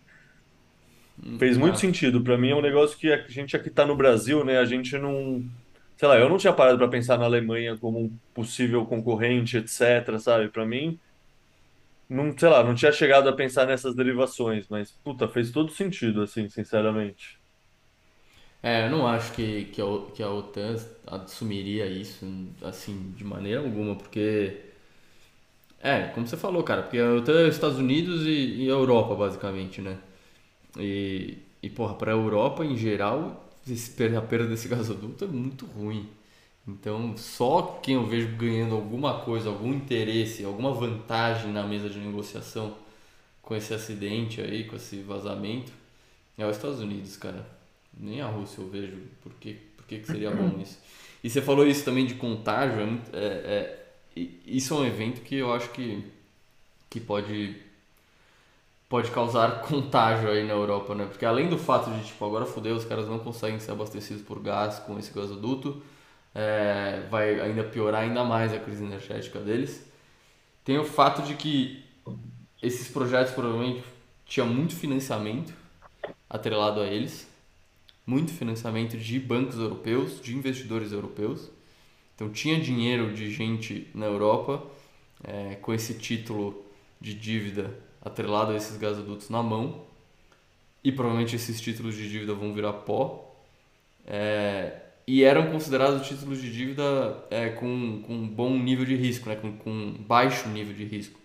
Fez 1.38 1.58
muito 1.58 1.78
Ah, 1.78 1.80
sentido. 1.80 2.24
Para 2.24 2.38
mim 2.38 2.50
é 2.50 2.56
um 2.56 2.62
negócio 2.62 2.98
que 2.98 3.12
a 3.12 3.28
gente 3.28 3.56
aqui 3.56 3.70
está 3.70 3.86
no 3.86 3.96
Brasil, 3.96 4.44
né? 4.46 4.58
A 4.60 4.66
gente 4.66 4.98
não, 4.98 5.50
sei 5.98 6.08
lá, 6.08 6.18
eu 6.18 6.30
não 6.30 6.38
tinha 6.38 6.54
parado 6.54 6.78
para 6.78 6.88
pensar 6.88 7.18
na 7.18 7.26
Alemanha 7.26 7.78
como 7.78 8.00
um 8.00 8.18
possível 8.34 8.86
concorrente, 8.86 9.58
etc, 9.58 10.20
sabe? 10.20 10.50
Para 10.50 10.66
mim, 10.66 11.00
não, 12.10 12.38
sei 12.38 12.50
lá, 12.50 12.63
não 12.63 12.76
tinha 12.76 12.92
chegado 12.92 13.30
a 13.30 13.34
pensar 13.36 13.66
nessas 13.68 13.96
derivações, 13.96 14.68
mas 14.70 14.92
puta, 14.92 15.28
fez 15.28 15.52
todo 15.52 15.72
sentido, 15.72 16.22
assim, 16.24 16.50
sinceramente. 16.50 17.39
É, 18.62 18.86
eu 18.86 18.92
não 18.92 19.06
acho 19.08 19.34
que, 19.34 19.66
que, 19.66 19.82
a, 19.82 19.86
que 20.13 20.24
a 20.24 20.30
OTAN 20.30 20.76
assumiria 21.08 21.86
isso, 21.86 22.26
assim, 22.62 23.12
de 23.12 23.24
maneira 23.24 23.60
alguma, 23.62 23.96
porque. 23.96 24.72
É, 25.82 26.08
como 26.10 26.26
você 26.26 26.38
falou, 26.38 26.63
cara, 26.63 26.84
porque 26.84 26.98
a 26.98 27.13
OTAN 27.16 27.42
é 27.42 27.48
os 27.50 27.56
Estados 27.56 27.78
Unidos 27.78 28.26
e, 28.26 28.63
e 28.66 28.70
a 28.70 28.72
Europa, 28.74 29.16
basicamente, 29.16 29.82
né? 29.82 29.98
E, 30.80 31.39
e 31.63 31.70
porra, 31.70 31.96
pra 31.96 32.12
Europa 32.12 32.66
em 32.66 32.78
geral, 32.78 33.50
esse 33.70 33.92
a 34.18 34.22
perda 34.24 34.48
desse 34.50 34.68
gasoduto 34.70 35.26
é 35.26 35.28
muito 35.28 35.66
ruim. 35.68 36.10
Então, 36.67 37.15
só 37.17 37.80
quem 37.84 37.95
eu 37.95 38.06
vejo 38.06 38.36
ganhando 38.38 38.76
alguma 38.76 39.19
coisa, 39.21 39.49
algum 39.49 39.73
interesse, 39.73 40.45
alguma 40.45 40.73
vantagem 40.73 41.52
na 41.52 41.63
mesa 41.63 41.89
de 41.89 41.99
negociação 41.99 42.76
com 43.41 43.56
esse 43.56 43.73
acidente 43.73 44.41
aí, 44.41 44.65
com 44.65 44.76
esse 44.78 44.97
vazamento, 45.02 45.71
é 46.38 46.45
os 46.47 46.58
Estados 46.58 46.80
Unidos, 46.80 47.17
cara. 47.17 47.45
Nem 47.97 48.21
a 48.21 48.28
Rússia 48.28 48.62
eu 48.62 48.69
vejo 48.69 48.97
por 49.23 49.34
que, 49.36 49.56
por 49.78 49.86
que, 49.88 49.99
que 49.99 50.08
seria 50.08 50.32
bom 50.32 50.58
isso. 50.62 50.80
E 51.23 51.30
você 51.30 51.41
falou 51.41 51.67
isso 51.67 51.86
também 51.86 52.06
de 52.06 52.15
contágio, 52.15 52.82
é, 53.13 53.17
é- 53.17 54.21
é- 54.21 54.28
isso 54.45 54.73
é 54.76 54.78
um 54.78 54.86
evento 54.86 55.21
que 55.21 55.36
eu 55.36 55.54
acho 55.54 55.69
que, 55.71 56.04
que 56.89 56.99
pode, 57.02 57.56
pode 58.89 59.12
causar 59.12 59.62
contágio 59.67 60.30
aí 60.30 60.43
na 60.45 60.54
Europa, 60.54 60.93
né? 60.95 61.06
Porque 61.06 61.26
além 61.26 61.49
do 61.49 61.58
fato 61.58 61.91
de, 61.91 62.06
tipo, 62.06 62.23
agora 62.26 62.45
fodeu, 62.45 62.76
os 62.76 62.86
caras 62.86 63.08
não 63.08 63.19
conseguem 63.19 63.60
ser 63.60 63.71
abastecidos 63.71 64.23
por 64.23 64.39
gás 64.41 64.80
com 64.80 64.97
esse 64.99 65.12
gasoduto, 65.13 65.82
é, 66.34 67.02
vai 67.10 67.39
ainda 67.39 67.63
piorar 67.63 68.04
ainda 68.04 68.24
mais 68.24 68.54
a 68.54 68.60
crise 68.60 68.84
energética 68.84 69.39
deles. 69.39 69.86
Tem 70.63 70.78
o 70.78 70.86
fato 70.86 71.22
de 71.22 71.36
que 71.36 71.84
esses 72.62 72.88
projetos 72.88 73.34
provavelmente 73.34 73.84
tinha 74.26 74.46
muito 74.46 74.76
financiamento 74.76 75.54
atrelado 76.30 76.82
a 76.82 76.88
eles, 76.88 77.28
muito 78.06 78.32
financiamento 78.32 78.98
de 78.98 79.19
bancos 79.19 79.56
europeus, 79.58 80.22
de 80.22 80.36
investidores 80.36 80.91
europeus. 80.91 81.50
Então 82.15 82.30
tinha 82.30 82.60
dinheiro 82.60 83.13
de 83.13 83.32
gente 83.32 83.89
na 83.93 84.06
Europa 84.06 84.63
é, 85.24 85.56
com 85.56 85.74
esse 85.74 85.96
título 85.96 86.65
de 87.00 87.13
dívida 87.13 87.78
atrelado 88.02 88.52
a 88.52 88.56
esses 88.56 88.78
gasodutos 88.78 89.30
na 89.30 89.41
mão 89.41 89.84
e 90.84 90.91
provavelmente 90.91 91.36
esses 91.36 91.62
títulos 91.62 91.96
de 91.96 92.10
dívida 92.10 92.34
vão 92.34 92.54
virar 92.54 92.74
pó. 92.74 93.36
É, 94.06 94.83
e 95.08 95.24
eram 95.24 95.52
considerados 95.52 96.08
títulos 96.08 96.42
de 96.42 96.52
dívida 96.52 97.26
é, 97.30 97.50
com, 97.50 98.02
com 98.04 98.13
um 98.13 98.28
bom 98.28 98.58
nível 98.58 98.86
de 98.86 98.96
risco, 98.96 99.30
né? 99.30 99.36
com, 99.36 99.58
com 99.58 99.94
baixo 100.00 100.48
nível 100.50 100.74
de 100.74 100.86
risco 100.86 101.24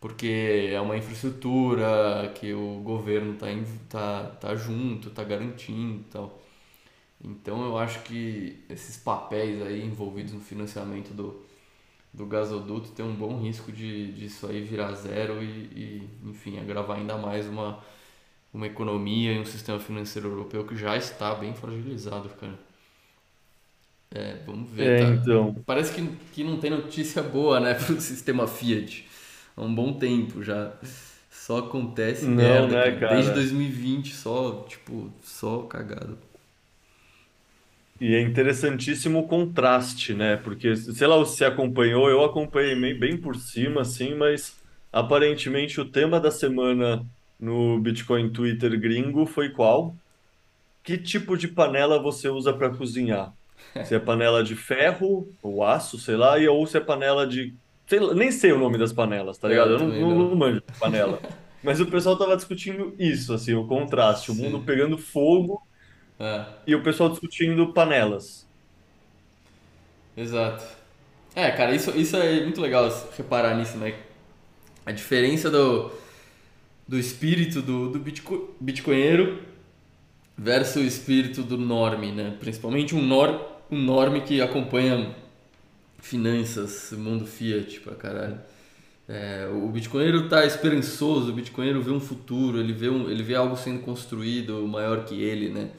porque 0.00 0.70
é 0.72 0.80
uma 0.80 0.96
infraestrutura 0.96 2.32
que 2.34 2.54
o 2.54 2.80
governo 2.80 3.34
está 3.34 3.46
tá, 3.88 4.30
tá 4.40 4.56
junto, 4.56 5.08
está 5.08 5.22
garantindo. 5.22 6.04
Então 7.22 7.64
eu 7.64 7.78
acho 7.78 8.02
que 8.02 8.64
esses 8.68 8.96
papéis 8.96 9.60
aí 9.62 9.84
envolvidos 9.84 10.32
no 10.32 10.40
financiamento 10.40 11.12
do, 11.12 11.42
do 12.12 12.26
gasoduto 12.26 12.90
tem 12.92 13.04
um 13.04 13.14
bom 13.14 13.38
risco 13.40 13.70
de, 13.72 14.12
de 14.12 14.26
isso 14.26 14.46
aí 14.46 14.62
virar 14.62 14.92
zero 14.94 15.42
e, 15.42 15.46
e, 15.46 16.10
enfim, 16.24 16.58
agravar 16.58 16.98
ainda 16.98 17.18
mais 17.18 17.46
uma, 17.46 17.84
uma 18.54 18.66
economia 18.66 19.32
e 19.32 19.38
um 19.40 19.44
sistema 19.44 19.78
financeiro 19.78 20.28
europeu 20.28 20.66
que 20.66 20.76
já 20.76 20.96
está 20.96 21.34
bem 21.34 21.54
fragilizado, 21.54 22.30
cara. 22.30 22.58
É, 24.14 24.34
vamos 24.46 24.70
ver, 24.72 24.96
É, 24.96 24.96
tá? 24.96 25.14
então. 25.14 25.54
Parece 25.66 25.92
que, 25.94 26.04
que 26.32 26.42
não 26.44 26.58
tem 26.58 26.70
notícia 26.70 27.22
boa, 27.22 27.60
né, 27.60 27.74
pro 27.86 28.00
sistema 28.00 28.46
Fiat 28.46 29.06
há 29.56 29.62
um 29.62 29.74
bom 29.74 29.98
tempo 29.98 30.42
já. 30.42 30.72
Só 31.30 31.58
acontece 31.58 32.30
Não, 32.30 32.30
merda, 32.30 32.74
né, 32.74 32.92
cara. 32.98 33.06
Desde 33.06 33.32
cara? 33.32 33.32
2020, 33.32 34.14
só, 34.14 34.64
tipo, 34.68 35.12
só 35.22 35.62
cagada. 35.62 36.18
E 38.00 38.14
é 38.14 38.20
interessantíssimo 38.22 39.20
o 39.20 39.28
contraste, 39.28 40.14
né? 40.14 40.36
Porque, 40.38 40.74
sei 40.76 41.06
lá, 41.06 41.22
se 41.26 41.44
acompanhou, 41.44 42.08
eu 42.08 42.24
acompanhei 42.24 42.94
bem 42.94 43.20
por 43.20 43.36
cima, 43.36 43.82
assim, 43.82 44.14
mas 44.14 44.58
aparentemente 44.90 45.80
o 45.80 45.90
tema 45.90 46.18
da 46.18 46.30
semana 46.30 47.06
no 47.38 47.78
Bitcoin 47.80 48.32
Twitter 48.32 48.78
gringo 48.80 49.26
foi 49.26 49.50
qual? 49.50 50.00
Que 50.84 50.98
tipo 50.98 51.36
de 51.38 51.48
panela 51.48 52.02
você 52.02 52.28
usa 52.28 52.52
para 52.56 52.76
cozinhar? 52.76 53.34
Se 53.82 53.94
é 53.94 53.98
panela 54.00 54.42
de 54.44 54.56
ferro 54.56 55.34
ou 55.42 55.64
aço, 55.64 55.98
sei 55.98 56.16
lá, 56.16 56.38
e 56.38 56.48
ou 56.48 56.66
se 56.66 56.76
é 56.76 56.80
panela 56.80 57.26
de. 57.26 57.58
Sei 57.86 57.98
lá, 58.00 58.14
nem 58.14 58.30
sei 58.32 58.52
o 58.52 58.58
nome 58.58 58.78
das 58.78 58.92
panelas, 58.92 59.38
tá 59.38 59.48
ligado? 59.48 59.72
eu 59.72 59.78
não, 59.78 59.88
não, 59.90 60.14
não 60.30 60.36
manjo 60.36 60.60
de 60.60 60.66
panela. 60.78 61.20
Mas 61.62 61.80
o 61.80 61.86
pessoal 61.90 62.16
tava 62.18 62.36
discutindo 62.36 62.94
isso, 62.98 63.32
assim, 63.34 63.54
o 63.54 63.66
contraste, 63.66 64.30
o 64.30 64.34
mundo 64.34 64.64
pegando 64.64 64.96
fogo 64.98 65.60
É, 66.18 66.44
e 66.66 66.74
o 66.74 66.82
pessoal 66.82 67.10
discutindo 67.10 67.72
panelas. 67.74 68.48
exato. 70.16 70.64
É, 71.34 71.50
cara, 71.52 71.74
isso, 71.74 71.90
isso 71.98 72.16
é 72.16 72.42
muito 72.42 72.60
legal 72.60 72.88
reparar 73.16 73.56
nisso, 73.56 73.76
né? 73.78 73.94
A 74.86 74.92
diferença 74.92 75.50
do, 75.50 75.92
do 76.88 76.98
espírito 76.98 77.62
do, 77.62 77.90
do 77.90 77.98
bitco, 78.00 78.56
bitcoinheiro 78.60 79.42
versus 80.36 80.76
o 80.82 80.86
espírito 80.86 81.42
do 81.42 81.58
norme, 81.58 82.12
né? 82.12 82.36
Principalmente 82.40 82.94
um, 82.94 83.02
nor, 83.02 83.49
um 83.70 83.78
norme 83.78 84.20
que 84.22 84.40
acompanha 84.40 85.14
finanças, 85.98 86.92
mundo 86.92 87.26
fiat 87.26 87.80
pra 87.80 87.94
caralho. 87.94 88.40
É, 89.08 89.48
o 89.52 89.68
bitcoinheiro 89.68 90.28
tá 90.28 90.44
esperançoso, 90.46 91.30
o 91.30 91.34
bitcoinheiro 91.34 91.82
vê 91.82 91.90
um 91.90 92.00
futuro, 92.00 92.58
ele 92.58 92.72
vê, 92.72 92.88
um, 92.88 93.10
ele 93.10 93.22
vê 93.22 93.34
algo 93.34 93.56
sendo 93.56 93.80
construído 93.80 94.66
maior 94.68 95.04
que 95.04 95.20
ele, 95.20 95.48
né? 95.48 95.70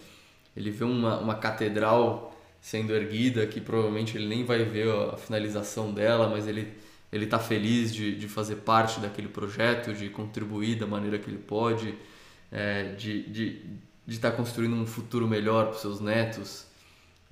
Ele 0.56 0.70
vê 0.70 0.84
uma, 0.84 1.20
uma 1.20 1.36
catedral 1.36 2.38
sendo 2.60 2.94
erguida 2.94 3.48
que 3.48 3.62
provavelmente 3.62 4.18
ele 4.18 4.28
nem 4.28 4.44
vai 4.44 4.64
ver 4.64 4.90
a 5.14 5.18
finalização 5.18 5.94
dela, 5.94 6.30
mas 6.30 6.48
ele 6.48 6.68
ele 7.12 7.26
está 7.26 7.38
feliz 7.38 7.94
de, 7.94 8.16
de 8.16 8.28
fazer 8.28 8.58
parte 8.58 9.00
daquele 9.00 9.28
projeto, 9.28 9.94
de 9.94 10.10
contribuir 10.10 10.76
da 10.76 10.88
maneira 10.88 11.20
que 11.20 11.30
ele 11.30 11.40
pode, 11.40 11.94
é, 12.52 12.94
de 12.96 13.20
estar 13.20 13.32
de, 13.32 13.62
de 14.08 14.20
tá 14.20 14.32
construindo 14.32 14.76
um 14.76 14.86
futuro 14.86 15.28
melhor 15.28 15.68
para 15.68 15.80
seus 15.80 16.00
netos. 16.00 16.66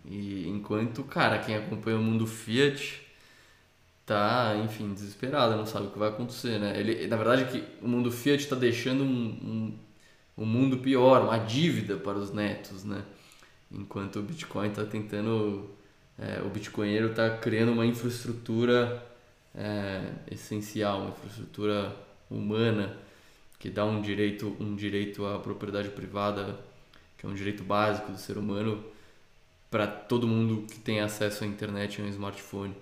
E 0.06 0.48
enquanto, 0.48 1.04
cara, 1.04 1.40
quem 1.40 1.56
acompanha 1.56 1.98
o 1.98 2.02
mundo 2.02 2.26
Fiat 2.26 3.02
tá, 4.06 4.56
enfim, 4.64 4.94
desesperado, 4.94 5.56
não 5.56 5.66
sabe 5.68 5.88
o 5.88 5.92
que 5.92 6.00
vai 6.00 6.10
acontecer, 6.10 6.60
né? 6.60 6.80
Ele, 6.80 7.06
na 7.08 7.16
verdade, 7.16 7.46
que 7.46 7.64
o 7.84 7.88
mundo 7.88 8.12
Fiat 8.12 8.44
está 8.44 8.56
deixando 8.56 9.04
um, 9.04 9.08
um, 9.08 10.44
um 10.44 10.46
mundo 10.46 10.80
pior, 10.80 11.24
uma 11.24 11.38
dívida 11.38 11.96
para 11.96 12.18
os 12.18 12.32
netos, 12.34 12.84
né? 12.84 13.04
Enquanto 13.72 14.20
o 14.20 14.24
Bitcoin 14.24 14.70
está 14.70 14.84
tentando, 14.84 15.70
é, 16.18 16.42
o 16.44 16.50
bitcoinheiro 16.50 17.12
está 17.12 17.30
criando 17.38 17.72
uma 17.72 17.86
infraestrutura 17.86 19.06
é, 19.54 20.12
essencial, 20.32 21.02
uma 21.02 21.10
infraestrutura 21.12 21.96
humana 22.32 22.98
que 23.60 23.70
dá 23.70 23.86
um 23.86 24.02
direito, 24.02 24.56
um 24.60 24.76
direito 24.76 25.26
à 25.26 25.38
propriedade 25.38 25.90
privada, 25.90 26.58
que 27.18 27.26
é 27.26 27.30
um 27.30 27.34
direito 27.34 27.64
básico 27.64 28.12
do 28.12 28.18
ser 28.18 28.38
humano, 28.38 28.84
para 29.70 29.88
todo 29.88 30.28
mundo 30.28 30.66
que 30.68 30.80
tem 30.80 31.00
acesso 31.02 31.44
à 31.44 31.48
internet 31.48 32.00
e 32.00 32.02
um 32.04 32.10
smartphone. 32.10 32.76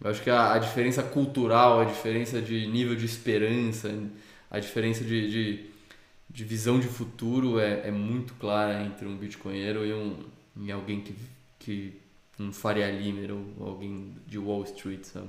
Eu 0.00 0.10
acho 0.10 0.22
que 0.22 0.30
a, 0.30 0.54
a 0.54 0.58
diferença 0.58 1.02
cultural, 1.02 1.80
a 1.80 1.84
diferença 1.84 2.40
de 2.42 2.66
nível 2.66 2.94
de 2.96 3.06
esperança, 3.06 3.90
a 4.50 4.58
diferença 4.58 5.04
de, 5.04 5.30
de, 5.30 5.70
de 6.30 6.44
visão 6.44 6.80
de 6.80 6.88
futuro 6.88 7.58
é, 7.58 7.88
é 7.88 7.90
muito 7.90 8.34
clara 8.34 8.82
entre 8.84 9.06
um 9.06 9.16
bitcoinheiro 9.16 9.84
e, 9.86 9.92
um, 9.94 10.18
e 10.58 10.72
alguém 10.72 11.00
que, 11.02 11.14
que 11.58 12.00
um 12.38 12.52
Faria 12.52 12.90
Limer 12.90 13.32
ou 13.32 13.66
alguém 13.66 14.14
de 14.26 14.38
Wall 14.38 14.64
Street, 14.64 15.04
sabe? 15.04 15.28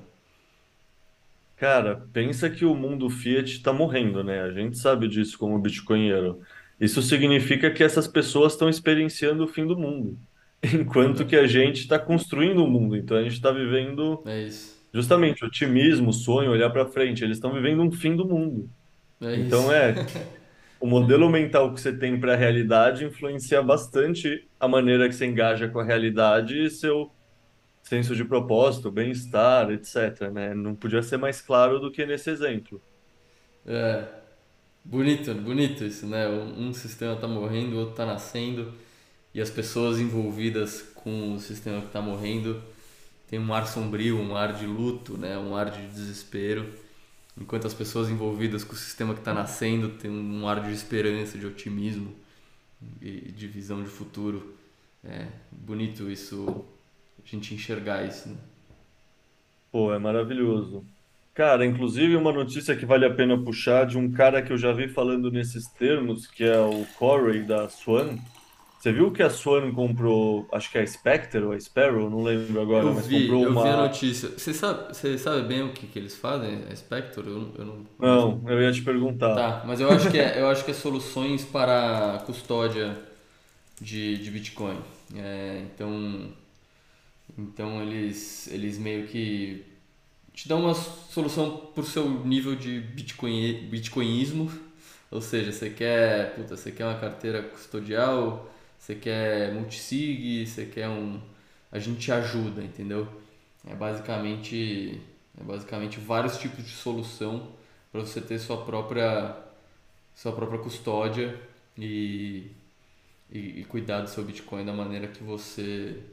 Cara, 1.55 2.05
pensa 2.11 2.49
que 2.49 2.65
o 2.65 2.75
mundo 2.75 3.09
Fiat 3.09 3.49
está 3.51 3.71
morrendo, 3.71 4.23
né? 4.23 4.41
A 4.41 4.51
gente 4.51 4.77
sabe 4.77 5.07
disso 5.07 5.37
como 5.37 5.57
bitcoinheiro. 5.59 6.41
Isso 6.79 7.01
significa 7.01 7.71
que 7.71 7.83
essas 7.83 8.07
pessoas 8.07 8.53
estão 8.53 8.67
experienciando 8.69 9.43
o 9.45 9.47
fim 9.47 9.65
do 9.65 9.77
mundo, 9.77 10.19
enquanto 10.73 11.25
que 11.25 11.35
a 11.35 11.47
gente 11.47 11.81
está 11.81 11.99
construindo 11.99 12.63
o 12.63 12.67
mundo. 12.69 12.95
Então 12.97 13.17
a 13.17 13.23
gente 13.23 13.33
está 13.33 13.51
vivendo 13.51 14.25
É, 14.25 14.41
isso. 14.41 14.75
justamente 14.93 15.45
otimismo, 15.45 16.13
sonho, 16.13 16.51
olhar 16.51 16.69
para 16.71 16.87
frente. 16.87 17.23
Eles 17.23 17.37
estão 17.37 17.53
vivendo 17.53 17.81
um 17.83 17.91
fim 17.91 18.15
do 18.15 18.27
mundo. 18.27 18.69
É 19.21 19.35
Então 19.35 19.71
isso. 19.71 19.73
é 19.73 20.05
o 20.79 20.87
modelo 20.87 21.29
mental 21.29 21.73
que 21.73 21.81
você 21.81 21.97
tem 21.97 22.19
para 22.19 22.33
a 22.33 22.37
realidade 22.37 23.05
influencia 23.05 23.61
bastante 23.63 24.49
a 24.59 24.67
maneira 24.67 25.07
que 25.09 25.15
você 25.15 25.25
engaja 25.27 25.69
com 25.69 25.79
a 25.79 25.83
realidade 25.85 26.57
e 26.65 26.69
seu 26.69 27.15
senso 27.83 28.15
de 28.15 28.25
propósito, 28.25 28.91
bem-estar, 28.91 29.71
etc, 29.71 30.31
né? 30.33 30.53
Não 30.55 30.75
podia 30.75 31.03
ser 31.03 31.17
mais 31.17 31.41
claro 31.41 31.79
do 31.79 31.91
que 31.91 32.05
nesse 32.05 32.29
exemplo. 32.31 32.83
É, 33.65 34.07
bonito, 34.83 35.33
bonito 35.35 35.83
isso, 35.85 36.07
né? 36.07 36.27
Um 36.29 36.69
um 36.69 36.73
sistema 36.73 37.15
tá 37.17 37.27
morrendo, 37.27 37.75
o 37.77 37.79
outro 37.81 37.95
tá 37.95 38.05
nascendo, 38.05 38.73
e 39.35 39.41
as 39.41 39.49
pessoas 39.49 39.99
envolvidas 39.99 40.81
com 40.95 41.33
o 41.33 41.39
sistema 41.41 41.81
que 41.81 41.89
tá 41.89 42.01
morrendo 42.01 42.63
tem 43.29 43.37
um 43.37 43.53
ar 43.53 43.67
sombrio, 43.67 44.17
um 44.17 44.33
ar 44.33 44.53
de 44.53 44.65
luto, 44.65 45.17
né? 45.17 45.37
Um 45.37 45.53
ar 45.53 45.69
de 45.69 45.85
desespero, 45.87 46.65
enquanto 47.37 47.67
as 47.67 47.73
pessoas 47.73 48.09
envolvidas 48.09 48.63
com 48.63 48.71
o 48.71 48.77
sistema 48.77 49.13
que 49.13 49.19
tá 49.19 49.33
nascendo 49.33 49.89
tem 49.89 50.09
um 50.09 50.47
ar 50.47 50.63
de 50.63 50.71
esperança, 50.71 51.37
de 51.37 51.45
otimismo 51.45 52.15
e 53.01 53.29
de 53.33 53.45
visão 53.45 53.83
de 53.83 53.89
futuro. 53.89 54.55
É 55.03 55.27
bonito 55.51 56.09
isso, 56.09 56.63
a 57.21 57.27
gente 57.27 57.53
enxergar 57.53 58.07
isso, 58.07 58.29
né? 58.29 58.37
Pô, 59.69 59.93
é 59.93 59.99
maravilhoso. 59.99 60.85
Cara, 61.33 61.65
inclusive 61.65 62.15
uma 62.15 62.31
notícia 62.31 62.73
que 62.73 62.85
vale 62.85 63.05
a 63.05 63.13
pena 63.13 63.37
puxar 63.37 63.85
de 63.85 63.97
um 63.97 64.09
cara 64.09 64.41
que 64.41 64.53
eu 64.53 64.57
já 64.57 64.71
vi 64.71 64.87
falando 64.87 65.29
nesses 65.29 65.67
termos, 65.67 66.25
que 66.25 66.45
é 66.45 66.57
o 66.57 66.85
Corey 66.97 67.43
da 67.43 67.67
Swan. 67.67 68.17
Você 68.85 68.93
viu 68.93 69.11
que 69.11 69.23
a 69.23 69.29
Swan 69.31 69.73
comprou, 69.73 70.47
acho 70.53 70.71
que 70.71 70.77
é 70.77 70.81
a 70.81 70.87
Spectre 70.87 71.41
ou 71.43 71.53
a 71.53 71.59
Sparrow, 71.59 72.09
não 72.09 72.21
lembro 72.23 72.61
agora, 72.61 72.91
Eu 72.91 72.93
mas 72.93 73.07
vi, 73.07 73.41
comprou 73.41 73.41
eu 73.41 73.55
vi 73.55 73.69
a 73.69 73.75
uma. 73.75 73.77
notícia. 73.77 74.29
Você 74.29 74.53
sabe, 74.53 74.93
você 74.93 75.17
sabe 75.17 75.47
bem 75.47 75.63
o 75.63 75.73
que, 75.73 75.87
que 75.87 75.97
eles 75.97 76.15
fazem, 76.15 76.63
a 76.69 76.75
Spectre? 76.75 77.25
Eu, 77.25 77.39
não- 77.39 77.53
eu 77.57 77.65
não. 77.65 77.85
Não, 77.99 78.41
eu 78.49 78.61
ia 78.61 78.71
te 78.71 78.81
perguntar. 78.83 79.49
Tá, 79.49 79.63
mas 79.65 79.81
eu 79.81 79.91
acho 79.91 80.09
que 80.09 80.17
é, 80.17 80.39
eu 80.39 80.47
acho 80.47 80.63
que 80.63 80.71
é 80.71 80.73
soluções 80.73 81.43
para 81.43 82.23
custódia 82.25 82.97
de, 83.81 84.17
de 84.19 84.31
Bitcoin. 84.31 84.79
É, 85.15 85.61
então, 85.73 86.31
então 87.37 87.81
eles, 87.81 88.47
eles 88.47 88.77
meio 88.77 89.07
que 89.07 89.65
te 90.33 90.47
dão 90.47 90.61
uma 90.61 90.73
solução 90.75 91.57
por 91.75 91.85
seu 91.85 92.09
nível 92.25 92.55
de 92.55 92.81
Bitcoin, 92.81 93.69
bitcoinismo. 93.69 94.51
Ou 95.11 95.21
seja, 95.21 95.51
você 95.51 95.69
quer, 95.71 96.35
puta, 96.35 96.57
você 96.57 96.71
quer 96.71 96.85
uma 96.85 96.99
carteira 96.99 97.43
custodial, 97.43 98.51
você 98.85 98.95
quer 98.95 99.51
multisig, 99.53 100.45
você 100.45 100.65
quer 100.67 100.87
um. 100.87 101.19
A 101.71 101.79
gente 101.79 101.99
te 101.99 102.11
ajuda, 102.11 102.63
entendeu? 102.63 103.07
É 103.67 103.73
basicamente, 103.73 105.01
é 105.39 105.43
basicamente 105.43 105.99
vários 105.99 106.37
tipos 106.37 106.63
de 106.63 106.69
solução 106.69 107.51
para 107.91 108.01
você 108.01 108.21
ter 108.21 108.37
sua 108.39 108.63
própria, 108.63 109.35
sua 110.15 110.33
própria 110.33 110.59
custódia 110.59 111.39
e, 111.77 112.51
e, 113.31 113.61
e 113.61 113.65
cuidar 113.65 114.01
do 114.01 114.09
seu 114.09 114.23
Bitcoin 114.23 114.65
da 114.65 114.73
maneira 114.73 115.07
que 115.07 115.23
você, 115.23 116.03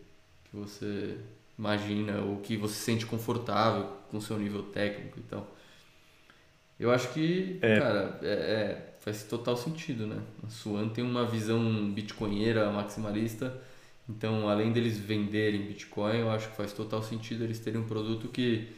que 0.45 0.57
você 0.57 1.19
imagina 1.59 2.21
ou 2.23 2.39
que 2.41 2.57
você 2.57 2.75
se 2.75 2.81
sente 2.83 3.07
confortável 3.07 3.97
com 4.11 4.19
o 4.19 4.23
seu 4.23 4.39
nível 4.39 4.65
técnico 4.65 5.21
e 5.21 5.23
tal. 5.25 5.47
Eu 6.79 6.91
acho 6.91 7.13
que, 7.13 7.59
É, 7.61 7.79
cara, 7.79 8.19
é, 8.23 8.29
é, 8.29 8.92
faz 9.03 9.25
total 9.25 9.57
sentido, 9.57 10.07
né? 10.07 10.23
A 10.47 10.49
Swan 10.49 10.89
tem 10.89 11.05
uma 11.05 11.27
visão 11.27 11.91
bitcoinheira 11.93 12.71
maximalista, 12.73 13.53
então 14.09 14.49
além 14.49 14.73
deles 14.73 14.99
venderem 14.99 15.67
Bitcoin, 15.67 16.19
eu 16.19 16.31
acho 16.31 16.49
que 16.51 16.57
faz 16.57 16.73
total 16.73 17.03
sentido 17.03 17.45
eles 17.45 17.59
terem 17.61 17.81
um 17.81 17.87
produto 17.87 18.29
que, 18.29 18.69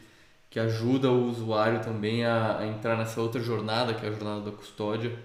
que 0.49 0.59
ajuda 0.59 1.11
o 1.11 1.25
usuário 1.29 1.81
também 1.83 2.25
a, 2.25 2.59
a 2.59 2.67
entrar 2.67 2.97
nessa 2.97 3.21
outra 3.21 3.41
jornada, 3.41 3.93
que 3.93 4.05
é 4.05 4.09
a 4.09 4.11
jornada 4.11 4.41
da 4.49 4.51
custódia, 4.51 5.17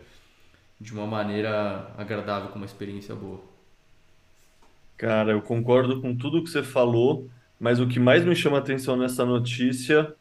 de 0.80 0.92
uma 0.92 1.07
maneira 1.07 1.92
agradável, 1.96 2.51
com 2.51 2.57
uma 2.57 2.66
experiência 2.66 3.14
boa. 3.14 3.40
cara, 4.96 5.32
eu 5.32 5.42
concordo 5.42 6.01
com 6.01 6.16
tudo 6.16 6.42
que 6.42 6.51
você 6.51 6.62
falou, 6.62 7.30
mas 7.59 7.80
o 7.80 7.88
que 7.88 7.98
mais 7.98 8.24
me 8.24 8.34
chama 8.36 8.59
atenção 8.59 8.96
nessa 8.96 9.24
notícia 9.24 10.14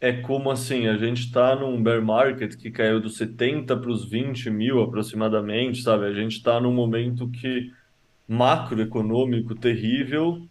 é 0.00 0.12
como 0.12 0.50
assim, 0.50 0.86
a 0.86 0.96
gente 0.98 1.20
está 1.22 1.56
num 1.56 1.82
bear 1.82 2.02
market 2.02 2.56
que 2.56 2.70
caiu 2.70 3.00
dos 3.00 3.16
70 3.16 3.76
para 3.78 3.90
os 3.90 4.08
20 4.08 4.50
mil 4.50 4.82
aproximadamente, 4.82 5.82
sabe? 5.82 6.06
A 6.06 6.12
gente 6.14 6.36
está 6.36 6.60
num 6.60 6.72
momento 6.74 7.30
que 7.30 7.72
macroeconômico 8.28 9.54
terrível 9.56 10.48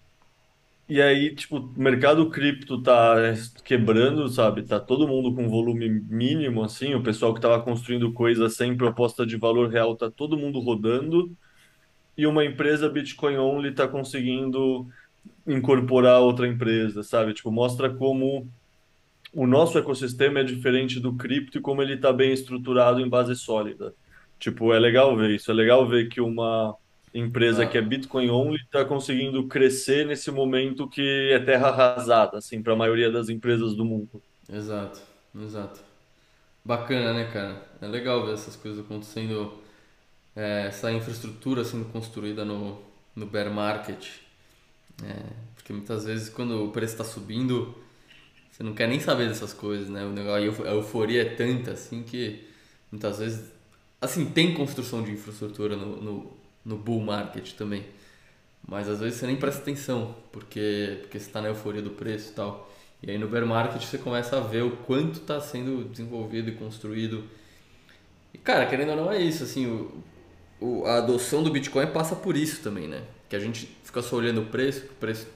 E 0.87 1.01
aí, 1.01 1.33
tipo, 1.35 1.57
o 1.57 1.79
mercado 1.79 2.29
cripto 2.29 2.81
tá 2.83 3.15
quebrando, 3.63 4.27
sabe? 4.29 4.63
Tá 4.63 4.79
todo 4.79 5.07
mundo 5.07 5.33
com 5.33 5.49
volume 5.49 5.89
mínimo, 5.89 6.63
assim. 6.63 6.93
O 6.93 7.01
pessoal 7.01 7.33
que 7.33 7.41
tava 7.41 7.61
construindo 7.63 8.13
coisa 8.13 8.49
sem 8.49 8.77
proposta 8.77 9.25
de 9.25 9.35
valor 9.35 9.69
real 9.69 9.95
tá 9.97 10.11
todo 10.11 10.37
mundo 10.37 10.59
rodando. 10.59 11.35
E 12.17 12.27
uma 12.27 12.45
empresa 12.45 12.89
Bitcoin 12.89 13.37
only 13.37 13.73
tá 13.73 13.87
conseguindo 13.87 14.87
incorporar 15.47 16.21
outra 16.21 16.47
empresa, 16.47 17.03
sabe? 17.03 17.33
Tipo, 17.33 17.51
mostra 17.51 17.93
como 17.95 18.51
o 19.35 19.47
nosso 19.47 19.77
ecossistema 19.77 20.39
é 20.39 20.43
diferente 20.43 20.99
do 20.99 21.15
cripto 21.15 21.57
e 21.57 21.61
como 21.61 21.81
ele 21.81 21.95
está 21.95 22.13
bem 22.13 22.31
estruturado 22.33 23.01
em 23.01 23.09
base 23.09 23.35
sólida. 23.35 23.95
Tipo, 24.39 24.73
é 24.73 24.79
legal 24.79 25.15
ver 25.17 25.31
isso. 25.31 25.51
É 25.51 25.53
legal 25.53 25.87
ver 25.87 26.09
que 26.09 26.21
uma 26.21 26.75
empresa 27.13 27.65
que 27.67 27.77
é 27.77 27.81
Ah, 27.81 27.83
Bitcoin 27.83 28.29
only 28.29 28.57
está 28.63 28.85
conseguindo 28.85 29.47
crescer 29.47 30.05
nesse 30.05 30.31
momento 30.31 30.89
que 30.89 31.31
é 31.33 31.39
terra 31.39 31.69
arrasada, 31.69 32.37
assim, 32.39 32.61
para 32.63 32.73
a 32.73 32.75
maioria 32.75 33.11
das 33.11 33.29
empresas 33.29 33.75
do 33.75 33.85
mundo. 33.85 34.21
exato, 34.49 35.01
exato. 35.35 35.81
Bacana, 36.65 37.13
né, 37.13 37.31
cara? 37.31 37.65
É 37.81 37.87
legal 37.87 38.25
ver 38.25 38.33
essas 38.35 38.55
coisas 38.55 38.83
acontecendo, 38.85 39.59
é, 40.35 40.67
essa 40.67 40.91
infraestrutura 40.91 41.65
sendo 41.65 41.85
construída 41.91 42.45
no, 42.45 42.81
no 43.15 43.25
bear 43.27 43.51
market. 43.51 44.07
É, 45.03 45.23
porque 45.55 45.73
muitas 45.73 46.05
vezes 46.05 46.29
quando 46.29 46.65
o 46.65 46.71
preço 46.71 46.93
está 46.93 47.03
subindo, 47.03 47.75
você 48.55 48.63
não 48.63 48.73
quer 48.73 48.87
nem 48.87 48.99
saber 48.99 49.27
dessas 49.27 49.53
coisas, 49.53 49.89
né? 49.89 50.05
O 50.05 50.11
negócio, 50.11 50.35
a 50.37 50.41
euf- 50.45 50.61
a 50.67 50.71
euforia 50.71 51.21
é 51.23 51.25
tanta 51.35 51.71
assim 51.71 52.03
que 52.03 52.45
muitas 52.91 53.19
vezes, 53.19 53.51
assim, 54.01 54.25
tem 54.25 54.53
construção 54.53 55.03
de 55.03 55.11
infraestrutura 55.11 55.75
no, 55.75 56.01
no, 56.01 56.33
no 56.63 56.77
bull 56.77 57.01
market 57.01 57.53
também. 57.53 57.85
Mas 58.67 58.89
às 58.89 58.99
vezes 58.99 59.19
você 59.19 59.27
nem 59.27 59.35
presta 59.35 59.61
atenção, 59.61 60.15
porque, 60.31 60.99
porque 61.01 61.19
você 61.19 61.27
está 61.27 61.41
na 61.41 61.49
euforia 61.49 61.81
do 61.81 61.91
preço 61.91 62.31
e 62.31 62.35
tal. 62.35 62.71
E 63.03 63.11
aí 63.11 63.17
no 63.17 63.27
bear 63.27 63.45
market 63.45 63.83
você 63.83 63.97
começa 63.97 64.37
a 64.37 64.41
ver 64.41 64.63
o 64.63 64.71
quanto 64.77 65.19
está 65.21 65.39
sendo 65.41 65.83
desenvolvido 65.85 66.49
e 66.49 66.53
construído. 66.55 67.23
E 68.33 68.37
cara, 68.37 68.65
querendo 68.65 68.89
ou 68.91 68.95
não 68.95 69.11
é 69.11 69.21
isso, 69.21 69.43
assim, 69.43 69.65
o, 69.67 69.91
o- 70.59 70.85
a 70.85 70.97
adoção 70.97 71.43
do 71.43 71.51
Bitcoin 71.51 71.87
passa 71.87 72.15
por 72.15 72.35
isso 72.37 72.61
também, 72.61 72.87
né? 72.87 73.03
Que 73.29 73.35
a 73.35 73.39
gente 73.39 73.67
fica 73.83 74.01
só 74.01 74.15
olhando 74.17 74.41
o 74.41 74.45
preço, 74.47 74.85
o 74.85 74.95
preço 74.95 75.27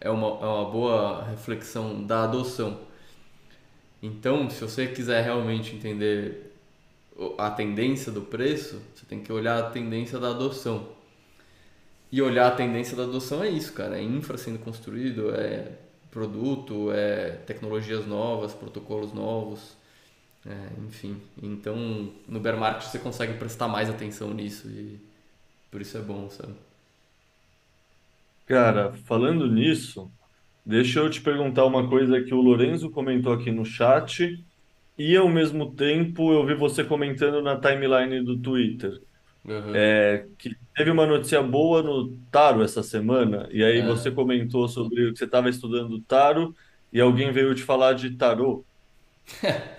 é 0.00 0.10
uma, 0.10 0.26
é 0.26 0.46
uma 0.46 0.70
boa 0.70 1.24
reflexão 1.24 2.04
da 2.04 2.24
adoção. 2.24 2.80
Então, 4.02 4.48
se 4.50 4.60
você 4.60 4.86
quiser 4.86 5.22
realmente 5.24 5.74
entender 5.74 6.52
a 7.38 7.50
tendência 7.50 8.12
do 8.12 8.22
preço, 8.22 8.80
você 8.94 9.06
tem 9.06 9.20
que 9.22 9.32
olhar 9.32 9.58
a 9.58 9.70
tendência 9.70 10.18
da 10.18 10.30
adoção. 10.30 10.88
E 12.12 12.22
olhar 12.22 12.48
a 12.48 12.54
tendência 12.54 12.96
da 12.96 13.04
adoção 13.04 13.42
é 13.42 13.48
isso, 13.48 13.72
cara. 13.72 13.98
É 13.98 14.02
infra 14.02 14.38
sendo 14.38 14.58
construído, 14.58 15.34
é 15.34 15.72
produto, 16.10 16.92
é 16.92 17.30
tecnologias 17.46 18.06
novas, 18.06 18.54
protocolos 18.54 19.12
novos, 19.12 19.76
é, 20.46 20.80
enfim. 20.86 21.20
Então, 21.42 22.12
no 22.28 22.40
bear 22.40 22.56
market 22.56 22.88
você 22.88 22.98
consegue 22.98 23.34
prestar 23.34 23.68
mais 23.68 23.90
atenção 23.90 24.32
nisso 24.32 24.68
e 24.68 25.00
por 25.70 25.80
isso 25.80 25.98
é 25.98 26.00
bom, 26.00 26.30
sabe? 26.30 26.54
Cara, 28.46 28.92
falando 29.06 29.48
nisso, 29.50 30.12
deixa 30.64 31.00
eu 31.00 31.10
te 31.10 31.20
perguntar 31.20 31.64
uma 31.66 31.88
coisa 31.88 32.22
que 32.22 32.32
o 32.34 32.40
Lorenzo 32.40 32.90
comentou 32.90 33.32
aqui 33.32 33.50
no 33.50 33.64
chat 33.64 34.46
e 34.98 35.16
ao 35.16 35.28
mesmo 35.28 35.74
tempo 35.74 36.32
eu 36.32 36.46
vi 36.46 36.54
você 36.54 36.84
comentando 36.84 37.42
na 37.42 37.60
timeline 37.60 38.24
do 38.24 38.40
Twitter. 38.40 39.02
Aham. 39.48 39.80
É, 39.80 40.28
que 40.38 40.50
teve 40.76 40.90
uma 40.90 41.06
notícia 41.06 41.42
boa 41.42 41.82
no 41.82 42.18
Taro 42.30 42.62
essa 42.64 42.82
semana, 42.82 43.48
e 43.52 43.64
aí 43.64 43.80
É. 43.80 43.82
você 43.82 44.10
comentou 44.12 44.68
sobre 44.68 45.12
que 45.12 45.18
você 45.18 45.24
estava 45.26 45.50
estudando 45.50 46.00
Taro 46.02 46.54
e 46.92 47.00
alguém 47.00 47.32
veio 47.32 47.54
te 47.54 47.62
falar 47.64 47.94
de 47.94 48.16
tarô. 48.16 48.66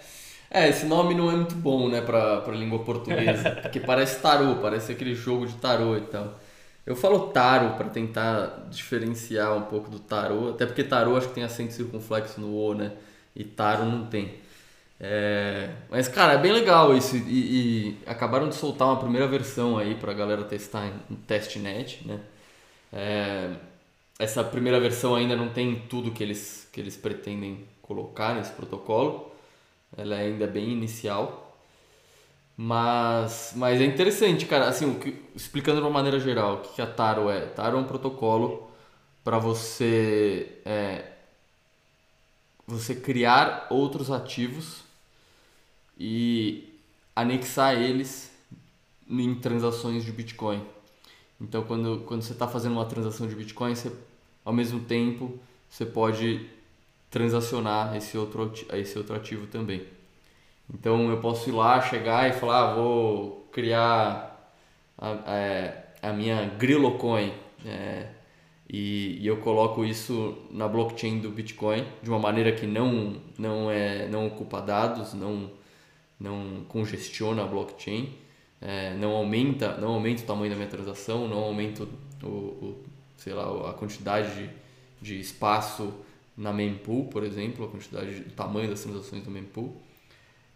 É, 0.49 0.69
esse 0.69 0.85
nome 0.85 1.13
não 1.13 1.29
é 1.29 1.35
muito 1.35 1.55
bom, 1.55 1.89
né, 1.89 2.01
pra, 2.01 2.39
pra 2.41 2.53
língua 2.53 2.79
portuguesa, 2.83 3.49
porque 3.61 3.79
parece 3.81 4.21
tarô, 4.21 4.55
parece 4.61 4.91
aquele 4.93 5.13
jogo 5.13 5.45
de 5.45 5.55
tarô 5.57 5.97
e 5.97 6.01
tal. 6.01 6.39
Eu 6.87 6.95
falo 6.95 7.29
taro 7.29 7.75
pra 7.77 7.89
tentar 7.89 8.67
diferenciar 8.71 9.55
um 9.57 9.63
pouco 9.63 9.91
do 9.91 9.99
tarô, 9.99 10.51
até 10.51 10.65
porque 10.65 10.83
tarô 10.83 11.17
acho 11.17 11.29
que 11.29 11.35
tem 11.35 11.43
acento 11.43 11.73
circunflexo 11.73 12.41
no 12.41 12.55
O, 12.55 12.73
né, 12.73 12.93
e 13.35 13.43
taro 13.43 13.85
não 13.85 14.07
tem. 14.07 14.35
É, 14.99 15.71
mas, 15.89 16.07
cara, 16.07 16.33
é 16.33 16.37
bem 16.39 16.51
legal 16.53 16.95
isso, 16.97 17.17
e, 17.17 17.91
e 17.91 17.99
acabaram 18.07 18.49
de 18.49 18.55
soltar 18.55 18.87
uma 18.89 18.99
primeira 18.99 19.27
versão 19.27 19.77
aí 19.77 19.95
pra 19.95 20.13
galera 20.13 20.43
testar 20.45 20.87
em, 20.87 21.15
testnet, 21.27 22.07
né. 22.07 22.21
É, 22.93 23.51
essa 24.19 24.43
primeira 24.43 24.79
versão 24.79 25.15
ainda 25.15 25.35
não 25.35 25.49
tem 25.49 25.75
tudo 25.89 26.11
que 26.11 26.23
eles, 26.23 26.67
que 26.71 26.79
eles 26.81 26.97
pretendem 26.97 27.67
colocar 27.81 28.35
nesse 28.35 28.51
protocolo. 28.51 29.31
Ela 29.97 30.15
é 30.17 30.25
ainda 30.27 30.47
bem 30.47 30.69
inicial. 30.71 31.46
Mas, 32.57 33.53
mas 33.55 33.79
é 33.79 33.85
interessante, 33.85 34.45
cara. 34.45 34.67
Assim, 34.67 34.99
explicando 35.35 35.79
de 35.79 35.83
uma 35.85 35.91
maneira 35.91 36.19
geral, 36.19 36.55
o 36.55 36.61
que 36.61 36.81
a 36.81 36.87
Taro 36.87 37.29
é? 37.29 37.41
Taro 37.47 37.77
é 37.77 37.79
um 37.79 37.83
protocolo 37.85 38.69
para 39.23 39.37
você 39.37 40.59
é, 40.65 41.11
você 42.65 42.95
criar 42.95 43.67
outros 43.69 44.11
ativos 44.11 44.83
e 45.97 46.73
anexar 47.15 47.75
eles 47.75 48.31
em 49.09 49.35
transações 49.35 50.03
de 50.03 50.11
Bitcoin. 50.11 50.63
Então, 51.39 51.63
quando, 51.63 52.03
quando 52.05 52.21
você 52.23 52.33
está 52.33 52.47
fazendo 52.47 52.73
uma 52.73 52.85
transação 52.85 53.27
de 53.27 53.35
Bitcoin, 53.35 53.75
você, 53.75 53.91
ao 54.43 54.53
mesmo 54.53 54.81
tempo 54.81 55.39
você 55.69 55.85
pode 55.85 56.49
transacionar 57.09 57.95
esse 57.95 58.17
outro, 58.17 58.51
esse 58.73 58.97
outro 58.97 59.15
ativo 59.15 59.47
também. 59.47 59.85
Então, 60.73 61.09
eu 61.09 61.19
posso 61.19 61.49
ir 61.49 61.53
lá, 61.53 61.81
chegar 61.81 62.29
e 62.29 62.33
falar, 62.33 62.71
ah, 62.71 62.75
vou 62.75 63.47
criar 63.51 64.51
a, 64.97 65.11
a, 66.01 66.09
a 66.09 66.13
minha 66.13 66.45
Grillocoin. 66.57 67.31
É, 67.65 68.07
e, 68.69 69.19
e, 69.21 69.27
eu 69.27 69.37
coloco 69.37 69.85
isso 69.85 70.37
na 70.51 70.67
blockchain 70.67 71.19
do 71.19 71.31
Bitcoin 71.31 71.85
de 72.03 72.09
uma 72.09 72.19
maneira 72.19 72.51
que 72.51 72.65
não, 72.67 73.15
não, 73.37 73.71
é, 73.71 74.07
não 74.07 74.27
ocupa 74.27 74.61
dados, 74.61 75.13
não, 75.13 75.49
não 76.19 76.65
congestiona 76.67 77.43
a 77.43 77.47
blockchain 77.47 78.13
é, 78.61 78.93
não 78.95 79.11
aumenta 79.11 79.77
não 79.77 79.93
aumenta 79.93 80.23
o 80.23 80.25
tamanho 80.25 80.49
da 80.49 80.55
minha 80.55 80.67
transação, 80.67 81.27
não 81.27 81.37
aumenta 81.37 81.87
o, 82.23 82.27
o 82.27 82.83
sei 83.15 83.33
lá, 83.33 83.69
a 83.69 83.73
quantidade 83.73 84.33
de, 84.35 84.49
de 85.01 85.19
espaço 85.19 85.93
na 86.35 86.53
mempool, 86.53 87.05
por 87.05 87.23
exemplo, 87.23 87.65
a 87.65 87.67
quantidade, 87.67 88.25
o 88.27 88.31
tamanho 88.31 88.69
das 88.69 88.81
transações 88.81 89.23
do 89.23 89.31
mempool. 89.31 89.75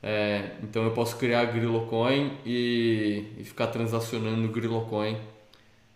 É, 0.04 0.56
então 0.64 0.84
eu 0.84 0.92
posso 0.92 1.18
criar 1.18 1.46
Grillocoin 1.46 2.38
e, 2.46 3.34
e 3.38 3.44
ficar 3.44 3.68
transacionando 3.68 4.48
Grillocoin 4.48 5.16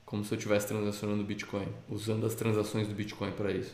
como 0.05 0.23
se 0.23 0.33
eu 0.33 0.37
estivesse 0.37 0.67
transacionando 0.67 1.23
Bitcoin, 1.23 1.67
usando 1.89 2.25
as 2.25 2.35
transações 2.35 2.87
do 2.87 2.93
Bitcoin 2.93 3.31
para 3.31 3.51
isso. 3.51 3.73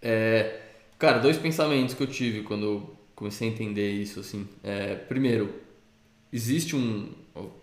É, 0.00 0.60
cara, 0.98 1.18
dois 1.18 1.36
pensamentos 1.36 1.94
que 1.94 2.02
eu 2.02 2.06
tive 2.06 2.42
quando 2.42 2.96
comecei 3.14 3.48
a 3.48 3.52
entender 3.52 3.90
isso 3.90 4.20
assim. 4.20 4.48
É, 4.62 4.94
primeiro, 4.94 5.52
existe 6.32 6.76
um, 6.76 7.12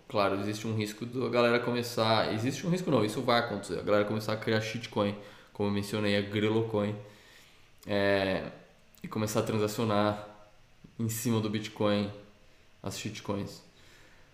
claro, 0.06 0.38
existe 0.40 0.66
um 0.66 0.74
risco 0.74 1.06
da 1.06 1.28
galera 1.28 1.58
começar, 1.58 2.32
existe 2.34 2.66
um 2.66 2.70
risco 2.70 2.90
não, 2.90 3.04
isso 3.04 3.22
vai 3.22 3.40
acontecer, 3.40 3.78
a 3.78 3.82
galera 3.82 4.04
começar 4.04 4.34
a 4.34 4.36
criar 4.36 4.60
shitcoin, 4.60 5.14
como 5.52 5.68
eu 5.68 5.72
mencionei, 5.72 6.16
a 6.16 6.20
Grillocoin, 6.20 6.94
é, 7.86 8.50
e 9.02 9.08
começar 9.08 9.40
a 9.40 9.42
transacionar 9.42 10.33
em 10.98 11.08
cima 11.08 11.40
do 11.40 11.50
Bitcoin 11.50 12.10
as 12.82 12.98
shitcoins. 12.98 13.62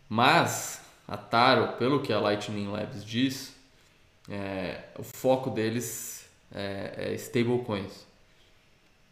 Mas 0.09 0.81
a 1.07 1.17
Taro, 1.17 1.77
pelo 1.77 2.01
que 2.01 2.13
a 2.13 2.21
Lightning 2.21 2.69
Labs 2.69 3.05
diz, 3.05 3.55
é, 4.29 4.85
o 4.99 5.03
foco 5.03 5.51
deles 5.51 6.29
é, 6.53 7.11
é 7.13 7.15
stablecoins. 7.15 8.07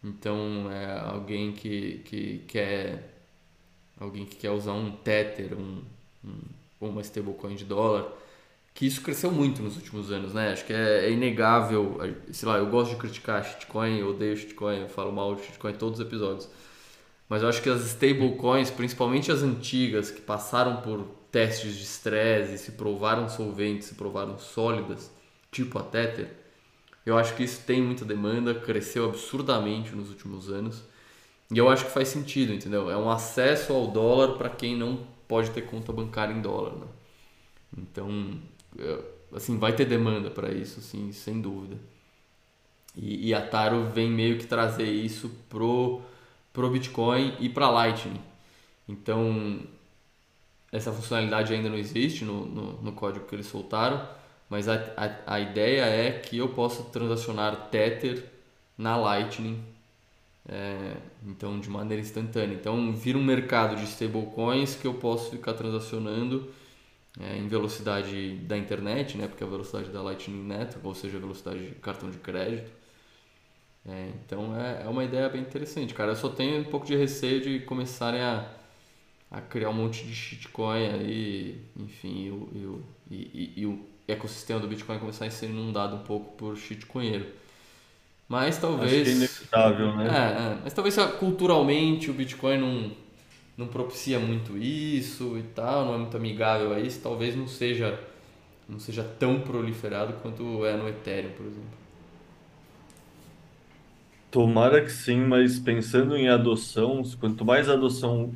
Então 0.02 0.70
é 0.70 1.00
alguém 1.00 1.52
que, 1.52 2.02
que 2.04 2.44
quer 2.46 3.14
alguém 3.98 4.24
que 4.24 4.36
quer 4.36 4.50
usar 4.50 4.72
um 4.72 4.92
Tether, 4.92 5.58
um, 5.58 5.82
um, 6.24 6.38
uma 6.80 7.00
stablecoin 7.00 7.56
de 7.56 7.64
dólar, 7.64 8.08
que 8.74 8.86
isso 8.86 9.02
cresceu 9.02 9.32
muito 9.32 9.60
nos 9.60 9.76
últimos 9.76 10.12
anos, 10.12 10.32
né? 10.32 10.52
Acho 10.52 10.64
que 10.64 10.72
é, 10.72 11.06
é 11.06 11.10
inegável, 11.10 11.98
sei 12.32 12.48
lá, 12.48 12.58
eu 12.58 12.66
gosto 12.66 12.92
de 12.92 12.96
criticar 12.96 13.44
shitcoin, 13.44 13.98
eu 13.98 14.10
odeio 14.10 14.36
shitcoin, 14.36 14.82
eu 14.82 14.88
falo 14.88 15.10
mal 15.12 15.34
de 15.34 15.42
shitcoin 15.44 15.72
em 15.72 15.76
todos 15.76 15.98
os 15.98 16.06
episódios. 16.06 16.48
Mas 17.28 17.42
eu 17.42 17.48
acho 17.48 17.62
que 17.62 17.68
as 17.68 17.84
stablecoins, 17.84 18.70
principalmente 18.70 19.30
as 19.30 19.42
antigas, 19.42 20.10
que 20.10 20.20
passaram 20.20 20.80
por 20.80 21.04
testes 21.30 21.76
de 21.76 21.82
estresse, 21.82 22.56
se 22.58 22.72
provaram 22.72 23.28
solventes, 23.28 23.88
se 23.88 23.94
provaram 23.94 24.38
sólidas, 24.38 25.10
tipo 25.50 25.78
a 25.78 25.82
Tether, 25.82 26.30
eu 27.04 27.16
acho 27.16 27.34
que 27.34 27.42
isso 27.42 27.62
tem 27.64 27.82
muita 27.82 28.04
demanda, 28.04 28.54
cresceu 28.54 29.06
absurdamente 29.06 29.94
nos 29.94 30.10
últimos 30.10 30.50
anos. 30.50 30.82
E 31.50 31.56
eu 31.56 31.68
acho 31.68 31.86
que 31.86 31.90
faz 31.90 32.08
sentido, 32.08 32.52
entendeu? 32.52 32.90
É 32.90 32.96
um 32.96 33.10
acesso 33.10 33.72
ao 33.72 33.86
dólar 33.86 34.36
para 34.36 34.50
quem 34.50 34.76
não 34.76 35.06
pode 35.26 35.50
ter 35.50 35.62
conta 35.62 35.92
bancária 35.92 36.34
em 36.34 36.42
dólar, 36.42 36.72
né? 36.72 36.86
Então, 37.76 38.38
é, 38.78 38.98
assim, 39.34 39.58
vai 39.58 39.74
ter 39.74 39.86
demanda 39.86 40.30
para 40.30 40.52
isso, 40.52 40.82
sem 40.82 41.40
dúvida. 41.40 41.78
E, 42.94 43.28
e, 43.28 43.34
a 43.34 43.40
Taro 43.40 43.84
vem 43.90 44.10
meio 44.10 44.38
que 44.38 44.46
trazer 44.46 44.90
isso 44.90 45.30
pro, 45.48 46.02
pro 46.58 46.68
Bitcoin 46.68 47.36
e 47.38 47.48
para 47.48 47.70
Lightning. 47.70 48.20
Então, 48.88 49.60
essa 50.72 50.90
funcionalidade 50.90 51.54
ainda 51.54 51.68
não 51.68 51.78
existe 51.78 52.24
no, 52.24 52.44
no, 52.46 52.82
no 52.82 52.92
código 52.92 53.26
que 53.26 53.34
eles 53.36 53.46
soltaram, 53.46 54.04
mas 54.50 54.66
a, 54.66 54.74
a, 54.96 55.34
a 55.34 55.40
ideia 55.40 55.82
é 55.82 56.10
que 56.18 56.36
eu 56.36 56.48
possa 56.48 56.82
transacionar 56.82 57.68
Tether 57.70 58.24
na 58.76 58.96
Lightning 58.96 59.62
é, 60.48 60.96
então, 61.24 61.60
de 61.60 61.70
maneira 61.70 62.02
instantânea. 62.02 62.56
Então, 62.56 62.92
vira 62.92 63.16
um 63.16 63.24
mercado 63.24 63.76
de 63.76 63.84
stablecoins 63.84 64.74
que 64.74 64.88
eu 64.88 64.94
posso 64.94 65.30
ficar 65.30 65.52
transacionando 65.52 66.50
é, 67.20 67.36
em 67.36 67.46
velocidade 67.46 68.34
da 68.38 68.58
internet, 68.58 69.16
né? 69.16 69.28
porque 69.28 69.44
é 69.44 69.46
a 69.46 69.50
velocidade 69.50 69.90
da 69.90 70.02
Lightning 70.02 70.42
Network, 70.42 70.84
ou 70.84 70.94
seja, 70.96 71.18
a 71.18 71.20
velocidade 71.20 71.68
de 71.68 71.74
cartão 71.76 72.10
de 72.10 72.18
crédito. 72.18 72.77
É, 73.86 74.10
então, 74.24 74.54
é, 74.58 74.82
é 74.84 74.88
uma 74.88 75.04
ideia 75.04 75.28
bem 75.28 75.40
interessante, 75.40 75.94
cara. 75.94 76.12
Eu 76.12 76.16
só 76.16 76.28
tenho 76.28 76.60
um 76.60 76.64
pouco 76.64 76.86
de 76.86 76.96
receio 76.96 77.40
de 77.40 77.60
começarem 77.60 78.20
a, 78.20 78.46
a 79.30 79.40
criar 79.40 79.70
um 79.70 79.74
monte 79.74 80.04
de 80.04 80.14
shitcoin 80.14 80.86
aí, 80.88 81.64
enfim, 81.76 82.26
e 82.26 82.30
o, 82.30 82.82
e, 83.10 83.16
e, 83.16 83.52
e 83.62 83.66
o 83.66 83.86
ecossistema 84.06 84.60
do 84.60 84.68
Bitcoin 84.68 84.98
começar 84.98 85.26
a 85.26 85.30
ser 85.30 85.46
inundado 85.46 85.96
um 85.96 86.02
pouco 86.02 86.32
por 86.36 86.56
shitcoinheiro. 86.56 87.26
Mas 88.28 88.58
talvez. 88.58 89.02
Acho 89.02 89.10
é 89.10 89.14
inevitável, 89.14 89.96
né? 89.96 90.06
É, 90.06 90.52
é, 90.52 90.58
mas 90.62 90.72
talvez 90.72 90.96
culturalmente 91.18 92.10
o 92.10 92.14
Bitcoin 92.14 92.58
não, 92.58 92.92
não 93.56 93.66
propicia 93.68 94.18
muito 94.18 94.56
isso 94.56 95.38
e 95.38 95.42
tal, 95.42 95.86
não 95.86 95.94
é 95.94 95.98
muito 95.98 96.16
amigável 96.16 96.72
a 96.74 96.80
isso, 96.80 97.00
talvez 97.02 97.34
não 97.34 97.46
seja, 97.46 97.98
não 98.68 98.78
seja 98.78 99.02
tão 99.02 99.40
proliferado 99.40 100.14
quanto 100.22 100.64
é 100.66 100.76
no 100.76 100.88
Ethereum, 100.88 101.32
por 101.32 101.46
exemplo. 101.46 101.77
Tomara 104.30 104.82
que 104.82 104.92
sim, 104.92 105.20
mas 105.20 105.58
pensando 105.58 106.16
em 106.16 106.28
adoção, 106.28 107.02
quanto 107.18 107.44
mais 107.44 107.68
a 107.68 107.72
adoção 107.72 108.32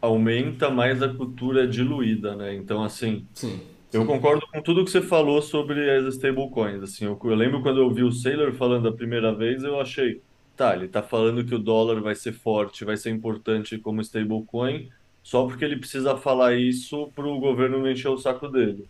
aumenta, 0.00 0.70
mais 0.70 1.02
a 1.02 1.08
cultura 1.08 1.64
é 1.64 1.66
diluída, 1.66 2.36
né? 2.36 2.54
Então, 2.54 2.82
assim. 2.82 3.26
Sim. 3.34 3.60
Eu 3.92 4.04
concordo 4.04 4.46
com 4.52 4.60
tudo 4.60 4.84
que 4.84 4.90
você 4.90 5.00
falou 5.00 5.40
sobre 5.40 5.90
as 5.90 6.14
stablecoins. 6.14 6.82
Assim, 6.82 7.06
eu, 7.06 7.18
eu, 7.22 7.34
lembro 7.34 7.62
quando 7.62 7.80
eu 7.80 7.90
vi 7.90 8.02
o 8.02 8.12
Saylor 8.12 8.52
falando 8.52 8.88
a 8.88 8.92
primeira 8.92 9.34
vez, 9.34 9.62
eu 9.62 9.80
achei, 9.80 10.20
tá, 10.54 10.74
ele 10.74 10.86
está 10.86 11.02
falando 11.02 11.44
que 11.44 11.54
o 11.54 11.58
dólar 11.58 12.00
vai 12.00 12.14
ser 12.14 12.32
forte, 12.32 12.84
vai 12.84 12.96
ser 12.96 13.10
importante 13.10 13.78
como 13.78 14.02
stablecoin, 14.02 14.90
só 15.22 15.46
porque 15.46 15.64
ele 15.64 15.78
precisa 15.78 16.16
falar 16.16 16.56
isso 16.56 17.10
para 17.14 17.26
o 17.26 17.40
governo 17.40 17.78
não 17.78 17.90
encher 17.90 18.08
o 18.08 18.18
saco 18.18 18.48
dele. 18.48 18.86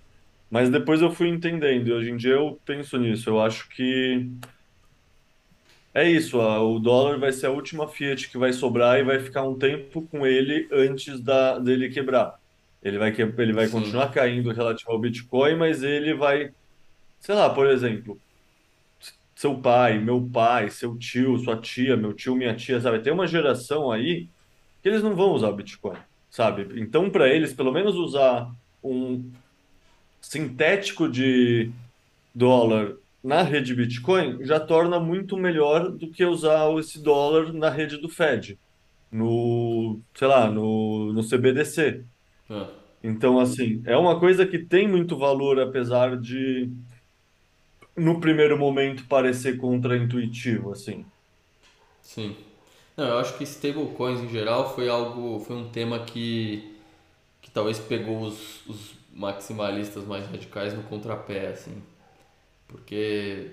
Mas 0.51 0.71
depois 0.71 1.01
eu 1.01 1.11
fui 1.11 1.29
entendendo, 1.29 1.89
e 1.89 1.93
hoje 1.93 2.11
em 2.11 2.17
dia 2.17 2.35
eu 2.35 2.59
penso 2.65 2.99
nisso. 2.99 3.31
Eu 3.31 3.41
acho 3.41 3.69
que 3.69 4.29
é 5.97 6.07
isso, 6.11 6.39
o 6.39 6.79
dólar 6.79 7.19
vai 7.19 7.33
ser 7.33 7.47
a 7.47 7.51
última 7.51 7.89
fiat 7.89 8.29
que 8.29 8.37
vai 8.37 8.53
sobrar 8.53 8.99
e 8.99 9.03
vai 9.03 9.19
ficar 9.19 9.45
um 9.45 9.59
tempo 9.59 10.03
com 10.03 10.27
ele 10.27 10.69
antes 10.71 11.19
da, 11.23 11.59
dele 11.59 11.89
quebrar. 11.89 12.39
Ele 12.83 12.99
vai, 12.99 13.15
ele 13.39 13.53
vai 13.55 13.67
continuar 13.67 14.13
caindo 14.13 14.53
relativo 14.53 14.93
ao 14.93 14.99
Bitcoin, 14.99 15.57
mas 15.57 15.83
ele 15.83 16.13
vai, 16.13 16.53
sei 17.19 17.35
lá, 17.35 17.49
por 17.49 17.67
exemplo, 17.67 18.21
seu 19.35 19.55
pai, 19.57 19.99
meu 19.99 20.21
pai, 20.21 20.69
seu 20.69 20.99
tio, 20.99 21.39
sua 21.39 21.57
tia, 21.57 21.97
meu 21.97 22.13
tio, 22.13 22.37
minha 22.37 22.55
tia, 22.55 22.79
sabe? 22.79 22.99
Tem 23.01 23.11
uma 23.11 23.27
geração 23.27 23.91
aí 23.91 24.29
que 24.83 24.91
eles 24.91 25.03
não 25.03 25.17
vão 25.17 25.33
usar 25.33 25.49
o 25.49 25.57
Bitcoin, 25.57 25.97
sabe? 26.31 26.79
Então, 26.79 27.09
para 27.09 27.27
eles, 27.27 27.55
pelo 27.55 27.73
menos 27.73 27.95
usar 27.95 28.51
um 28.85 29.31
sintético 30.21 31.09
de 31.09 31.71
dólar 32.35 32.97
na 33.27 33.43
rede 33.43 33.75
Bitcoin 33.75 34.45
já 34.45 34.61
torna 34.61 35.01
muito 35.01 35.37
melhor 35.37 35.91
do 35.91 36.09
que 36.09 36.25
usar 36.25 36.73
esse 36.79 37.03
dólar 37.03 37.53
na 37.53 37.69
rede 37.69 37.97
do 37.97 38.09
Fed, 38.09 38.57
no, 39.11 39.99
sei 40.15 40.29
lá, 40.29 40.49
no, 40.49 41.13
no 41.13 41.29
CBDC. 41.29 42.05
Ah. 42.49 42.69
Então, 43.03 43.41
assim, 43.41 43.83
é 43.85 43.97
uma 43.97 44.21
coisa 44.21 44.47
que 44.47 44.61
tem 44.61 44.87
muito 44.87 45.19
valor, 45.19 45.59
apesar 45.59 46.17
de, 46.17 46.71
no 47.97 48.21
primeiro 48.21 48.57
momento, 48.57 49.05
parecer 49.09 49.57
contraintuitivo, 49.57 50.71
assim. 50.71 51.05
Sim. 52.01 52.37
Não, 52.97 53.09
eu 53.09 53.19
acho 53.19 53.37
que 53.37 53.43
stablecoins 53.43 54.21
em 54.21 54.29
geral 54.29 54.73
foi 54.73 54.89
algo, 54.89 55.41
foi 55.41 55.57
um 55.57 55.69
tema 55.69 55.99
que, 55.99 56.77
que 57.43 57.51
talvez 57.51 57.77
pegou 57.81 58.23
os, 58.23 58.65
os 58.69 58.95
maximalistas 59.13 60.05
mais 60.05 60.25
radicais 60.27 60.75
no 60.75 60.85
contrapé, 60.85 61.49
assim. 61.49 61.83
Porque, 62.69 63.51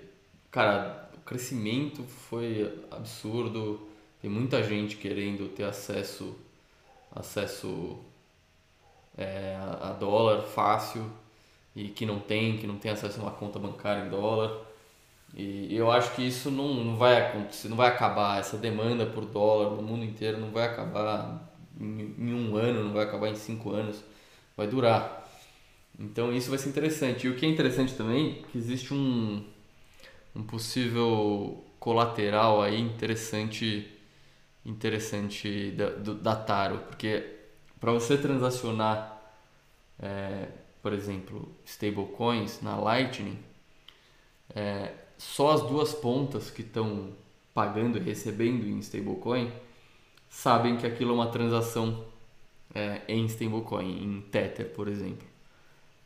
cara, 0.52 1.10
o 1.16 1.22
crescimento 1.22 2.04
foi 2.04 2.84
absurdo. 2.92 3.88
Tem 4.22 4.30
muita 4.30 4.64
gente 4.64 4.96
querendo 4.98 5.50
ter 5.50 5.64
acesso, 5.64 6.36
acesso 7.12 8.00
é, 9.18 9.58
a 9.82 9.92
dólar 9.92 10.42
fácil 10.44 11.10
e 11.76 11.90
que 11.90 12.06
não 12.06 12.20
tem, 12.20 12.58
que 12.58 12.68
não 12.68 12.78
tem 12.78 12.92
acesso 12.92 13.20
a 13.20 13.24
uma 13.24 13.32
conta 13.32 13.60
bancária 13.60 14.06
em 14.06 14.10
dólar. 14.10 14.62
E 15.36 15.76
eu 15.76 15.92
acho 15.92 16.14
que 16.16 16.22
isso 16.22 16.52
não, 16.52 16.74
não 16.76 16.96
vai 16.96 17.20
acontecer, 17.20 17.68
não 17.68 17.78
vai 17.78 17.90
acabar. 17.90 18.40
Essa 18.40 18.58
demanda 18.58 19.06
por 19.06 19.26
dólar 19.26 19.76
no 19.76 19.82
mundo 19.82 20.06
inteiro 20.06 20.40
não 20.40 20.52
vai 20.52 20.66
acabar 20.66 21.52
em, 21.80 22.16
em 22.18 22.34
um 22.34 22.56
ano, 22.56 22.84
não 22.84 22.94
vai 22.94 23.04
acabar 23.04 23.30
em 23.30 23.36
cinco 23.36 23.72
anos, 23.72 24.04
vai 24.56 24.68
durar. 24.68 25.23
Então 26.00 26.34
isso 26.34 26.50
vai 26.50 26.60
ser 26.60 26.70
interessante. 26.70 27.28
E 27.28 27.30
o 27.30 27.36
que 27.36 27.46
é 27.46 27.50
interessante 27.50 27.94
também 27.96 28.32
é 28.32 28.52
que 28.52 28.58
existe 28.58 28.94
um, 28.94 29.44
um 30.36 30.44
possível 30.44 31.64
colateral 31.80 32.62
aí 32.62 32.80
interessante 32.80 33.90
interessante 34.66 35.72
da, 35.72 35.90
do, 35.90 36.16
da 36.16 36.36
Taro, 36.36 36.80
porque 36.88 37.24
para 37.80 37.92
você 37.92 38.18
transacionar, 38.18 39.22
é, 40.00 40.48
por 40.82 40.94
exemplo, 40.94 41.54
stablecoins 41.66 42.62
na 42.62 42.78
Lightning, 42.78 43.38
é, 44.56 44.94
só 45.18 45.52
as 45.52 45.62
duas 45.64 45.94
pontas 45.94 46.50
que 46.50 46.62
estão 46.62 47.12
pagando 47.54 47.98
e 47.98 48.02
recebendo 48.02 48.66
em 48.66 48.80
stablecoin 48.80 49.52
sabem 50.30 50.78
que 50.78 50.88
aquilo 50.88 51.12
é 51.12 51.14
uma 51.14 51.28
transação 51.28 52.06
é, 52.74 53.02
em 53.08 53.26
stablecoin, 53.26 54.04
em 54.04 54.22
Tether, 54.22 54.70
por 54.70 54.88
exemplo. 54.88 55.33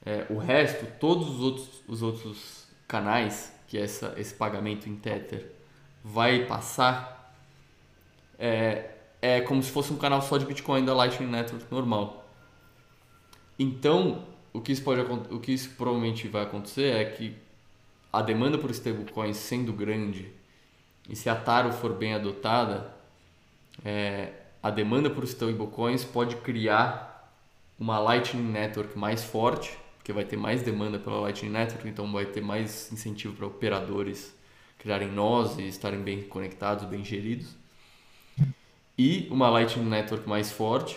É, 0.07 0.25
o 0.29 0.37
resto, 0.37 0.85
todos 1.01 1.27
os 1.27 1.41
outros, 1.41 1.83
os 1.85 2.01
outros 2.01 2.65
canais 2.87 3.53
que 3.67 3.77
essa, 3.77 4.13
esse 4.15 4.33
pagamento 4.33 4.87
em 4.87 4.95
Tether 4.95 5.51
vai 6.01 6.45
passar, 6.45 7.35
é, 8.39 8.89
é 9.21 9.41
como 9.41 9.61
se 9.61 9.69
fosse 9.69 9.91
um 9.91 9.97
canal 9.97 10.21
só 10.21 10.37
de 10.37 10.45
Bitcoin 10.45 10.85
da 10.85 10.93
Lightning 10.93 11.29
Network 11.29 11.65
normal. 11.69 12.25
Então, 13.59 14.23
o 14.53 14.61
que 14.61 14.71
isso, 14.71 14.81
pode, 14.81 15.01
o 15.01 15.41
que 15.41 15.51
isso 15.51 15.71
provavelmente 15.71 16.29
vai 16.29 16.43
acontecer 16.43 16.95
é 16.95 17.03
que 17.03 17.35
a 18.13 18.21
demanda 18.21 18.57
por 18.57 18.71
stablecoins 18.71 19.35
sendo 19.35 19.73
grande 19.73 20.31
e 21.09 21.17
se 21.17 21.29
a 21.29 21.35
Taro 21.35 21.73
for 21.73 21.91
bem 21.91 22.13
adotada, 22.13 22.93
é, 23.83 24.31
a 24.63 24.69
demanda 24.69 25.09
por 25.09 25.25
stablecoins 25.25 26.05
pode 26.05 26.37
criar 26.37 27.29
uma 27.77 27.99
Lightning 27.99 28.49
Network 28.49 28.97
mais 28.97 29.21
forte 29.21 29.77
porque 30.07 30.13
vai 30.13 30.23
ter 30.23 30.37
mais 30.37 30.61
demanda 30.61 30.97
pela 30.97 31.19
Lightning 31.19 31.51
Network, 31.51 31.85
então 31.85 32.09
vai 32.09 32.25
ter 32.25 32.39
mais 32.39 32.89
incentivo 32.93 33.35
para 33.35 33.45
operadores 33.45 34.33
criarem 34.79 35.11
nós 35.11 35.59
e 35.59 35.67
estarem 35.67 35.99
bem 35.99 36.21
conectados, 36.21 36.85
bem 36.85 37.03
geridos. 37.03 37.49
E 38.97 39.27
uma 39.29 39.49
Lightning 39.49 39.89
Network 39.89 40.25
mais 40.25 40.49
forte 40.49 40.95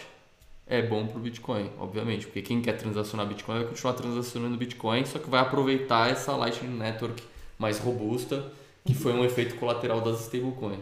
é 0.64 0.80
bom 0.80 1.08
para 1.08 1.18
o 1.18 1.20
Bitcoin, 1.20 1.72
obviamente, 1.76 2.26
porque 2.26 2.40
quem 2.40 2.62
quer 2.62 2.74
transacionar 2.74 3.26
Bitcoin 3.26 3.58
vai 3.58 3.66
continuar 3.66 3.94
transacionando 3.94 4.56
Bitcoin, 4.56 5.04
só 5.04 5.18
que 5.18 5.28
vai 5.28 5.40
aproveitar 5.40 6.08
essa 6.08 6.36
Lightning 6.36 6.78
Network 6.78 7.20
mais 7.58 7.80
robusta, 7.80 8.52
que 8.84 8.94
foi 8.94 9.12
um 9.12 9.24
efeito 9.24 9.56
colateral 9.56 10.00
das 10.02 10.20
stablecoins. 10.20 10.78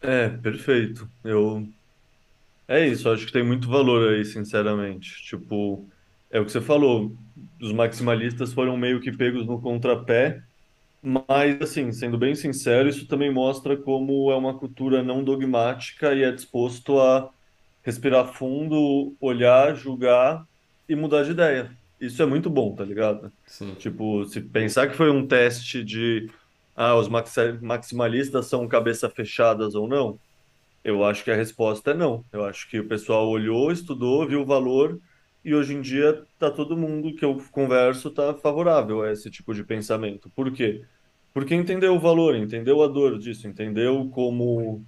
É, 0.00 0.30
perfeito. 0.30 1.06
Eu 1.22 1.68
É 2.68 2.86
isso, 2.86 3.08
acho 3.08 3.26
que 3.26 3.32
tem 3.32 3.44
muito 3.44 3.68
valor 3.68 4.12
aí, 4.14 4.24
sinceramente. 4.24 5.22
Tipo, 5.24 5.88
é 6.30 6.40
o 6.40 6.44
que 6.44 6.50
você 6.52 6.60
falou, 6.60 7.16
os 7.62 7.72
maximalistas 7.72 8.52
foram 8.52 8.76
meio 8.76 9.00
que 9.00 9.12
pegos 9.16 9.46
no 9.46 9.60
contrapé, 9.60 10.42
mas, 11.02 11.60
assim, 11.62 11.92
sendo 11.92 12.18
bem 12.18 12.34
sincero, 12.34 12.88
isso 12.88 13.08
também 13.08 13.32
mostra 13.32 13.76
como 13.82 14.30
é 14.32 14.36
uma 14.36 14.58
cultura 14.58 15.02
não 15.02 15.24
dogmática 15.24 16.14
e 16.14 16.24
é 16.24 16.32
disposto 16.32 17.00
a 17.00 17.30
respirar 17.84 18.34
fundo, 18.34 19.16
olhar, 19.20 19.74
julgar 19.76 20.44
e 20.88 20.96
mudar 20.96 21.24
de 21.24 21.32
ideia. 21.32 21.76
Isso 22.00 22.22
é 22.22 22.26
muito 22.26 22.50
bom, 22.50 22.74
tá 22.74 22.84
ligado? 22.84 23.32
Sim, 23.46 23.76
Tipo, 23.78 24.24
se 24.26 24.40
pensar 24.42 24.88
que 24.88 24.96
foi 24.96 25.10
um 25.10 25.26
teste 25.26 25.84
de, 25.84 26.32
ah, 26.74 26.96
os 26.96 27.08
maxi- 27.08 27.58
maximalistas 27.62 28.46
são 28.48 28.66
cabeça 28.68 29.08
fechadas 29.10 29.74
ou 29.74 29.88
não, 29.88 30.20
eu 30.86 31.04
acho 31.04 31.24
que 31.24 31.30
a 31.32 31.36
resposta 31.36 31.90
é 31.90 31.94
não. 31.94 32.24
Eu 32.32 32.44
acho 32.44 32.70
que 32.70 32.78
o 32.78 32.86
pessoal 32.86 33.28
olhou, 33.28 33.72
estudou, 33.72 34.26
viu 34.26 34.42
o 34.42 34.46
valor 34.46 35.00
e 35.44 35.52
hoje 35.52 35.74
em 35.74 35.80
dia 35.80 36.22
tá 36.38 36.48
todo 36.48 36.76
mundo 36.76 37.12
que 37.14 37.24
eu 37.24 37.36
converso 37.50 38.08
tá 38.10 38.32
favorável 38.34 39.02
a 39.02 39.10
esse 39.10 39.28
tipo 39.28 39.52
de 39.52 39.64
pensamento. 39.64 40.30
Por 40.30 40.52
quê? 40.52 40.84
Porque 41.34 41.56
entendeu 41.56 41.94
o 41.94 41.98
valor, 41.98 42.36
entendeu 42.36 42.82
a 42.84 42.86
dor 42.86 43.18
disso, 43.18 43.48
entendeu 43.48 44.08
como, 44.14 44.84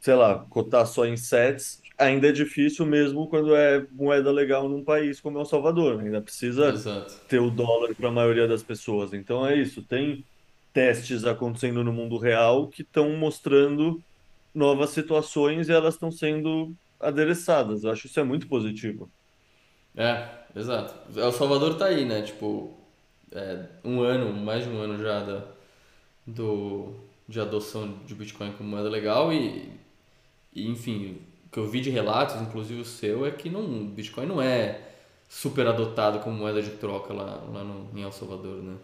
sei 0.00 0.14
lá, 0.14 0.44
cotar 0.50 0.86
só 0.86 1.06
em 1.06 1.16
sets 1.16 1.80
ainda 2.00 2.28
é 2.28 2.32
difícil 2.32 2.86
mesmo 2.86 3.28
quando 3.28 3.54
é 3.54 3.86
moeda 3.92 4.32
legal 4.32 4.68
num 4.68 4.82
país 4.82 5.20
como 5.20 5.38
é 5.38 5.42
o 5.42 5.46
Salvador. 5.46 6.00
Ainda 6.00 6.20
precisa 6.20 6.70
exato. 6.70 7.14
ter 7.28 7.38
o 7.38 7.50
dólar 7.50 7.94
para 7.94 8.08
a 8.08 8.12
maioria 8.12 8.48
das 8.48 8.62
pessoas. 8.62 9.12
Então 9.12 9.46
é 9.46 9.56
isso, 9.56 9.82
tem 9.82 10.24
testes 10.72 11.24
acontecendo 11.24 11.84
no 11.84 11.92
mundo 11.92 12.16
real 12.16 12.68
que 12.68 12.82
estão 12.82 13.10
mostrando 13.16 14.02
novas 14.54 14.90
situações 14.90 15.68
e 15.68 15.72
elas 15.72 15.94
estão 15.94 16.10
sendo 16.10 16.74
adereçadas. 16.98 17.84
Eu 17.84 17.90
acho 17.92 18.06
isso 18.06 18.20
é 18.20 18.24
muito 18.24 18.46
positivo. 18.48 19.10
É, 19.96 20.28
exato. 20.54 20.94
El 21.18 21.32
Salvador 21.32 21.76
tá 21.76 21.86
aí, 21.86 22.04
né? 22.04 22.22
Tipo, 22.22 22.76
é, 23.32 23.66
um 23.84 24.00
ano, 24.02 24.32
mais 24.32 24.64
de 24.64 24.70
um 24.70 24.80
ano 24.80 25.02
já 25.02 25.20
da, 25.20 25.44
do, 26.26 26.94
de 27.28 27.40
adoção 27.40 27.98
de 28.06 28.14
Bitcoin 28.14 28.52
como 28.52 28.70
moeda 28.70 28.88
legal 28.88 29.32
e, 29.32 29.70
e, 30.54 30.68
enfim, 30.68 31.18
o 31.46 31.50
que 31.50 31.58
eu 31.58 31.68
vi 31.68 31.80
de 31.80 31.90
relatos, 31.90 32.36
inclusive 32.40 32.80
o 32.80 32.84
seu, 32.84 33.26
é 33.26 33.30
que 33.30 33.50
não, 33.50 33.86
Bitcoin 33.88 34.26
não 34.26 34.42
é 34.42 34.80
super 35.28 35.66
adotado 35.66 36.20
como 36.20 36.36
moeda 36.36 36.62
de 36.62 36.70
troca 36.72 37.12
lá, 37.14 37.36
lá 37.52 37.64
no, 37.64 37.90
em 37.98 38.02
El 38.02 38.12
Salvador, 38.12 38.62
né? 38.62 38.76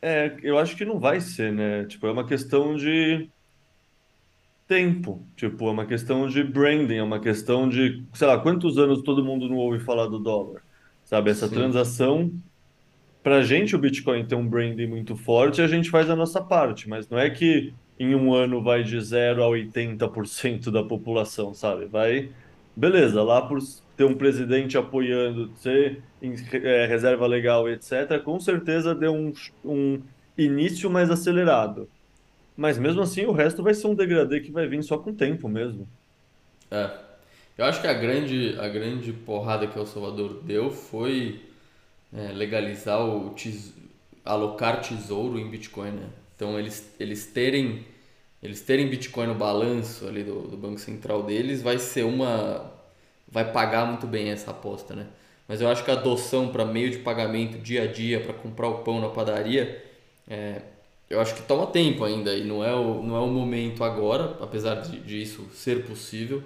É, 0.00 0.36
eu 0.42 0.58
acho 0.58 0.76
que 0.76 0.84
não 0.84 0.98
vai 0.98 1.20
ser, 1.20 1.52
né? 1.52 1.84
Tipo, 1.86 2.06
é 2.08 2.12
uma 2.12 2.26
questão 2.26 2.74
de 2.76 3.30
tempo. 4.72 5.28
Tipo, 5.36 5.68
é 5.68 5.70
uma 5.72 5.86
questão 5.86 6.26
de 6.28 6.42
branding, 6.44 6.96
é 6.96 7.02
uma 7.02 7.20
questão 7.20 7.68
de, 7.68 8.06
sei 8.14 8.26
lá, 8.26 8.38
quantos 8.40 8.78
anos 8.78 9.02
todo 9.02 9.24
mundo 9.24 9.48
não 9.48 9.56
ouve 9.56 9.80
falar 9.84 10.06
do 10.06 10.18
dólar? 10.18 10.62
Sabe, 11.04 11.30
essa 11.30 11.48
Sim, 11.48 11.54
transação 11.54 12.42
Para 13.22 13.36
a 13.38 13.42
gente, 13.42 13.76
o 13.76 13.78
Bitcoin 13.78 14.26
tem 14.26 14.36
um 14.36 14.48
branding 14.48 14.86
muito 14.88 15.16
forte, 15.16 15.62
a 15.62 15.68
gente 15.68 15.90
faz 15.90 16.10
a 16.10 16.16
nossa 16.16 16.42
parte, 16.42 16.88
mas 16.88 17.08
não 17.08 17.18
é 17.18 17.30
que 17.30 17.76
em 17.98 18.14
um 18.16 18.34
ano 18.34 18.62
vai 18.62 18.82
de 18.82 19.00
zero 19.00 19.44
a 19.44 19.48
80% 19.48 20.70
da 20.72 20.82
população, 20.84 21.54
sabe? 21.54 21.86
Vai, 21.86 22.34
beleza, 22.74 23.22
lá 23.22 23.42
por 23.46 23.60
ter 23.96 24.04
um 24.04 24.16
presidente 24.16 24.76
apoiando, 24.76 25.54
em 26.20 26.34
é, 26.52 26.86
reserva 26.86 27.26
legal, 27.26 27.68
etc., 27.68 28.20
com 28.24 28.40
certeza 28.40 28.94
deu 28.94 29.14
um, 29.14 29.32
um 29.64 30.04
início 30.36 30.90
mais 30.90 31.10
acelerado. 31.10 31.91
Mas 32.56 32.78
mesmo 32.78 33.02
assim, 33.02 33.24
o 33.26 33.32
resto 33.32 33.62
vai 33.62 33.74
ser 33.74 33.86
um 33.88 33.94
degradê 33.94 34.40
que 34.40 34.52
vai 34.52 34.66
vir 34.68 34.82
só 34.82 34.98
com 34.98 35.10
o 35.10 35.16
tempo 35.16 35.48
mesmo. 35.48 35.88
é. 36.70 36.90
Eu 37.58 37.66
acho 37.66 37.80
que 37.80 37.86
a 37.86 37.92
grande, 37.94 38.56
a 38.58 38.68
grande 38.68 39.12
porrada 39.12 39.66
que 39.68 39.78
El 39.78 39.86
Salvador 39.86 40.42
deu 40.42 40.70
foi 40.70 41.42
é, 42.12 42.32
legalizar 42.32 43.00
o 43.04 43.30
tes... 43.30 43.74
alocar 44.24 44.80
tesouro 44.82 45.38
em 45.38 45.50
Bitcoin, 45.50 45.92
né? 45.92 46.10
Então 46.36 46.58
eles, 46.58 46.94
eles 47.00 47.26
terem 47.26 47.86
eles 48.42 48.62
terem 48.62 48.88
Bitcoin 48.88 49.28
no 49.28 49.34
balanço 49.36 50.06
ali 50.08 50.24
do, 50.24 50.48
do 50.48 50.56
Banco 50.56 50.80
Central 50.80 51.22
deles 51.24 51.62
vai 51.62 51.78
ser 51.78 52.04
uma 52.04 52.72
vai 53.28 53.50
pagar 53.52 53.86
muito 53.86 54.06
bem 54.06 54.30
essa 54.30 54.50
aposta, 54.52 54.94
né? 54.96 55.08
Mas 55.48 55.60
eu 55.60 55.68
acho 55.70 55.84
que 55.84 55.90
a 55.90 55.94
adoção 55.94 56.50
para 56.52 56.64
meio 56.64 56.90
de 56.90 56.98
pagamento 56.98 57.58
dia 57.58 57.84
a 57.84 57.86
dia 57.86 58.20
para 58.20 58.34
comprar 58.34 58.68
o 58.68 58.80
pão 58.84 59.00
na 59.00 59.08
padaria, 59.10 59.84
é, 60.28 60.62
eu 61.12 61.20
acho 61.20 61.34
que 61.34 61.42
toma 61.42 61.66
tempo 61.66 62.04
ainda 62.04 62.34
e 62.36 62.44
não 62.44 62.64
é 62.64 62.74
o, 62.74 63.02
não 63.02 63.16
é 63.16 63.20
o 63.20 63.26
momento 63.28 63.84
agora, 63.84 64.36
apesar 64.40 64.76
de, 64.82 65.00
de 65.00 65.22
isso 65.22 65.48
ser 65.52 65.86
possível. 65.86 66.42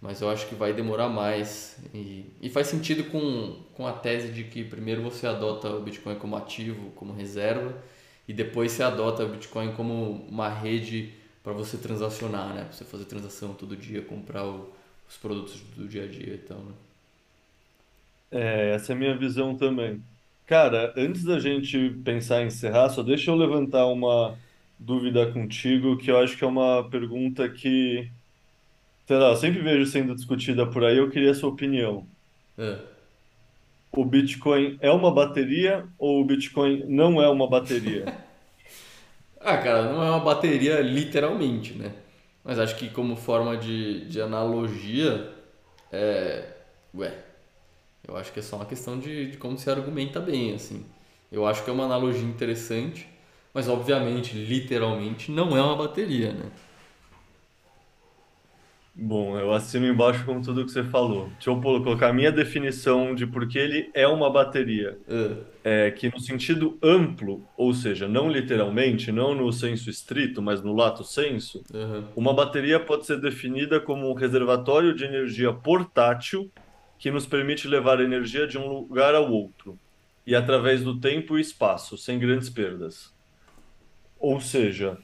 Mas 0.00 0.20
eu 0.20 0.30
acho 0.30 0.46
que 0.48 0.54
vai 0.54 0.72
demorar 0.72 1.08
mais. 1.08 1.76
E, 1.94 2.26
e 2.40 2.50
faz 2.50 2.68
sentido 2.68 3.04
com, 3.10 3.56
com 3.74 3.86
a 3.86 3.92
tese 3.92 4.32
de 4.32 4.44
que 4.44 4.64
primeiro 4.64 5.02
você 5.02 5.26
adota 5.26 5.70
o 5.70 5.82
Bitcoin 5.82 6.16
como 6.16 6.36
ativo, 6.36 6.90
como 6.92 7.12
reserva, 7.12 7.74
e 8.28 8.32
depois 8.32 8.72
você 8.72 8.82
adota 8.84 9.24
o 9.24 9.28
Bitcoin 9.28 9.72
como 9.72 10.12
uma 10.28 10.48
rede 10.48 11.14
para 11.42 11.52
você 11.52 11.76
transacionar, 11.78 12.54
né? 12.54 12.64
Para 12.64 12.72
você 12.72 12.84
fazer 12.84 13.06
transação 13.06 13.54
todo 13.54 13.76
dia, 13.76 14.02
comprar 14.02 14.44
o- 14.46 14.72
os 15.08 15.16
produtos 15.16 15.60
do 15.76 15.88
dia 15.88 16.04
a 16.04 16.06
dia 16.08 16.34
e 16.34 16.38
tal, 16.38 16.58
né? 16.58 16.72
É, 18.30 18.74
essa 18.74 18.92
é 18.92 18.96
a 18.96 18.98
minha 18.98 19.16
visão 19.18 19.56
também. 19.56 20.04
Cara, 20.48 20.94
antes 20.96 21.24
da 21.24 21.38
gente 21.38 21.90
pensar 22.04 22.42
em 22.42 22.46
encerrar, 22.46 22.88
só 22.90 23.02
deixa 23.04 23.30
eu 23.30 23.36
levantar 23.36 23.86
uma 23.86 24.36
dúvida 24.78 25.30
contigo, 25.32 25.96
que 25.98 26.10
eu 26.10 26.18
acho 26.18 26.36
que 26.38 26.44
é 26.44 26.46
uma 26.46 26.88
pergunta 26.90 27.48
que, 27.50 28.10
sei 29.06 29.16
lá, 29.18 29.30
eu 29.30 29.36
sempre 29.36 29.62
vejo 29.62 29.86
sendo 29.90 30.14
discutida 30.14 30.66
por 30.70 30.84
aí, 30.84 30.98
eu 30.98 31.10
queria 31.10 31.32
a 31.32 31.34
sua 31.34 31.50
opinião. 31.50 32.08
É, 32.58 32.78
o 33.92 34.04
Bitcoin 34.04 34.78
é 34.80 34.90
uma 34.90 35.12
bateria 35.12 35.86
ou 35.98 36.20
o 36.20 36.24
Bitcoin 36.24 36.84
não 36.86 37.22
é 37.22 37.28
uma 37.28 37.48
bateria? 37.48 38.04
Ah, 39.40 39.56
cara, 39.58 39.84
não 39.92 40.02
é 40.02 40.10
uma 40.10 40.20
bateria 40.20 40.80
literalmente, 40.80 41.74
né? 41.74 41.94
Mas 42.44 42.58
acho 42.58 42.76
que 42.76 42.90
como 42.90 43.16
forma 43.16 43.56
de, 43.56 44.04
de 44.06 44.20
analogia, 44.20 45.32
é. 45.92 46.54
Ué, 46.94 47.12
eu 48.08 48.16
acho 48.16 48.32
que 48.32 48.40
é 48.40 48.42
só 48.42 48.56
uma 48.56 48.66
questão 48.66 48.98
de, 48.98 49.30
de 49.32 49.36
como 49.36 49.58
se 49.58 49.70
argumenta 49.70 50.20
bem, 50.20 50.54
assim. 50.54 50.84
Eu 51.30 51.46
acho 51.46 51.62
que 51.64 51.70
é 51.70 51.72
uma 51.72 51.84
analogia 51.84 52.22
interessante, 52.26 53.06
mas 53.52 53.68
obviamente, 53.68 54.34
literalmente, 54.36 55.30
não 55.30 55.56
é 55.56 55.62
uma 55.62 55.76
bateria, 55.76 56.32
né? 56.32 56.50
Bom, 59.00 59.38
eu 59.38 59.52
assino 59.52 59.86
embaixo 59.86 60.24
com 60.24 60.40
tudo 60.40 60.64
que 60.64 60.72
você 60.72 60.82
falou. 60.82 61.28
Deixa 61.30 61.50
eu 61.50 61.60
colocar 61.60 62.08
a 62.08 62.12
minha 62.12 62.32
definição 62.32 63.14
de 63.14 63.26
por 63.26 63.46
que 63.46 63.56
ele 63.56 63.90
é 63.94 64.08
uma 64.08 64.28
bateria. 64.30 64.98
Ah, 65.08 65.58
É 65.64 65.90
que 65.90 66.08
no 66.08 66.18
sentido 66.20 66.78
amplo, 66.82 67.44
ou 67.56 67.74
seja, 67.74 68.08
não 68.08 68.30
literalmente, 68.30 69.12
não 69.12 69.34
no 69.34 69.52
senso 69.52 69.90
estrito, 69.90 70.40
mas 70.42 70.62
no 70.62 70.74
lato 70.74 71.02
Aham. 71.74 72.04
uma 72.16 72.34
bateria 72.34 72.80
pode 72.80 73.06
ser 73.06 73.20
definida 73.20 73.80
como 73.80 74.10
um 74.10 74.14
reservatório 74.14 74.94
de 74.94 75.04
energia 75.04 75.52
portátil 75.52 76.50
que 76.98 77.10
nos 77.10 77.26
permite 77.26 77.68
levar 77.68 78.00
energia 78.00 78.46
de 78.46 78.58
um 78.58 78.66
lugar 78.68 79.14
ao 79.14 79.30
outro, 79.30 79.80
e 80.26 80.34
através 80.34 80.82
do 80.84 81.00
tempo 81.00 81.38
e 81.38 81.40
espaço, 81.40 81.96
sem 81.98 82.18
grandes 82.18 82.50
perdas. 82.50 83.14
Ou 84.18 84.40
seja, 84.40 84.98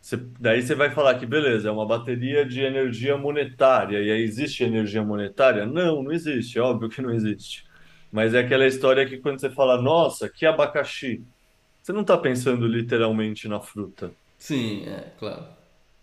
você- 0.00 0.16
daí 0.38 0.62
você 0.62 0.74
vai 0.74 0.90
falar 0.90 1.18
que 1.18 1.26
beleza, 1.26 1.68
é 1.68 1.72
uma 1.72 1.86
bateria 1.86 2.46
de 2.46 2.60
energia 2.60 3.16
monetária, 3.16 4.00
e 4.02 4.10
aí 4.10 4.22
existe 4.22 4.64
energia 4.64 5.02
monetária? 5.04 5.66
Não, 5.66 6.02
não 6.02 6.12
existe, 6.12 6.58
é 6.58 6.62
óbvio 6.62 6.88
que 6.90 7.02
não 7.02 7.12
existe. 7.12 7.64
Mas 8.10 8.34
é 8.34 8.40
aquela 8.40 8.66
história 8.66 9.06
que 9.08 9.18
quando 9.20 9.40
você 9.40 9.50
fala, 9.50 9.80
nossa, 9.80 10.30
que 10.30 10.46
abacaxi, 10.46 11.26
você 11.82 11.92
não 11.92 12.02
está 12.02 12.18
pensando 12.18 12.66
literalmente 12.66 13.48
na 13.48 13.60
fruta. 13.60 14.16
Sim, 14.38 14.84
é, 14.86 15.10
claro. 15.18 15.46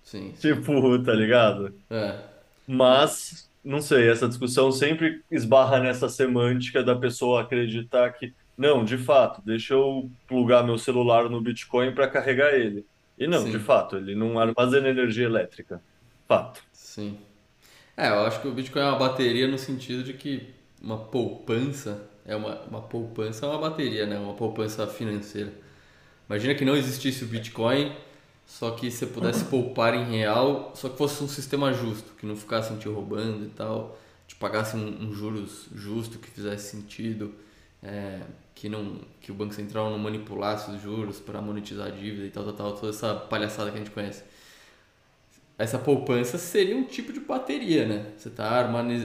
Sim, 0.03 0.35
sim. 0.35 0.55
Tipo, 0.55 1.01
tá 1.03 1.13
ligado? 1.13 1.73
É, 1.89 2.19
Mas, 2.67 3.49
não 3.65 3.81
sei, 3.81 4.09
essa 4.09 4.27
discussão 4.27 4.71
sempre 4.71 5.23
esbarra 5.31 5.79
nessa 5.79 6.07
semântica 6.07 6.83
da 6.83 6.95
pessoa 6.95 7.41
acreditar 7.41 8.11
que, 8.11 8.33
não, 8.55 8.85
de 8.85 8.97
fato, 8.97 9.41
deixa 9.43 9.73
eu 9.73 10.09
plugar 10.27 10.63
meu 10.63 10.77
celular 10.77 11.27
no 11.29 11.41
Bitcoin 11.41 11.91
para 11.91 12.07
carregar 12.07 12.53
ele. 12.53 12.85
E 13.17 13.27
não, 13.27 13.43
de 13.43 13.53
sim, 13.53 13.59
fato, 13.59 13.97
ele 13.97 14.13
não 14.13 14.37
armazena 14.37 14.87
energia 14.89 15.25
elétrica. 15.25 15.81
Fato. 16.27 16.63
sim. 16.71 17.17
É, 17.97 18.09
eu 18.09 18.21
acho 18.25 18.41
que 18.41 18.47
o 18.47 18.51
Bitcoin 18.51 18.81
é 18.81 18.85
uma 18.85 18.99
bateria 18.99 19.47
no 19.47 19.57
sentido 19.57 20.03
de 20.03 20.13
que 20.13 20.53
uma 20.81 20.97
poupança 20.97 22.09
é 22.25 22.35
uma, 22.35 22.59
uma 22.63 22.81
poupança 22.81 23.45
é 23.45 23.49
uma 23.49 23.57
bateria, 23.57 24.05
né? 24.05 24.17
Uma 24.17 24.33
poupança 24.33 24.85
financeira. 24.87 25.51
Imagina 26.27 26.55
que 26.55 26.65
não 26.65 26.75
existisse 26.75 27.23
o 27.23 27.27
Bitcoin, 27.27 27.95
só 28.45 28.71
que 28.71 28.89
você 28.91 29.05
pudesse 29.05 29.43
poupar 29.45 29.93
em 29.95 30.05
real, 30.05 30.71
só 30.75 30.89
que 30.89 30.97
fosse 30.97 31.23
um 31.23 31.27
sistema 31.27 31.73
justo, 31.73 32.13
que 32.17 32.25
não 32.25 32.35
ficassem 32.35 32.77
te 32.77 32.87
roubando 32.87 33.45
e 33.45 33.49
tal, 33.49 33.97
te 34.27 34.35
pagasse 34.35 34.75
um, 34.75 35.07
um 35.09 35.13
juros 35.13 35.67
justo 35.73 36.19
que 36.19 36.29
fizesse 36.29 36.71
sentido, 36.71 37.33
é, 37.81 38.21
que 38.53 38.69
não 38.69 38.99
que 39.19 39.31
o 39.31 39.35
Banco 39.35 39.53
Central 39.53 39.89
não 39.89 39.97
manipulasse 39.97 40.71
os 40.71 40.81
juros 40.81 41.19
para 41.19 41.41
monetizar 41.41 41.87
a 41.87 41.89
dívida 41.89 42.25
e 42.25 42.31
tal, 42.31 42.43
tal, 42.45 42.53
tal, 42.53 42.73
toda 42.73 42.89
essa 42.89 43.15
palhaçada 43.15 43.71
que 43.71 43.77
a 43.77 43.79
gente 43.79 43.91
conhece. 43.91 44.23
Essa 45.57 45.79
poupança 45.79 46.37
seria 46.37 46.75
um 46.75 46.83
tipo 46.83 47.13
de 47.13 47.21
bateria, 47.21 47.87
né? 47.87 48.11
Você 48.17 48.27
está 48.27 48.49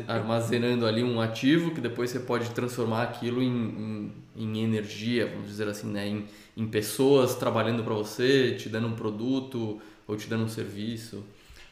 armazenando 0.09 0.85
ali 0.85 1.03
um 1.05 1.21
ativo 1.21 1.73
que 1.73 1.81
depois 1.81 2.11
você 2.11 2.19
pode 2.19 2.51
transformar 2.51 3.05
aquilo 3.05 3.41
em, 3.41 4.13
em, 4.37 4.55
em 4.59 4.63
energia, 4.65 5.27
vamos 5.29 5.47
dizer 5.49 5.69
assim, 5.69 5.89
né? 5.91 6.09
Em, 6.09 6.27
em 6.57 6.67
pessoas 6.69 7.37
trabalhando 7.37 7.85
para 7.85 7.95
você, 7.95 8.55
te 8.57 8.69
dando 8.69 8.89
um 8.89 8.97
produto 8.97 9.81
ou 10.09 10.17
te 10.17 10.29
dando 10.29 10.45
um 10.45 10.49
serviço. 10.49 11.25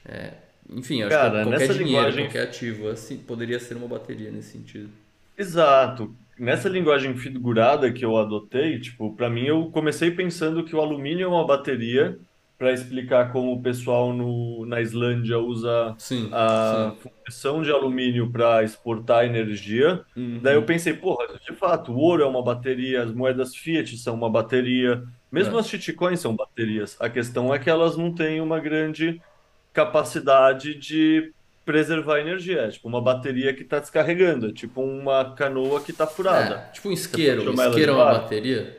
É, 0.05 0.35
enfim, 0.71 1.03
acho 1.03 1.19
que 1.19 1.29
Cara, 1.29 1.41
qualquer 1.41 1.69
nessa 1.69 1.75
dinheiro, 1.75 2.09
linguagem, 2.11 2.29
qualquer 2.29 2.43
ativo 2.45 2.89
assim, 2.89 3.19
poderia 3.19 3.59
ser 3.59 3.77
uma 3.77 3.89
bateria 3.89 4.31
nesse 4.31 4.53
sentido. 4.53 4.91
exato. 5.37 6.17
Nessa 6.39 6.69
linguagem 6.69 7.17
figurada 7.17 7.93
que 7.93 8.05
eu 8.05 8.17
adotei, 8.17 8.81
tipo, 8.81 9.15
para 9.17 9.29
mim 9.29 9.45
eu 9.47 9.71
comecei 9.73 10.11
pensando 10.13 10.65
que 10.65 10.75
o 10.77 10.81
alumínio 10.81 11.25
é 11.25 11.29
uma 11.29 11.45
bateria 11.47 12.19
para 12.59 12.73
explicar 12.73 13.33
como 13.33 13.53
o 13.53 13.63
pessoal 13.63 14.13
no, 14.13 14.67
na 14.67 14.81
Islândia 14.81 15.39
usa 15.39 15.97
Sim, 15.97 16.29
a 16.31 16.95
sim. 16.95 16.99
fundição 17.01 17.63
de 17.63 17.71
alumínio 17.71 18.31
para 18.33 18.63
exportar 18.65 19.25
energia. 19.25 20.05
Daí 20.41 20.55
eu 20.57 20.61
Uhum. 20.61 20.67
pensei, 20.67 20.93
porra, 20.95 21.27
de 21.39 21.55
fato, 21.57 21.93
o 21.93 21.97
ouro 21.99 22.23
é 22.23 22.27
uma 22.27 22.43
bateria, 22.43 23.03
as 23.03 23.13
moedas 23.13 23.55
fiat 23.57 23.97
são 23.99 24.15
uma 24.15 24.31
bateria, 24.31 25.03
mesmo 25.33 25.57
É, 25.57 25.59
as 25.59 25.69
shitcoins 25.69 26.21
são 26.21 26.35
baterias. 26.37 26.97
A 27.01 27.09
questão 27.11 27.53
é 27.55 27.59
que 27.59 27.71
elas 27.71 27.97
não 27.97 28.15
têm 28.15 28.41
uma 28.41 28.61
grande 28.61 29.21
capacidade 29.73 30.75
de 30.75 31.33
preservar 31.65 32.21
energia. 32.21 32.63
É 32.63 32.71
tipo 32.71 32.89
uma 32.89 33.03
bateria 33.03 33.55
que 33.55 33.63
está 33.63 33.79
descarregando, 33.79 34.49
é 34.49 34.53
tipo 34.53 34.83
uma 34.83 35.35
canoa 35.35 35.83
que 35.83 35.91
está 35.93 36.07
furada. 36.07 36.55
é, 36.57 36.71
tipo 36.73 36.89
um 36.89 36.93
isqueiro. 36.93 37.43
de 37.43 37.51
Isqueiro 37.55 37.93
é 37.93 37.95
uma 37.95 38.07
bateria 38.07 38.77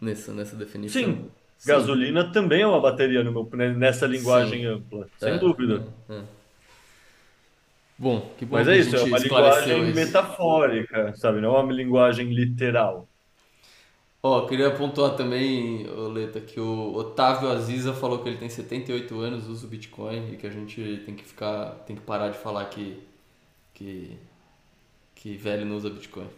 nessa, 0.00 0.32
nessa 0.32 0.56
definição? 0.56 1.00
Sim, 1.02 1.30
Sim, 1.66 1.98
gasolina 2.02 2.32
também 2.32 2.62
é 2.62 2.66
uma 2.66 2.80
bateria 2.80 3.22
no 3.24 3.32
meu, 3.32 3.50
né, 3.54 3.72
nessa 3.74 4.06
sim. 4.08 4.08
linguagem 4.08 4.64
ampla, 4.66 5.08
sem 5.18 5.38
É, 5.38 5.38
dúvida. 5.38 5.86
é, 6.08 6.14
é. 6.14 6.28
Bom, 7.98 8.34
que 8.36 8.44
bom 8.46 8.62
Mas 8.62 8.66
que 8.66 8.72
a 8.72 8.74
é 8.74 8.78
isso, 8.78 8.96
é 8.96 9.02
uma 9.02 9.18
linguagem 9.18 9.92
isso. 9.92 9.92
metafórica, 9.92 11.14
sabe? 11.16 11.40
Não 11.40 11.56
é 11.56 11.60
uma 11.62 11.72
linguagem 11.72 12.32
literal. 12.32 13.08
Ó, 14.22 14.46
queria 14.46 14.74
pontuar 14.76 15.14
também, 15.16 15.86
Leta, 16.12 16.40
que 16.40 16.58
o 16.58 16.94
Otávio 16.94 17.48
Aziza 17.48 17.94
falou 17.94 18.22
que 18.22 18.28
ele 18.28 18.38
tem 18.38 18.48
78 18.48 19.18
anos, 19.20 19.46
usa 19.46 19.66
o 19.66 19.68
Bitcoin 19.70 20.32
e 20.32 20.36
que 20.36 20.46
a 20.46 20.50
gente 20.50 21.02
tem 21.06 21.14
que 21.14 21.24
ficar, 21.24 21.70
tem 21.86 21.94
que 21.96 22.02
parar 22.02 22.30
de 22.30 22.38
falar 22.38 22.64
que, 22.66 23.00
que, 23.74 24.18
que 25.16 25.36
velho 25.36 25.66
não 25.66 25.76
usa 25.76 25.90
Bitcoin. 25.90 26.28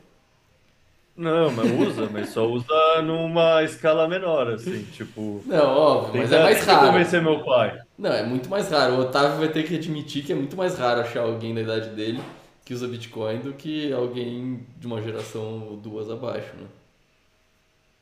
Não, 1.15 1.51
mas 1.51 1.71
usa, 1.71 2.09
mas 2.09 2.29
só 2.31 2.47
usa 2.49 2.67
numa 3.03 3.63
escala 3.63 4.09
menor, 4.09 4.49
assim, 4.53 4.85
tipo, 4.85 5.45
Não, 5.45 5.67
óbvio, 5.67 6.21
mas 6.21 6.33
é 6.33 6.43
mais 6.43 6.65
raro. 6.65 6.87
convencer 6.87 7.23
meu 7.23 7.45
pai. 7.45 7.79
Não, 7.99 8.13
é 8.13 8.23
muito 8.25 8.49
mais 8.49 8.69
raro. 8.71 8.95
O 8.95 9.01
Otávio 9.01 9.39
vai 9.39 9.49
ter 9.51 9.65
que 9.65 9.75
admitir 9.77 10.25
que 10.25 10.33
é 10.33 10.37
muito 10.37 10.57
mais 10.57 10.79
raro 10.79 11.01
achar 11.01 11.23
alguém 11.23 11.55
da 11.55 11.61
idade 11.61 11.91
dele 11.91 12.23
que 12.65 12.75
usa 12.75 12.87
Bitcoin 12.87 13.41
do 13.41 13.53
que 13.55 13.93
alguém 13.93 14.67
de 14.79 14.87
uma 14.87 15.03
geração 15.03 15.67
ou 15.69 15.77
duas 15.77 16.11
abaixo, 16.11 16.55
né? 16.57 16.67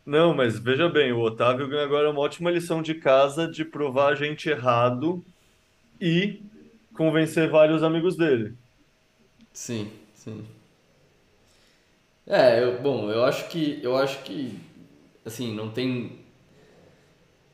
Não, 0.06 0.32
mas 0.34 0.58
veja 0.58 0.88
bem, 0.88 1.12
o 1.12 1.20
Otávio 1.20 1.68
ganha 1.68 1.84
agora 1.84 2.10
uma 2.10 2.20
ótima 2.20 2.50
lição 2.50 2.80
de 2.80 2.94
casa 2.94 3.46
de 3.48 3.64
provar 3.64 4.12
a 4.12 4.14
gente 4.14 4.48
errado 4.48 5.22
e 6.00 6.42
convencer 6.94 7.50
vários 7.50 7.82
amigos 7.82 8.16
dele. 8.16 8.56
Sim, 9.52 9.90
sim. 10.14 10.46
É, 12.26 12.62
eu, 12.62 12.80
bom, 12.82 13.10
eu 13.10 13.24
acho 13.24 13.48
que 13.48 13.80
eu 13.82 13.96
acho 13.96 14.22
que 14.24 14.58
assim, 15.26 15.54
não 15.54 15.70
tem 15.70 16.20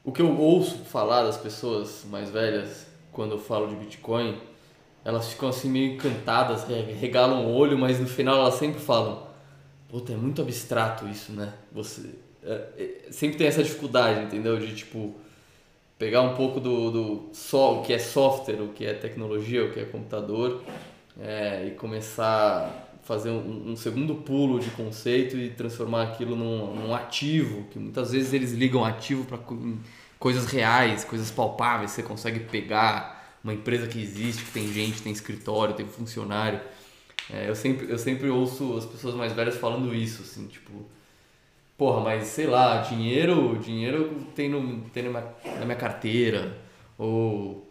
o 0.04 0.12
que 0.12 0.20
eu 0.20 0.36
ouço 0.38 0.78
falar 0.84 1.22
das 1.24 1.36
pessoas 1.36 2.04
mais 2.10 2.30
velhas 2.30 2.86
quando 3.12 3.32
eu 3.32 3.38
falo 3.38 3.68
de 3.68 3.76
Bitcoin, 3.76 4.36
elas 5.04 5.28
ficam 5.28 5.48
assim 5.48 5.68
meio 5.68 5.94
encantadas, 5.94 6.64
re- 6.64 6.92
regalam 6.92 7.46
o 7.46 7.54
olho, 7.54 7.78
mas 7.78 7.98
no 8.00 8.06
final 8.06 8.36
elas 8.36 8.54
sempre 8.54 8.80
falam: 8.80 9.26
"Puta, 9.88 10.12
é 10.12 10.16
muito 10.16 10.42
abstrato 10.42 11.06
isso, 11.08 11.32
né?" 11.32 11.52
Você 11.72 12.10
é, 12.44 12.62
é, 12.78 13.12
sempre 13.12 13.36
tem 13.38 13.46
essa 13.46 13.62
dificuldade, 13.62 14.24
entendeu? 14.24 14.58
De 14.58 14.74
tipo 14.74 15.14
pegar 15.98 16.22
um 16.22 16.34
pouco 16.34 16.58
do, 16.58 16.90
do 16.90 17.28
só 17.32 17.78
o 17.78 17.82
que 17.82 17.92
é 17.92 17.98
software, 17.98 18.60
o 18.60 18.68
que 18.68 18.84
é 18.84 18.92
tecnologia, 18.94 19.64
o 19.64 19.72
que 19.72 19.78
é 19.78 19.84
computador, 19.84 20.60
é, 21.20 21.66
e 21.66 21.70
começar 21.72 22.81
fazer 23.02 23.30
um, 23.30 23.72
um 23.72 23.76
segundo 23.76 24.14
pulo 24.14 24.60
de 24.60 24.70
conceito 24.70 25.36
e 25.36 25.50
transformar 25.50 26.04
aquilo 26.04 26.36
num, 26.36 26.74
num 26.74 26.94
ativo, 26.94 27.64
que 27.70 27.78
muitas 27.78 28.12
vezes 28.12 28.32
eles 28.32 28.52
ligam 28.52 28.84
ativo 28.84 29.24
para 29.24 29.38
coisas 30.18 30.46
reais, 30.46 31.04
coisas 31.04 31.30
palpáveis, 31.30 31.90
você 31.90 32.02
consegue 32.02 32.40
pegar 32.40 33.38
uma 33.42 33.52
empresa 33.52 33.86
que 33.86 34.00
existe, 34.00 34.44
que 34.44 34.52
tem 34.52 34.72
gente, 34.72 35.02
tem 35.02 35.12
escritório, 35.12 35.74
tem 35.74 35.86
funcionário. 35.86 36.60
É, 37.30 37.48
eu, 37.48 37.54
sempre, 37.54 37.90
eu 37.90 37.98
sempre 37.98 38.28
ouço 38.28 38.76
as 38.76 38.86
pessoas 38.86 39.14
mais 39.14 39.32
velhas 39.32 39.56
falando 39.56 39.94
isso, 39.94 40.22
assim, 40.22 40.46
tipo, 40.46 40.72
Porra, 41.82 42.00
mas 42.00 42.28
sei 42.28 42.46
lá, 42.46 42.80
dinheiro, 42.82 43.58
dinheiro 43.58 44.24
tem, 44.36 44.48
no, 44.48 44.82
tem 44.90 45.02
na, 45.02 45.08
minha, 45.10 45.34
na 45.58 45.64
minha 45.64 45.76
carteira. 45.76 46.56
Ou 46.96 47.68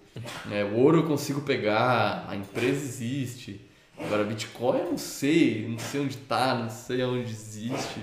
né, 0.48 0.66
o 0.66 0.76
ouro 0.76 0.98
eu 0.98 1.04
consigo 1.08 1.40
pegar, 1.40 2.26
a 2.28 2.36
empresa 2.36 2.84
existe. 2.84 3.62
Agora, 4.06 4.24
Bitcoin 4.24 4.80
eu 4.80 4.92
não 4.92 4.98
sei, 4.98 5.68
não 5.68 5.80
sei 5.80 6.02
onde 6.02 6.18
tá, 6.18 6.56
não 6.56 6.70
sei 6.70 7.04
onde 7.04 7.32
existe. 7.32 8.02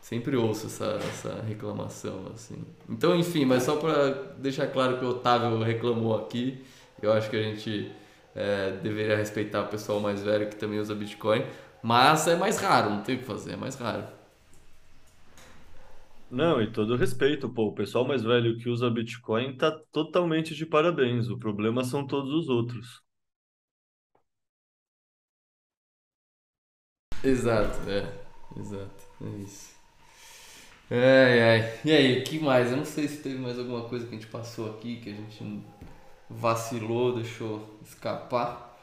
Sempre 0.00 0.36
ouço 0.36 0.66
essa, 0.66 0.84
essa 1.08 1.42
reclamação, 1.42 2.30
assim. 2.32 2.64
Então, 2.88 3.16
enfim, 3.16 3.44
mas 3.44 3.64
só 3.64 3.76
para 3.76 4.10
deixar 4.38 4.68
claro 4.68 4.98
que 4.98 5.04
o 5.04 5.08
Otávio 5.08 5.60
reclamou 5.62 6.16
aqui, 6.16 6.64
eu 7.02 7.12
acho 7.12 7.28
que 7.28 7.36
a 7.36 7.42
gente 7.42 7.92
é, 8.34 8.72
deveria 8.82 9.16
respeitar 9.16 9.62
o 9.62 9.68
pessoal 9.68 10.00
mais 10.00 10.22
velho 10.22 10.48
que 10.48 10.56
também 10.56 10.78
usa 10.78 10.94
Bitcoin. 10.94 11.44
Mas 11.82 12.26
é 12.28 12.36
mais 12.36 12.58
raro, 12.58 12.90
não 12.90 13.02
tem 13.02 13.16
o 13.16 13.18
que 13.18 13.24
fazer, 13.24 13.52
é 13.54 13.56
mais 13.56 13.76
raro. 13.76 14.04
Não, 16.30 16.60
e 16.62 16.70
todo 16.72 16.96
respeito, 16.96 17.48
pô, 17.48 17.66
o 17.68 17.74
pessoal 17.74 18.06
mais 18.06 18.22
velho 18.22 18.56
que 18.58 18.68
usa 18.68 18.90
Bitcoin 18.90 19.56
tá 19.56 19.70
totalmente 19.92 20.54
de 20.54 20.66
parabéns. 20.66 21.28
O 21.28 21.38
problema 21.38 21.84
são 21.84 22.06
todos 22.06 22.32
os 22.32 22.48
outros. 22.48 23.05
Exato, 27.26 27.90
é. 27.90 28.08
Exato, 28.58 29.04
é 29.22 29.42
isso. 29.42 29.74
Ai, 30.90 31.42
ai. 31.42 31.80
E 31.84 31.90
aí, 31.92 32.20
o 32.20 32.24
que 32.24 32.38
mais? 32.38 32.70
Eu 32.70 32.76
não 32.76 32.84
sei 32.84 33.08
se 33.08 33.18
teve 33.22 33.36
mais 33.38 33.58
alguma 33.58 33.82
coisa 33.88 34.06
que 34.06 34.14
a 34.14 34.18
gente 34.18 34.28
passou 34.30 34.70
aqui 34.70 34.96
que 35.00 35.10
a 35.10 35.14
gente 35.14 35.62
vacilou, 36.30 37.14
deixou 37.16 37.78
escapar. 37.84 38.78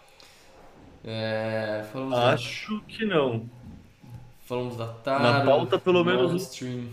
É, 1.05 1.85
falamos 1.91 2.15
da, 2.15 2.33
Acho 2.33 2.81
que 2.81 3.05
não. 3.05 3.49
falamos 4.45 4.75
da 4.75 4.87
Na 4.87 4.93
Taro, 4.93 5.45
pauta, 5.45 5.79
pelo 5.79 6.03
menos. 6.03 6.41
Stream. 6.41 6.89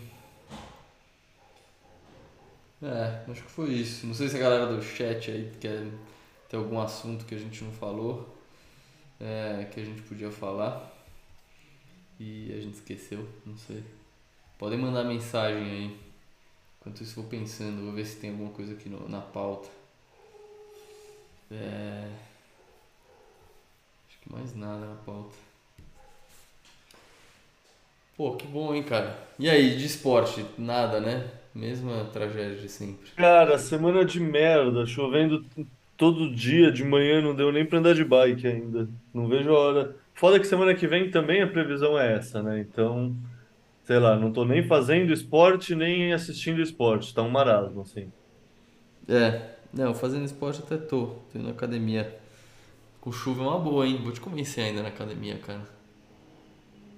É, 2.83 3.31
acho 3.31 3.43
que 3.43 3.51
foi 3.51 3.71
isso. 3.71 4.07
Não 4.07 4.15
sei 4.15 4.29
se 4.29 4.37
a 4.37 4.41
galera 4.41 4.67
do 4.67 4.83
chat 4.83 5.31
aí 5.31 5.53
quer 5.61 5.87
ter 6.49 6.57
algum 6.57 6.81
assunto 6.81 7.25
que 7.25 7.35
a 7.35 7.39
gente 7.39 7.63
não 7.65 7.73
falou, 7.73 8.37
é, 9.21 9.67
que 9.73 9.81
a 9.81 9.85
gente 9.85 10.03
podia 10.03 10.31
falar 10.31 11.00
e 12.21 12.53
a 12.53 12.61
gente 12.61 12.75
esqueceu, 12.75 13.27
não 13.47 13.57
sei. 13.57 13.83
Podem 14.59 14.79
mandar 14.79 15.05
mensagem 15.05 15.63
aí. 15.63 15.99
Enquanto 16.81 17.03
isso, 17.03 17.17
vou 17.21 17.31
pensando, 17.31 17.83
vou 17.85 17.93
ver 17.93 18.07
se 18.07 18.19
tem 18.21 18.31
alguma 18.31 18.51
coisa 18.53 18.75
aqui 18.75 18.89
no- 18.89 19.09
na 19.09 19.21
pauta. 19.21 19.69
É... 21.51 22.09
Acho 24.09 24.19
que 24.21 24.33
mais 24.33 24.55
nada 24.55 24.87
na 24.87 24.97
pauta. 24.97 25.37
Pô, 28.17 28.37
que 28.37 28.47
bom, 28.47 28.75
hein, 28.75 28.83
cara. 28.83 29.17
E 29.39 29.49
aí, 29.49 29.77
de 29.77 29.87
esporte? 29.87 30.45
Nada, 30.59 31.01
né? 31.01 31.31
Mesma 31.55 32.05
tragédia 32.13 32.57
de 32.57 32.69
sempre. 32.69 33.11
Cara, 33.17 33.59
semana 33.59 34.05
de 34.05 34.21
merda, 34.21 34.87
chovendo 34.87 35.45
todo 35.97 36.35
dia, 36.35 36.71
de 36.71 36.85
manhã 36.85 37.21
não 37.21 37.35
deu 37.35 37.51
nem 37.51 37.65
pra 37.65 37.79
andar 37.79 37.95
de 37.95 38.05
bike 38.05 38.47
ainda. 38.47 38.89
Não 39.13 39.27
vejo 39.27 39.51
a 39.51 39.59
hora. 39.59 39.97
Foda 40.21 40.39
que 40.39 40.47
semana 40.47 40.75
que 40.75 40.87
vem 40.87 41.11
também 41.11 41.41
a 41.41 41.47
previsão 41.47 41.99
é 41.99 42.13
essa, 42.13 42.43
né? 42.43 42.61
Então, 42.61 43.17
sei 43.85 43.99
lá, 43.99 44.17
não 44.17 44.31
tô 44.31 44.45
nem 44.45 44.63
fazendo 44.63 45.15
esporte, 45.15 45.75
nem 45.75 46.13
assistindo 46.13 46.61
esporte. 46.61 47.15
Tá 47.15 47.23
um 47.23 47.31
marasmo, 47.31 47.81
assim. 47.81 48.13
É, 49.09 49.41
não, 49.73 49.95
fazendo 49.95 50.27
esporte 50.27 50.61
até 50.61 50.77
tô. 50.77 51.07
Tô 51.33 51.39
indo 51.39 51.45
na 51.45 51.53
academia. 51.53 52.15
Com 53.01 53.11
chuva 53.11 53.43
é 53.43 53.47
uma 53.47 53.59
boa, 53.59 53.87
hein? 53.87 53.99
Vou 54.03 54.13
te 54.13 54.21
convencer 54.21 54.63
ainda 54.63 54.83
na 54.83 54.89
academia, 54.89 55.39
cara. 55.39 55.63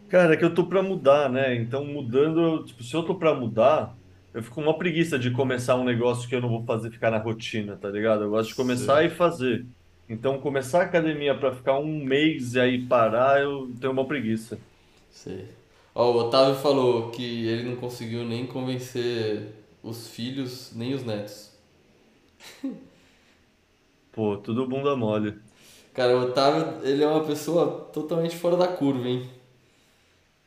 Cara, 0.08 0.34
é 0.34 0.36
que 0.36 0.44
eu 0.44 0.52
tô 0.52 0.66
pra 0.66 0.82
mudar, 0.82 1.30
né? 1.30 1.54
Então, 1.54 1.84
mudando, 1.84 2.64
tipo, 2.64 2.82
se 2.82 2.92
eu 2.92 3.04
tô 3.04 3.14
pra 3.14 3.32
mudar, 3.32 3.96
eu 4.34 4.42
fico 4.42 4.56
com 4.56 4.62
uma 4.62 4.76
preguiça 4.76 5.16
de 5.16 5.30
começar 5.30 5.76
um 5.76 5.84
negócio 5.84 6.28
que 6.28 6.34
eu 6.34 6.40
não 6.40 6.48
vou 6.48 6.64
fazer 6.64 6.90
ficar 6.90 7.12
na 7.12 7.18
rotina, 7.18 7.76
tá 7.76 7.88
ligado? 7.88 8.24
Eu 8.24 8.30
gosto 8.30 8.48
de 8.48 8.56
começar 8.56 8.96
Sei. 8.96 9.06
e 9.06 9.10
fazer. 9.10 9.64
Então, 10.12 10.38
começar 10.38 10.80
a 10.80 10.84
academia 10.84 11.34
pra 11.34 11.54
ficar 11.54 11.78
um 11.78 12.04
mês 12.04 12.52
e 12.52 12.60
aí 12.60 12.86
parar, 12.86 13.40
eu 13.40 13.72
tenho 13.80 13.94
uma 13.94 14.04
preguiça. 14.06 14.58
Sei. 15.10 15.48
Ó, 15.94 16.12
o 16.12 16.16
Otávio 16.18 16.54
falou 16.56 17.10
que 17.10 17.46
ele 17.48 17.70
não 17.70 17.76
conseguiu 17.76 18.22
nem 18.22 18.46
convencer 18.46 19.54
os 19.82 20.08
filhos 20.08 20.70
nem 20.74 20.92
os 20.92 21.02
netos. 21.02 21.50
Pô, 24.12 24.36
tudo 24.36 24.68
bunda 24.68 24.94
mole. 24.94 25.40
Cara, 25.94 26.14
o 26.14 26.24
Otávio, 26.24 26.86
ele 26.86 27.02
é 27.02 27.08
uma 27.08 27.24
pessoa 27.24 27.88
totalmente 27.90 28.36
fora 28.36 28.58
da 28.58 28.68
curva, 28.68 29.08
hein? 29.08 29.30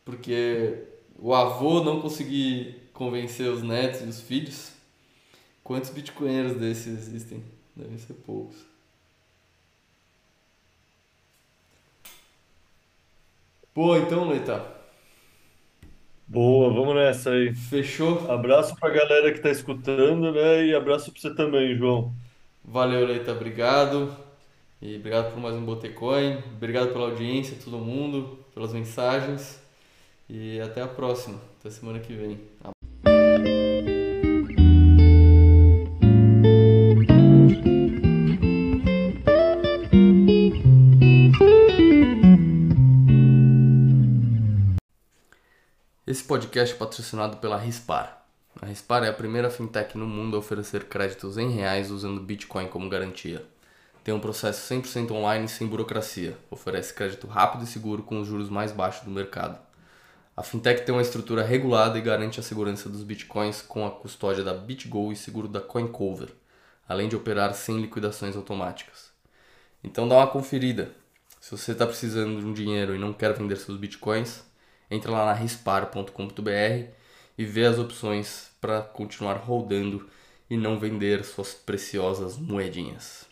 Porque 0.05 0.83
o 1.17 1.33
avô 1.33 1.83
não 1.83 2.01
conseguir 2.01 2.83
convencer 2.93 3.49
os 3.49 3.63
netos 3.63 4.01
e 4.01 4.03
os 4.03 4.21
filhos. 4.21 4.73
Quantos 5.63 5.89
bitcoinheiros 5.89 6.55
desses 6.55 7.07
existem? 7.07 7.43
Devem 7.75 7.97
ser 7.97 8.13
poucos. 8.13 8.74
Pô, 13.75 13.95
então, 13.95 14.27
Leita, 14.27 14.55
Boa, 16.27 16.71
vamos 16.73 16.95
nessa 16.95 17.31
aí. 17.31 17.53
fechou? 17.55 18.31
Abraço 18.31 18.75
pra 18.75 18.89
galera 18.89 19.33
que 19.33 19.39
tá 19.39 19.49
escutando, 19.49 20.31
né? 20.31 20.65
E 20.67 20.75
abraço 20.75 21.11
pra 21.11 21.19
você 21.21 21.33
também, 21.35 21.75
João. 21.75 22.15
Valeu, 22.63 23.05
Leita, 23.05 23.31
obrigado. 23.31 24.15
E 24.81 24.97
obrigado 24.97 25.31
por 25.33 25.39
mais 25.39 25.55
um 25.55 25.65
Botecoin. 25.65 26.37
Obrigado 26.57 26.91
pela 26.93 27.05
audiência, 27.09 27.57
todo 27.63 27.77
mundo, 27.79 28.45
pelas 28.53 28.73
mensagens. 28.73 29.61
E 30.29 30.59
até 30.61 30.81
a 30.81 30.87
próxima. 30.87 31.39
Até 31.59 31.69
semana 31.71 31.99
que 31.99 32.13
vem. 32.13 32.39
Podcast 46.25 46.73
é 46.73 46.77
patrocinado 46.77 47.37
pela 47.37 47.57
Rispar. 47.57 48.25
A 48.59 48.65
Rispar 48.65 49.03
é 49.03 49.09
a 49.09 49.13
primeira 49.13 49.49
fintech 49.49 49.95
no 49.97 50.07
mundo 50.07 50.35
a 50.35 50.39
oferecer 50.39 50.85
créditos 50.85 51.37
em 51.37 51.51
reais 51.51 51.91
usando 51.91 52.19
Bitcoin 52.19 52.67
como 52.67 52.89
garantia. 52.89 53.45
Tem 54.03 54.13
um 54.13 54.19
processo 54.19 54.73
100% 54.73 55.11
online 55.11 55.47
sem 55.47 55.67
burocracia. 55.67 56.35
Oferece 56.49 56.93
crédito 56.93 57.27
rápido 57.27 57.63
e 57.63 57.67
seguro 57.67 58.01
com 58.01 58.19
os 58.19 58.27
juros 58.27 58.49
mais 58.49 58.71
baixos 58.71 59.03
do 59.03 59.11
mercado. 59.11 59.59
A 60.35 60.41
fintech 60.41 60.83
tem 60.83 60.95
uma 60.95 61.01
estrutura 61.01 61.43
regulada 61.43 61.97
e 61.97 62.01
garante 62.01 62.39
a 62.39 62.43
segurança 62.43 62.89
dos 62.89 63.03
bitcoins 63.03 63.61
com 63.61 63.85
a 63.85 63.91
custódia 63.91 64.43
da 64.43 64.53
BitGo 64.53 65.11
e 65.11 65.15
seguro 65.15 65.47
da 65.47 65.61
CoinCover, 65.61 66.29
além 66.89 67.07
de 67.07 67.15
operar 67.15 67.53
sem 67.53 67.79
liquidações 67.79 68.35
automáticas. 68.35 69.11
Então 69.83 70.07
dá 70.07 70.15
uma 70.15 70.27
conferida. 70.27 70.91
Se 71.39 71.51
você 71.51 71.73
está 71.73 71.85
precisando 71.85 72.39
de 72.39 72.45
um 72.45 72.53
dinheiro 72.53 72.95
e 72.95 72.99
não 72.99 73.13
quer 73.13 73.33
vender 73.33 73.57
seus 73.57 73.77
bitcoins, 73.77 74.43
entra 74.95 75.11
lá 75.11 75.25
na 75.25 75.33
rispar.com.br 75.33 76.89
e 77.37 77.45
vê 77.45 77.65
as 77.65 77.77
opções 77.77 78.49
para 78.59 78.81
continuar 78.81 79.35
rodando 79.35 80.09
e 80.49 80.57
não 80.57 80.79
vender 80.79 81.23
suas 81.23 81.53
preciosas 81.53 82.37
moedinhas. 82.37 83.24